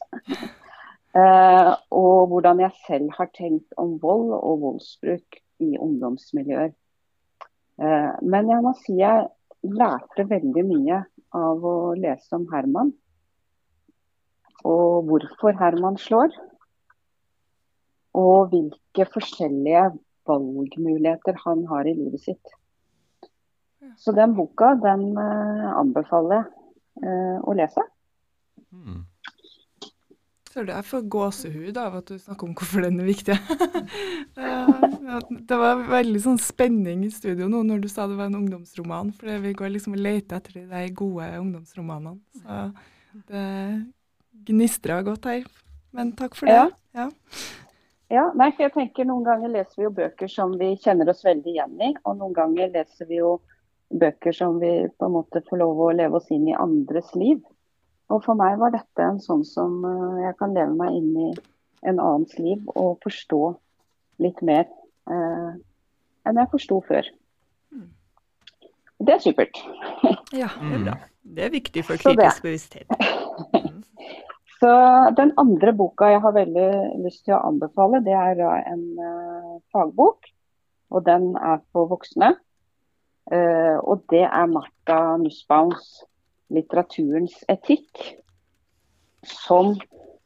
uh, 1.17 1.71
og 2.03 2.27
hvordan 2.29 2.61
jeg 2.61 2.77
selv 2.85 3.09
har 3.17 3.31
tenkt 3.33 3.73
om 3.81 3.97
vold 4.03 4.35
og 4.37 4.61
voldsbruk 4.67 5.41
i 5.65 5.77
ungdomsmiljøer. 5.79 6.73
men 8.21 8.49
jeg 8.51 8.63
må 8.63 8.71
si 8.79 8.93
jeg 8.99 9.25
lærte 9.63 10.23
veldig 10.29 10.63
mye 10.67 10.99
av 11.35 11.65
å 11.65 11.77
lese 11.99 12.35
om 12.37 12.47
Herman. 12.51 12.91
Og 14.65 15.05
hvorfor 15.09 15.55
Herman 15.59 15.99
slår. 16.01 16.33
Og 18.15 18.51
hvilke 18.53 19.07
forskjellige 19.11 19.89
valgmuligheter 20.25 21.37
han 21.43 21.65
har 21.69 21.87
i 21.87 21.95
livet 21.97 22.23
sitt. 22.23 22.55
Så 24.01 24.15
den 24.15 24.33
boka 24.35 24.73
den 24.81 25.11
uh, 25.17 25.75
anbefaler 25.77 26.39
jeg. 26.39 26.47
uh, 27.05 27.37
å 27.45 27.53
lese. 27.57 27.83
Mm. 28.73 29.03
Så 30.55 30.63
jeg 30.63 30.87
får 30.87 31.07
gåsehud 31.11 31.77
av 31.81 31.97
at 31.97 32.07
du 32.07 32.15
snakker 32.15 32.47
om 32.47 32.53
hvorfor 32.55 32.85
den 32.85 33.01
er 33.03 33.09
viktig. 33.09 33.35
det 35.49 35.57
var 35.59 35.81
veldig 35.89 36.21
sånn 36.23 36.39
spenning 36.39 37.01
i 37.03 37.09
studio 37.11 37.49
nå 37.51 37.59
når 37.67 37.81
du 37.83 37.89
sa 37.91 38.05
det 38.07 38.15
var 38.15 38.29
en 38.29 38.37
ungdomsroman, 38.39 39.11
for 39.17 39.43
vi 39.43 39.51
går 39.59 39.73
liksom 39.73 39.97
og 39.97 40.05
leter 40.05 40.39
etter 40.39 40.61
de 40.71 40.85
gode 40.95 41.27
ungdomsromanene. 41.41 42.15
Så 42.39 43.25
det 43.27 43.43
gnistrer 44.47 45.03
godt 45.03 45.27
her. 45.27 45.43
Men 45.91 46.15
takk 46.15 46.39
for 46.39 46.47
det. 46.47 46.55
Ja. 46.55 46.69
ja. 46.95 47.09
Ja, 48.15 48.23
nei, 48.37 48.51
for 48.53 48.67
jeg 48.67 48.73
tenker 48.75 49.07
Noen 49.09 49.25
ganger 49.25 49.51
leser 49.51 49.79
vi 49.81 49.87
jo 49.87 49.91
bøker 49.97 50.29
som 50.31 50.53
vi 50.59 50.75
kjenner 50.79 51.09
oss 51.11 51.25
veldig 51.25 51.51
igjen 51.51 51.75
i, 51.81 51.91
og 52.05 52.19
noen 52.21 52.35
ganger 52.37 52.71
leser 52.77 53.09
vi 53.09 53.19
jo 53.19 53.39
bøker 53.91 54.35
som 54.35 54.59
vi 54.61 54.71
på 54.87 55.07
en 55.07 55.15
måte 55.17 55.43
får 55.49 55.59
lov 55.59 55.83
å 55.83 55.91
leve 55.99 56.19
oss 56.21 56.31
inn 56.31 56.47
i 56.47 56.55
andres 56.55 57.11
liv. 57.17 57.41
Og 58.13 58.21
For 58.25 58.37
meg 58.37 58.59
var 58.61 58.73
dette 58.75 59.01
en 59.01 59.21
sånn 59.21 59.43
som 59.47 59.79
uh, 59.81 60.21
jeg 60.21 60.35
kan 60.39 60.53
leve 60.53 60.75
meg 60.77 60.97
inn 60.99 61.11
i 61.27 61.29
en 61.85 61.99
annens 62.01 62.35
liv 62.41 62.61
og 62.73 62.99
forstå 63.05 63.41
litt 64.23 64.41
mer 64.45 64.63
eh, 65.11 65.49
enn 66.25 66.39
jeg 66.39 66.51
forsto 66.53 66.79
før. 66.87 67.09
Mm. 67.75 67.89
Det 69.05 69.15
er 69.15 69.21
supert. 69.21 69.59
ja, 70.41 70.49
det 70.61 70.71
er 70.79 70.85
bra. 70.87 70.95
Det 71.35 71.45
er 71.45 71.53
viktig 71.53 71.83
for 71.85 72.01
kritisk 72.01 72.45
bevissthet. 72.45 72.89
Så 74.59 74.71
Den 75.17 75.33
andre 75.37 75.73
boka 75.75 76.07
jeg 76.09 76.21
har 76.23 76.33
veldig 76.33 76.69
lyst 77.03 77.25
til 77.27 77.35
å 77.35 77.43
anbefale, 77.49 77.99
det 78.05 78.15
er 78.15 78.39
en 78.71 78.85
uh, 78.97 79.57
fagbok. 79.75 80.31
Og 80.95 81.03
den 81.05 81.33
er 81.35 81.59
for 81.75 81.89
voksne. 81.91 82.31
Uh, 83.29 83.77
og 83.83 84.05
det 84.13 84.23
er 84.25 84.49
Martha 84.49 85.17
Nussbaums 85.19 86.05
'Litteraturens 86.49 87.37
etikk'. 87.49 88.21
Som 89.25 89.75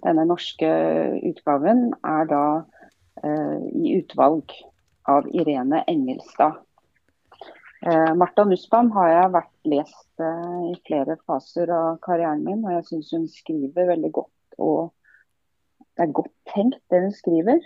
denne 0.04 0.26
norske 0.28 0.70
utgaven 1.30 1.94
er 2.04 2.28
da 2.28 2.44
eh, 3.24 3.60
i 3.76 3.94
utvalg 4.00 4.52
av 5.08 5.28
Irene 5.32 5.84
Engelstad. 5.88 6.60
Eh, 7.82 8.14
Martha 8.20 8.44
Nussbaum 8.44 8.92
har 8.92 9.10
jeg 9.14 9.34
vært 9.38 9.70
lest 9.72 10.24
eh, 10.24 10.62
i 10.74 10.76
flere 10.88 11.16
faser 11.24 11.72
av 11.72 12.00
karrieren 12.04 12.44
min, 12.44 12.66
og 12.66 12.76
jeg 12.76 12.88
syns 12.90 13.12
hun 13.16 13.28
skriver 13.32 13.88
veldig 13.94 14.12
godt. 14.20 14.58
Og 14.60 14.92
det 15.96 16.06
er 16.06 16.18
godt 16.20 16.34
tenkt, 16.52 16.82
det 16.92 17.04
hun 17.06 17.16
skriver. 17.16 17.64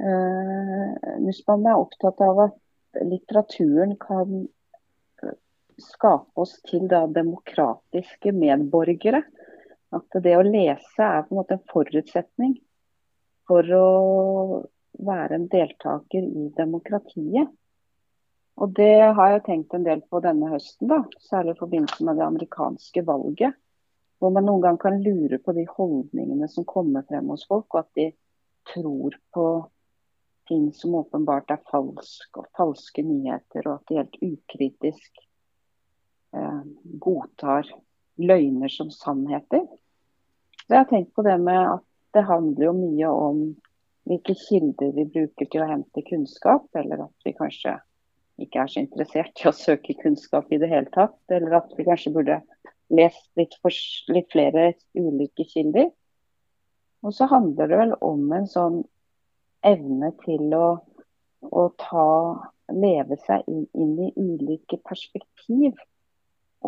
Eh, 0.00 1.14
Nussbaum 1.24 1.64
er 1.68 1.80
opptatt 1.80 2.20
av 2.24 2.44
at 2.48 3.00
litteraturen 3.08 3.96
kan 4.00 4.46
skape 5.82 6.44
oss 6.44 6.56
til 6.68 6.86
da, 6.90 7.04
demokratiske 7.10 8.32
medborgere. 8.36 9.22
At 9.92 10.20
det 10.24 10.36
å 10.38 10.44
lese 10.46 11.04
er 11.04 11.26
på 11.26 11.34
en 11.34 11.40
måte 11.42 11.58
en 11.58 11.66
forutsetning 11.72 12.54
for 13.48 13.66
å 13.76 13.88
være 15.02 15.36
en 15.36 15.48
deltaker 15.52 16.24
i 16.24 16.46
demokratiet. 16.56 17.50
Og 18.60 18.72
Det 18.76 19.00
har 19.16 19.30
jeg 19.32 19.44
tenkt 19.46 19.74
en 19.74 19.84
del 19.84 20.02
på 20.08 20.20
denne 20.24 20.50
høsten, 20.52 20.88
da, 20.88 21.02
særlig 21.24 21.56
i 21.56 21.60
forbindelse 21.60 22.04
med 22.04 22.20
det 22.20 22.26
amerikanske 22.26 23.04
valget. 23.08 23.56
Hvor 24.20 24.30
man 24.30 24.46
noen 24.46 24.62
gang 24.62 24.78
kan 24.78 25.00
lure 25.02 25.40
på 25.42 25.54
de 25.56 25.64
holdningene 25.66 26.48
som 26.48 26.68
kommer 26.68 27.02
frem 27.08 27.32
hos 27.32 27.46
folk, 27.48 27.66
og 27.72 27.80
at 27.80 27.90
de 27.98 28.10
tror 28.70 29.16
på 29.34 29.46
ting 30.48 30.68
som 30.76 30.94
åpenbart 31.00 31.50
er 31.50 31.62
falsk, 31.70 32.28
og 32.38 32.46
falske 32.58 33.02
nyheter, 33.06 33.66
og 33.66 33.80
at 33.80 33.88
de 33.88 33.98
helt 33.98 34.18
ukritisk 34.22 35.24
godtar 37.02 37.68
løgner 38.22 38.72
som 38.72 38.90
sannheter. 38.94 39.66
Så 40.62 40.74
jeg 40.74 40.78
har 40.78 40.90
tenkt 40.90 41.14
på 41.16 41.24
det 41.26 41.38
med 41.42 41.60
at 41.76 41.86
det 42.16 42.26
handler 42.28 42.68
jo 42.68 42.74
mye 42.76 43.12
om 43.12 43.40
hvilke 44.08 44.34
kilder 44.36 44.92
vi 44.96 45.06
bruker 45.14 45.48
til 45.48 45.62
å 45.62 45.70
hente 45.70 46.04
kunnskap, 46.06 46.66
eller 46.76 47.06
at 47.06 47.26
vi 47.26 47.34
kanskje 47.36 47.76
ikke 48.42 48.62
er 48.62 48.70
så 48.70 48.80
interessert 48.82 49.42
i 49.42 49.48
å 49.48 49.54
søke 49.54 49.96
kunnskap 50.00 50.50
i 50.52 50.58
det 50.60 50.70
hele 50.70 50.90
tatt. 50.94 51.18
Eller 51.32 51.58
at 51.60 51.72
vi 51.76 51.86
kanskje 51.86 52.14
burde 52.14 52.40
lest 52.92 53.28
litt, 53.38 53.54
for, 53.62 53.74
litt 54.12 54.30
flere 54.32 54.72
ulike 54.98 55.46
kilder. 55.48 55.90
Og 57.02 57.14
så 57.16 57.26
handler 57.30 57.70
det 57.70 57.78
vel 57.80 57.94
om 58.04 58.24
en 58.34 58.48
sånn 58.50 58.82
evne 59.66 60.12
til 60.22 60.52
å, 60.56 60.66
å 61.42 61.64
ta, 61.80 62.08
leve 62.72 63.18
seg 63.26 63.46
inn, 63.50 63.64
inn, 63.74 63.96
i 64.06 64.12
ulike 64.16 64.78
perspektiv. 64.86 65.78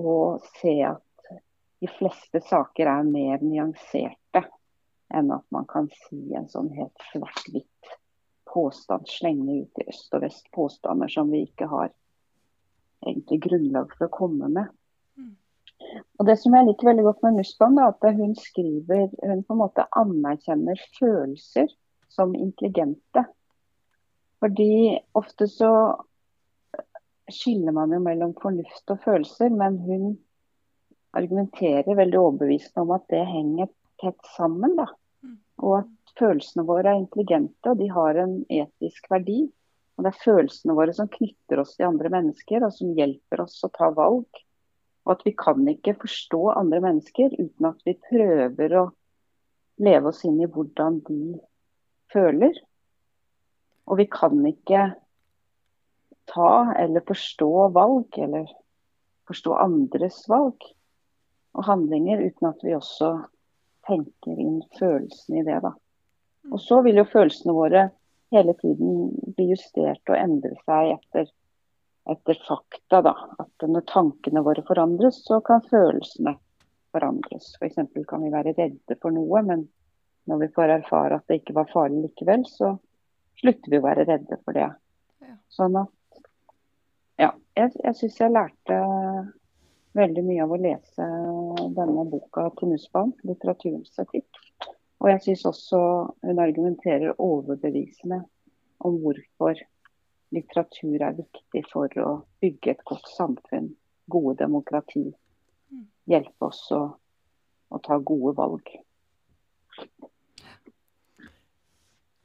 Og 0.00 0.44
se 0.60 0.74
at 0.86 1.34
de 1.82 1.90
fleste 1.98 2.40
saker 2.48 2.88
er 2.90 3.08
mer 3.08 3.42
nyanserte 3.44 4.44
enn 5.14 5.30
at 5.34 5.44
man 5.54 5.66
kan 5.70 5.90
si 6.06 6.34
en 6.34 6.48
sånn 6.50 6.70
helt 6.74 7.06
svart-hvitt 7.12 7.92
påstand, 8.48 9.06
slenge 9.10 9.60
ut 9.62 9.82
i 9.82 9.88
øst 9.90 10.14
og 10.14 10.24
vest 10.24 10.48
påstander 10.54 11.10
som 11.10 11.30
vi 11.30 11.44
ikke 11.48 11.68
har 11.70 11.92
egentlig 13.04 13.40
grunnlag 13.44 13.92
for 13.98 14.06
å 14.06 14.14
komme 14.14 14.48
med. 14.48 14.72
Mm. 15.18 15.34
Og 16.18 16.26
Det 16.30 16.36
som 16.40 16.54
jeg 16.56 16.68
liker 16.68 16.90
veldig 16.90 17.06
godt 17.08 17.24
med 17.26 17.38
Nussbaum, 17.38 17.78
er 17.78 17.92
at 17.92 18.18
hun 18.18 18.34
skriver 18.38 19.08
Hun 19.22 19.42
på 19.44 19.56
en 19.56 19.62
måte 19.62 19.88
anerkjenner 19.98 20.80
følelser 20.98 21.68
som 22.08 22.34
intelligente. 22.38 23.26
Fordi 24.42 24.98
ofte 25.18 25.48
så 25.50 25.72
skiller 27.32 27.72
man 27.72 27.92
jo 27.94 28.00
mellom 28.04 28.34
fornuft 28.40 28.92
og 28.92 29.00
følelser, 29.04 29.52
men 29.54 29.78
hun 29.86 30.06
argumenterer 31.14 31.96
veldig 31.96 32.18
overbevisende 32.20 32.84
om 32.84 32.94
at 32.96 33.06
det 33.12 33.22
henger 33.28 33.70
tett 34.02 34.32
sammen. 34.36 34.74
da. 34.76 34.88
Mm. 35.24 35.36
Og 35.62 35.76
at 35.80 36.16
følelsene 36.18 36.66
våre 36.68 36.90
er 36.90 37.02
intelligente, 37.02 37.70
og 37.70 37.78
de 37.80 37.90
har 37.92 38.18
en 38.20 38.40
etisk 38.52 39.08
verdi. 39.12 39.44
Og 39.94 40.04
det 40.04 40.10
er 40.10 40.24
følelsene 40.24 40.74
våre 40.74 40.94
som 40.96 41.10
knytter 41.10 41.62
oss 41.62 41.76
til 41.78 41.88
andre 41.88 42.10
mennesker, 42.12 42.66
og 42.66 42.74
som 42.74 42.92
hjelper 42.98 43.44
oss 43.46 43.60
å 43.64 43.70
ta 43.74 43.92
valg. 43.94 44.42
Og 45.04 45.14
at 45.14 45.24
vi 45.26 45.34
kan 45.38 45.62
ikke 45.70 45.96
forstå 46.00 46.42
andre 46.56 46.80
mennesker 46.82 47.34
uten 47.38 47.68
at 47.68 47.82
vi 47.86 47.96
prøver 48.08 48.78
å 48.80 48.84
leve 49.84 50.10
oss 50.10 50.22
inn 50.26 50.40
i 50.42 50.50
hvordan 50.50 51.00
de 51.06 51.38
føler. 52.12 52.56
Og 53.84 54.00
vi 54.00 54.08
kan 54.10 54.38
ikke 54.48 54.88
ta 56.30 56.74
eller 56.78 57.04
forstå 57.06 57.68
valg, 57.74 58.18
eller 58.18 58.48
forstå 59.28 59.54
andres 59.56 60.24
valg 60.28 60.64
og 61.54 61.66
handlinger, 61.68 62.22
uten 62.24 62.50
at 62.50 62.64
vi 62.64 62.74
også 62.74 63.12
tenker 63.86 64.40
inn 64.40 64.60
følelsene 64.78 65.42
i 65.42 65.46
det. 65.46 65.60
da. 65.64 65.74
Og 66.52 66.60
så 66.60 66.80
vil 66.84 66.98
jo 67.00 67.06
følelsene 67.08 67.54
våre 67.56 67.88
hele 68.34 68.54
tiden 68.58 69.12
bli 69.36 69.50
justert 69.52 70.02
og 70.10 70.18
endre 70.18 70.54
seg 70.64 70.94
etter, 70.96 71.30
etter 72.10 72.40
fakta. 72.48 73.02
da. 73.06 73.14
At 73.38 73.68
når 73.68 73.86
tankene 73.92 74.44
våre 74.44 74.64
forandres, 74.66 75.22
så 75.26 75.40
kan 75.46 75.64
følelsene 75.70 76.36
forandres. 76.94 77.54
F.eks. 77.60 77.80
For 77.92 78.08
kan 78.10 78.24
vi 78.24 78.32
være 78.34 78.56
redde 78.58 78.98
for 79.00 79.14
noe, 79.14 79.42
men 79.46 79.68
når 80.30 80.46
vi 80.46 80.52
får 80.56 80.78
erfare 80.78 81.20
at 81.20 81.28
det 81.28 81.42
ikke 81.42 81.58
var 81.58 81.70
farlig 81.72 82.08
likevel, 82.08 82.46
så 82.48 82.74
slutter 83.40 83.70
vi 83.70 83.80
å 83.80 83.84
være 83.84 84.06
redde 84.08 84.38
for 84.42 84.56
det. 84.56 84.70
Sånn 85.52 85.76
at 85.78 85.92
Ja. 87.20 87.32
Jeg, 87.54 87.70
jeg 87.84 87.96
syns 87.98 88.16
jeg 88.18 88.34
lærte 88.34 88.78
veldig 89.94 90.24
mye 90.26 90.42
av 90.42 90.54
å 90.54 90.58
lese 90.58 91.04
denne 91.76 92.04
boka 92.10 92.48
til 92.58 92.72
Nussbaum, 92.72 93.12
'Litteraturens 93.22 93.94
etikk'. 94.02 94.40
Og 95.04 95.10
jeg 95.12 95.22
syns 95.22 95.44
også 95.50 95.80
hun 96.24 96.40
argumenterer 96.42 97.14
overbevisende 97.20 98.24
om 98.80 98.98
hvorfor 99.02 99.60
litteratur 100.34 101.04
er 101.06 101.18
viktig 101.18 101.62
for 101.70 102.00
å 102.02 102.10
bygge 102.42 102.74
et 102.74 102.84
godt 102.88 103.06
samfunn, 103.14 103.70
gode 104.10 104.38
demokrati. 104.42 105.06
Hjelpe 106.10 106.48
oss 106.48 106.64
å, 106.74 106.82
å 107.70 107.80
ta 107.84 107.98
gode 107.98 108.34
valg. 108.40 108.74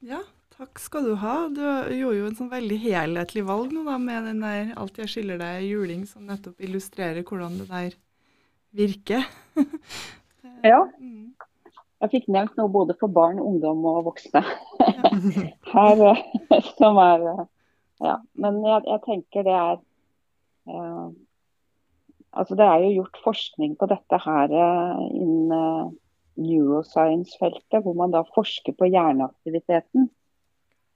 Ja, 0.10 0.24
takk 0.60 0.80
skal 0.82 1.06
du 1.08 1.14
ha. 1.22 1.36
Du 1.52 1.62
gjorde 1.96 2.18
jo 2.18 2.28
en 2.30 2.38
sånn 2.38 2.52
veldig 2.52 2.78
helhetlig 2.84 3.46
valg 3.48 3.72
nå 3.74 3.86
da, 3.88 3.98
med 4.02 4.28
den 4.28 4.42
der 4.44 4.74
'Alt 4.76 5.00
jeg 5.00 5.12
skylder 5.14 5.40
deg' 5.40 5.68
juling, 5.70 6.06
som 6.08 6.28
nettopp 6.28 6.60
illustrerer 6.60 7.24
hvordan 7.24 7.60
det 7.62 7.70
der 7.70 7.96
virker. 8.76 9.24
ja. 10.72 10.82
Mm. 11.00 11.32
Jeg 12.00 12.12
fikk 12.12 12.28
nevnt 12.32 12.56
noe 12.56 12.72
både 12.72 12.96
for 13.00 13.12
barn, 13.12 13.40
ungdom 13.44 13.84
og 13.88 14.06
voksne. 14.08 14.44
Her, 15.74 16.04
eh, 16.12 16.68
som 16.76 17.00
er 17.06 17.26
eh, 17.34 17.48
Ja. 18.00 18.20
Men 18.40 18.62
jeg, 18.64 18.84
jeg 18.88 19.02
tenker 19.04 19.44
det 19.44 19.56
er 19.56 19.82
uh, 20.72 21.10
Altså 22.32 22.56
det 22.56 22.64
er 22.64 22.84
jo 22.86 23.02
gjort 23.02 23.18
forskning 23.24 23.74
på 23.76 23.88
dette 23.90 24.18
her 24.22 24.52
innen 25.10 25.98
neuroscience-feltet, 26.38 27.82
hvor 27.82 27.96
man 27.98 28.14
da 28.14 28.22
forsker 28.36 28.76
på 28.78 28.86
hjerneaktiviteten. 28.86 30.06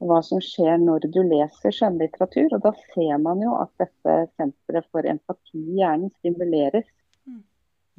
Hva 0.03 0.19
som 0.25 0.41
skjer 0.43 0.81
når 0.81 1.07
du 1.13 1.21
leser 1.23 1.73
skjønnlitteratur. 1.75 2.55
Og 2.57 2.63
da 2.65 2.73
ser 2.93 3.17
man 3.23 3.43
jo 3.43 3.55
at 3.59 3.71
dette 3.81 4.17
senteret 4.35 4.89
for 4.91 5.07
empati 5.07 5.59
i 5.61 5.79
hjernen 5.79 6.11
stimuleres 6.19 6.89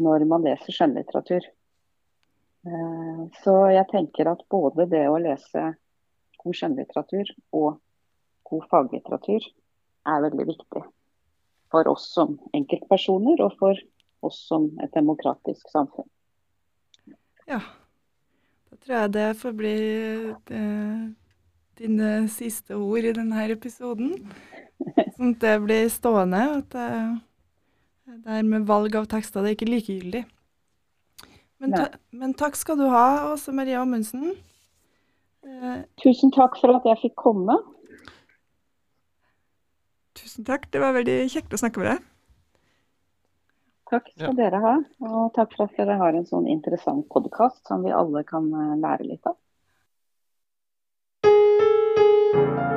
når 0.05 0.27
man 0.29 0.45
leser 0.45 0.75
skjønnlitteratur. 0.75 1.47
Eh, 2.67 3.23
så 3.45 3.55
jeg 3.73 3.89
tenker 3.93 4.31
at 4.31 4.45
både 4.51 4.89
det 4.91 5.05
å 5.09 5.21
lese 5.23 5.65
god 6.41 6.59
skjønnlitteratur 6.59 7.33
og 7.57 7.79
god 8.49 8.69
faglitteratur 8.71 9.47
er 10.05 10.25
veldig 10.27 10.47
viktig 10.51 10.85
for 11.75 11.91
oss 11.91 12.07
som 12.15 12.37
enkeltpersoner 12.55 13.41
og 13.45 13.57
for 13.59 13.81
oss 14.25 14.39
som 14.49 14.71
et 14.85 14.93
demokratisk 14.95 15.69
samfunn. 15.73 16.09
Ja, 17.49 17.61
da 18.71 18.79
tror 18.81 18.97
jeg 18.97 19.13
det 19.17 19.29
får 19.41 19.57
bli 19.59 19.77
eh, 20.57 21.05
dine 21.81 22.29
siste 22.33 22.77
ord 22.79 23.07
i 23.09 23.15
denne 23.17 23.47
episoden. 23.55 24.15
Sånn 25.17 25.35
at 25.35 25.45
det 25.45 25.55
blir 25.65 25.91
stående. 25.93 26.43
At 26.61 26.75
det, 26.75 26.89
det 28.25 28.39
her 28.39 28.49
med 28.49 28.67
valg 28.71 28.97
av 28.99 29.11
tekster 29.11 29.45
det 29.45 29.53
er 29.53 29.59
ikke 29.59 29.71
likegyldig. 29.71 30.25
Men, 31.65 31.73
ta, 31.73 31.87
men 32.13 32.35
takk 32.37 32.59
skal 32.61 32.77
du 32.77 32.89
ha, 32.93 33.33
Åse 33.33 33.55
Maria 33.55 33.81
Amundsen. 33.81 34.35
Eh, 35.47 35.79
Tusen 36.03 36.33
takk 36.35 36.59
for 36.61 36.75
at 36.77 36.89
jeg 36.89 37.01
fikk 37.07 37.15
komme. 37.21 37.57
Tusen 40.19 40.47
takk. 40.47 40.67
Det 40.73 40.83
var 40.83 40.97
veldig 40.97 41.23
kjekt 41.33 41.55
å 41.55 41.61
snakke 41.61 41.83
med 41.83 41.91
deg. 41.93 42.11
Takk 43.93 44.11
skal 44.15 44.31
ja. 44.33 44.37
dere 44.39 44.61
ha. 44.63 44.75
Og 45.07 45.33
takk 45.37 45.55
for 45.55 45.67
at 45.67 45.79
dere 45.79 45.99
har 46.01 46.17
en 46.17 46.29
sånn 46.29 46.49
interessant 46.51 47.07
podkast 47.13 47.63
som 47.69 47.85
vi 47.85 47.93
alle 47.95 48.25
kan 48.29 48.49
eh, 48.51 48.77
lære 48.81 49.09
litt 49.09 49.29
av. 49.31 49.34
you 52.35 52.74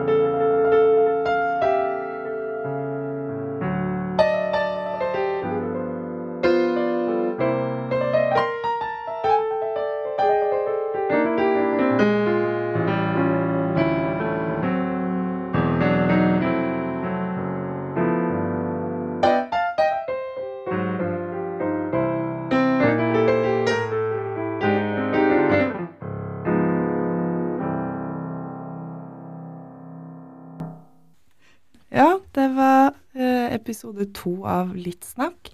episode 33.78 34.14
to 34.14 34.32
av 34.46 34.76
Litt 34.76 35.06
snakk. 35.06 35.52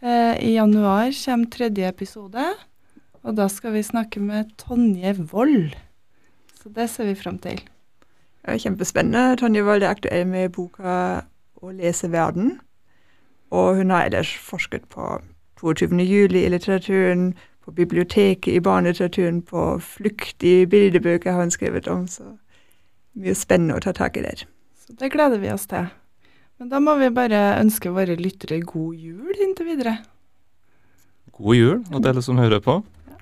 Eh, 0.00 0.36
I 0.40 0.54
januar 0.54 1.12
kommer 1.12 1.50
tredje 1.52 1.88
episode, 1.88 2.44
og 3.22 3.34
da 3.36 3.48
skal 3.48 3.74
vi 3.74 3.82
snakke 3.82 4.20
med 4.20 4.54
Tonje 4.56 5.12
Wold. 5.32 5.76
Så 6.62 6.72
det 6.72 6.88
ser 6.88 7.04
vi 7.04 7.14
fram 7.14 7.38
til. 7.38 7.60
Ja, 8.46 8.56
kjempespennende. 8.56 9.36
Tonje 9.36 9.64
Wold 9.64 9.82
er 9.82 9.90
aktuell 9.90 10.26
med 10.26 10.52
boka 10.52 11.24
'Å 11.60 11.76
lese 11.76 12.08
verden'. 12.08 12.58
Og 13.50 13.76
hun 13.76 13.90
har 13.90 14.04
ellers 14.04 14.32
forsket 14.38 14.88
på 14.88 15.20
22. 15.60 16.00
juli 16.00 16.44
i 16.44 16.48
litteraturen, 16.48 17.34
på 17.64 17.70
biblioteket 17.70 18.54
i 18.54 18.60
barnelitteraturen, 18.60 19.42
på 19.42 19.78
flukt 19.80 20.42
i 20.42 20.64
bildebøker 20.64 21.32
har 21.32 21.40
hun 21.40 21.50
skrevet 21.50 21.88
om. 21.88 22.06
Så 22.06 22.38
mye 23.14 23.34
spennende 23.34 23.76
å 23.76 23.80
ta 23.80 23.92
tak 23.92 24.16
i 24.16 24.22
der. 24.22 24.46
Så 24.86 24.96
det 24.96 25.12
gleder 25.12 25.38
vi 25.38 25.52
oss 25.52 25.66
til. 25.66 25.88
Men 26.58 26.70
da 26.72 26.80
må 26.82 26.96
vi 26.98 27.08
bare 27.14 27.60
ønske 27.60 27.92
våre 27.94 28.16
lyttere 28.18 28.58
god 28.66 28.96
jul 28.98 29.44
inntil 29.44 29.68
videre. 29.70 29.98
God 31.38 31.54
jul, 31.54 31.84
og 31.94 32.02
dere 32.02 32.22
som 32.24 32.40
hører 32.40 32.58
på. 32.64 32.80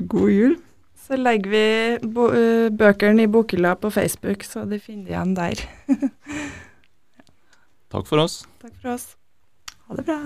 God 0.08 0.30
jul. 0.32 0.56
Så 1.06 1.18
legger 1.20 1.52
vi 1.52 1.66
eh, 2.00 2.72
bøkene 2.72 3.26
i 3.26 3.30
bokhylla 3.30 3.76
på 3.78 3.92
Facebook, 3.94 4.42
så 4.48 4.64
de 4.64 4.80
finner 4.80 5.12
igjen 5.12 5.36
der. 5.36 5.60
Takk 7.92 8.08
for 8.08 8.24
oss. 8.24 8.40
Takk 8.64 8.74
for 8.80 8.96
oss. 8.96 9.06
Ha 9.86 10.00
det 10.00 10.08
bra. 10.08 10.18